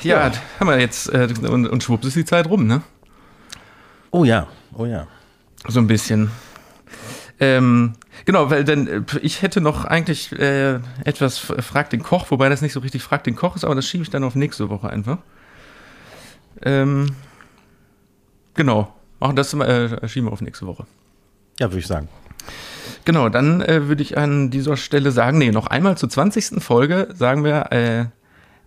Ja, 0.00 0.28
ja. 0.28 0.32
haben 0.58 0.68
wir 0.68 0.80
jetzt, 0.80 1.12
äh, 1.12 1.28
und, 1.48 1.66
und 1.66 1.82
schwupps 1.82 2.06
ist 2.06 2.16
die 2.16 2.24
Zeit 2.24 2.48
rum, 2.48 2.66
ne? 2.66 2.80
Oh 4.10 4.24
ja, 4.24 4.46
oh 4.74 4.86
ja. 4.86 5.06
So 5.68 5.80
ein 5.80 5.86
bisschen. 5.86 6.30
Ähm, 7.38 7.94
genau, 8.24 8.50
weil 8.50 8.64
denn 8.64 8.86
äh, 8.86 9.02
ich 9.22 9.42
hätte 9.42 9.60
noch 9.60 9.84
eigentlich 9.84 10.32
äh, 10.32 10.80
etwas 11.04 11.38
Frag 11.38 11.90
den 11.90 12.02
Koch, 12.02 12.30
wobei 12.30 12.48
das 12.48 12.60
nicht 12.60 12.72
so 12.72 12.80
richtig 12.80 13.02
Frag 13.02 13.24
den 13.24 13.36
Koch 13.36 13.56
ist, 13.56 13.64
aber 13.64 13.74
das 13.74 13.86
schiebe 13.86 14.02
ich 14.02 14.10
dann 14.10 14.24
auf 14.24 14.34
nächste 14.34 14.68
Woche 14.68 14.90
einfach. 14.90 15.18
Ähm, 16.62 17.14
genau, 18.54 18.94
machen 19.20 19.36
das 19.36 19.54
äh, 19.54 20.08
schieben 20.08 20.28
wir 20.28 20.32
auf 20.32 20.42
nächste 20.42 20.66
Woche. 20.66 20.86
Ja, 21.60 21.70
würde 21.70 21.80
ich 21.80 21.86
sagen. 21.86 22.08
Genau, 23.04 23.28
dann 23.28 23.60
äh, 23.60 23.86
würde 23.86 24.02
ich 24.02 24.16
an 24.16 24.50
dieser 24.50 24.78
Stelle 24.78 25.12
sagen, 25.12 25.36
nee, 25.36 25.50
noch 25.50 25.66
einmal 25.66 25.98
zur 25.98 26.08
20. 26.08 26.62
Folge 26.62 27.08
sagen 27.14 27.44
wir 27.44 27.70
äh, 27.70 28.06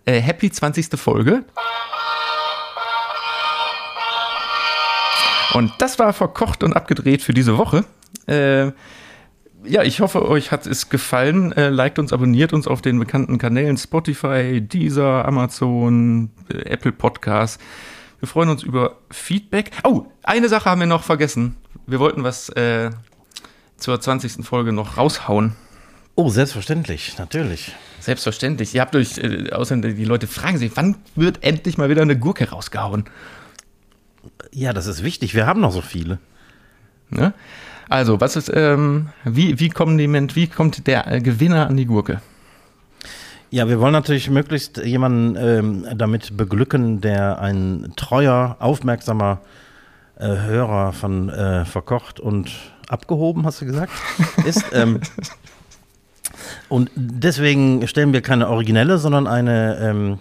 äh, 0.04 0.20
happy 0.20 0.50
20. 0.50 0.98
Folge. 0.98 1.44
Und 5.54 5.72
das 5.78 5.98
war 5.98 6.12
verkocht 6.12 6.62
und 6.62 6.72
abgedreht 6.74 7.22
für 7.22 7.34
diese 7.34 7.58
Woche. 7.58 7.84
Äh, 8.26 8.66
ja, 9.64 9.82
ich 9.82 10.00
hoffe, 10.00 10.28
euch 10.28 10.52
hat 10.52 10.66
es 10.66 10.88
gefallen. 10.88 11.50
Äh, 11.52 11.70
liked 11.70 11.98
uns, 11.98 12.12
abonniert 12.12 12.52
uns 12.52 12.68
auf 12.68 12.80
den 12.80 13.00
bekannten 13.00 13.38
Kanälen 13.38 13.76
Spotify, 13.76 14.60
Deezer, 14.60 15.24
Amazon, 15.24 16.30
äh, 16.48 16.70
Apple 16.70 16.92
Podcasts. 16.92 17.58
Wir 18.20 18.28
freuen 18.28 18.50
uns 18.50 18.62
über 18.62 18.98
Feedback. 19.10 19.72
Oh, 19.82 20.06
eine 20.22 20.48
Sache 20.48 20.70
haben 20.70 20.80
wir 20.80 20.86
noch 20.86 21.02
vergessen. 21.02 21.56
Wir 21.86 22.00
wollten 22.00 22.24
was 22.24 22.48
äh, 22.50 22.90
zur 23.76 24.00
20. 24.00 24.44
Folge 24.44 24.72
noch 24.72 24.96
raushauen. 24.96 25.54
Oh, 26.14 26.30
selbstverständlich, 26.30 27.18
natürlich. 27.18 27.72
Selbstverständlich. 28.00 28.74
Ihr 28.74 28.80
habt 28.80 28.94
euch, 28.96 29.18
äh, 29.18 29.50
außerdem 29.50 29.96
die 29.96 30.04
Leute 30.04 30.26
fragen 30.26 30.58
sich, 30.58 30.72
wann 30.76 30.96
wird 31.14 31.42
endlich 31.42 31.76
mal 31.76 31.90
wieder 31.90 32.02
eine 32.02 32.18
Gurke 32.18 32.48
rausgehauen? 32.50 33.04
Ja, 34.52 34.72
das 34.72 34.86
ist 34.86 35.02
wichtig. 35.02 35.34
Wir 35.34 35.46
haben 35.46 35.60
noch 35.60 35.72
so 35.72 35.80
viele. 35.80 36.18
Ne? 37.10 37.34
Also, 37.88 38.20
was 38.20 38.36
ist, 38.36 38.50
ähm, 38.54 39.08
wie, 39.24 39.60
wie, 39.60 39.68
kommen 39.68 39.98
die, 39.98 40.08
wie 40.34 40.46
kommt 40.46 40.86
der 40.86 41.10
äh, 41.10 41.20
Gewinner 41.20 41.66
an 41.66 41.76
die 41.76 41.86
Gurke? 41.86 42.22
Ja, 43.50 43.68
wir 43.68 43.78
wollen 43.78 43.92
natürlich 43.92 44.30
möglichst 44.30 44.78
jemanden 44.78 45.36
ähm, 45.36 45.86
damit 45.96 46.36
beglücken, 46.36 47.00
der 47.00 47.40
ein 47.40 47.92
treuer, 47.94 48.56
aufmerksamer 48.58 49.40
äh, 50.18 50.26
Hörer 50.26 50.92
von 50.92 51.28
äh, 51.28 51.64
Verkocht 51.64 52.20
und 52.20 52.50
abgehoben, 52.88 53.44
hast 53.44 53.60
du 53.60 53.66
gesagt, 53.66 53.92
ist. 54.44 54.64
Ähm, 54.72 55.00
Und 56.68 56.90
deswegen 56.94 57.86
stellen 57.86 58.12
wir 58.12 58.22
keine 58.22 58.48
originelle, 58.48 58.98
sondern 58.98 59.26
eine, 59.26 59.78
ähm, 59.78 60.18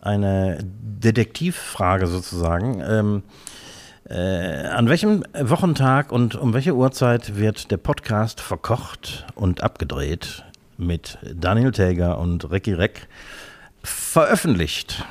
eine 0.00 0.58
Detektivfrage 0.62 2.06
sozusagen. 2.06 2.82
Ähm, 2.86 3.22
äh, 4.08 4.66
an 4.66 4.88
welchem 4.88 5.24
Wochentag 5.40 6.10
und 6.10 6.34
um 6.34 6.52
welche 6.52 6.74
Uhrzeit 6.74 7.36
wird 7.36 7.70
der 7.70 7.76
Podcast 7.76 8.40
verkocht 8.40 9.26
und 9.34 9.62
abgedreht 9.62 10.44
mit 10.76 11.18
Daniel 11.34 11.70
Täger 11.70 12.18
und 12.18 12.50
Recki 12.50 12.72
Reck 12.72 13.06
veröffentlicht? 13.82 15.04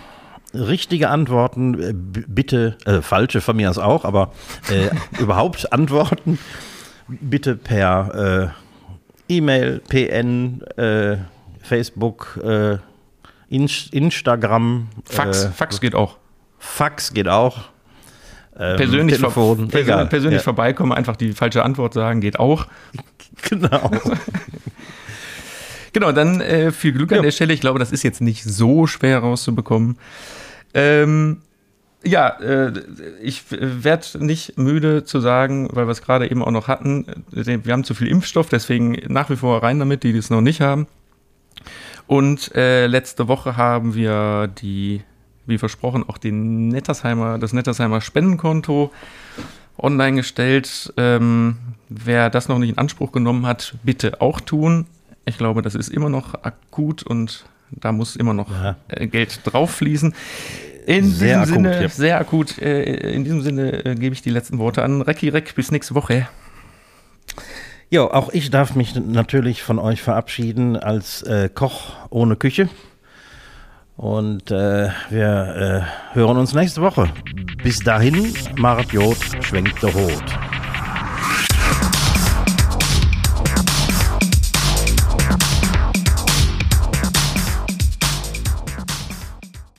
Richtige 0.53 1.09
Antworten, 1.09 1.81
äh, 1.81 1.93
bitte, 1.93 2.77
äh, 2.85 3.01
falsche 3.01 3.41
von 3.41 3.55
mir 3.55 3.69
aus 3.69 3.77
auch, 3.77 4.05
aber 4.05 4.31
äh, 4.69 4.89
überhaupt 5.21 5.71
Antworten 5.71 6.39
bitte 7.09 7.55
per 7.55 8.53
äh, 9.29 9.33
E-Mail, 9.33 9.81
PN, 9.87 10.61
äh, 10.77 11.17
Facebook, 11.61 12.39
äh, 12.43 12.77
Instagram. 13.49 14.89
Fax, 15.05 15.45
äh, 15.45 15.49
Fax 15.49 15.81
geht 15.81 15.95
auch. 15.95 16.17
Fax 16.57 17.13
geht 17.13 17.27
auch. 17.27 17.69
Ähm, 18.57 18.75
persönlich 18.75 19.15
Telefon, 19.15 19.69
ver 19.69 19.79
egal. 19.79 20.07
persönlich 20.07 20.39
ja. 20.39 20.43
vorbeikommen, 20.43 20.91
einfach 20.91 21.15
die 21.15 21.31
falsche 21.31 21.63
Antwort 21.63 21.93
sagen, 21.93 22.21
geht 22.21 22.39
auch. 22.39 22.67
Genau. 23.49 23.91
genau, 25.93 26.11
dann 26.11 26.41
äh, 26.41 26.71
viel 26.71 26.93
Glück 26.93 27.11
ja. 27.11 27.17
an 27.17 27.23
der 27.23 27.31
Stelle. 27.31 27.53
Ich 27.53 27.61
glaube, 27.61 27.79
das 27.79 27.91
ist 27.91 28.03
jetzt 28.03 28.21
nicht 28.21 28.43
so 28.43 28.87
schwer 28.87 29.19
rauszubekommen. 29.19 29.97
Ähm, 30.73 31.41
ja, 32.03 32.29
äh, 32.39 32.71
ich 33.21 33.43
werde 33.49 34.25
nicht 34.25 34.57
müde 34.57 35.03
zu 35.03 35.19
sagen, 35.19 35.67
weil 35.73 35.87
wir 35.87 35.91
es 35.91 36.01
gerade 36.01 36.29
eben 36.31 36.43
auch 36.43 36.51
noch 36.51 36.67
hatten, 36.67 37.05
äh, 37.35 37.59
wir 37.63 37.73
haben 37.73 37.83
zu 37.83 37.93
viel 37.93 38.07
Impfstoff, 38.07 38.49
deswegen 38.49 38.97
nach 39.07 39.29
wie 39.29 39.35
vor 39.35 39.61
rein 39.63 39.79
damit, 39.79 40.03
die 40.03 40.13
das 40.13 40.29
noch 40.29 40.41
nicht 40.41 40.61
haben. 40.61 40.87
Und 42.07 42.55
äh, 42.55 42.87
letzte 42.87 43.27
Woche 43.27 43.57
haben 43.57 43.93
wir 43.93 44.47
die, 44.47 45.01
wie 45.45 45.57
versprochen, 45.57 46.03
auch 46.07 46.17
den 46.17 46.69
Nettersheimer, 46.69 47.37
das 47.37 47.53
Nettersheimer 47.53 48.01
Spendenkonto 48.01 48.91
online 49.77 50.17
gestellt. 50.17 50.93
Ähm, 50.97 51.57
wer 51.89 52.29
das 52.29 52.47
noch 52.47 52.59
nicht 52.59 52.69
in 52.69 52.77
Anspruch 52.77 53.11
genommen 53.11 53.45
hat, 53.45 53.75
bitte 53.83 54.21
auch 54.21 54.39
tun. 54.39 54.87
Ich 55.25 55.37
glaube, 55.37 55.61
das 55.61 55.75
ist 55.75 55.89
immer 55.89 56.09
noch 56.09 56.43
akut 56.43 57.03
und 57.03 57.45
da 57.71 57.91
muss 57.91 58.15
immer 58.15 58.33
noch 58.33 58.49
ja. 58.51 58.75
Äh, 58.87 59.07
Geld 59.07 59.41
drauf 59.43 59.71
fließen. 59.71 60.13
In 60.85 61.05
sehr 61.11 61.41
diesem 61.41 61.65
akut, 61.65 61.71
Sinne, 61.71 61.81
ja. 61.81 61.89
sehr 61.89 62.19
akut. 62.19 62.57
Äh, 62.59 63.13
in 63.13 63.23
diesem 63.23 63.41
Sinne 63.41 63.85
äh, 63.85 63.95
gebe 63.95 64.13
ich 64.13 64.21
die 64.21 64.31
letzten 64.31 64.57
Worte 64.57 64.83
an 64.83 65.01
Recki 65.01 65.29
Reck. 65.29 65.53
Bis 65.55 65.71
nächste 65.71 65.93
Woche. 65.93 66.27
Ja, 67.91 68.01
auch 68.01 68.29
ich 68.33 68.49
darf 68.49 68.75
mich 68.75 68.95
natürlich 68.95 69.63
von 69.63 69.79
euch 69.79 70.01
verabschieden 70.01 70.77
als 70.77 71.23
äh, 71.23 71.49
Koch 71.53 71.93
ohne 72.09 72.35
Küche. 72.35 72.69
Und 73.97 74.49
äh, 74.49 74.89
wir 75.09 75.85
äh, 76.13 76.15
hören 76.15 76.37
uns 76.37 76.53
nächste 76.53 76.81
Woche. 76.81 77.11
Bis 77.63 77.79
dahin, 77.79 78.33
Marat 78.55 78.93
Jod 78.93 79.17
schwenkt 79.41 79.83
der 79.83 79.93
Hut. 79.93 80.58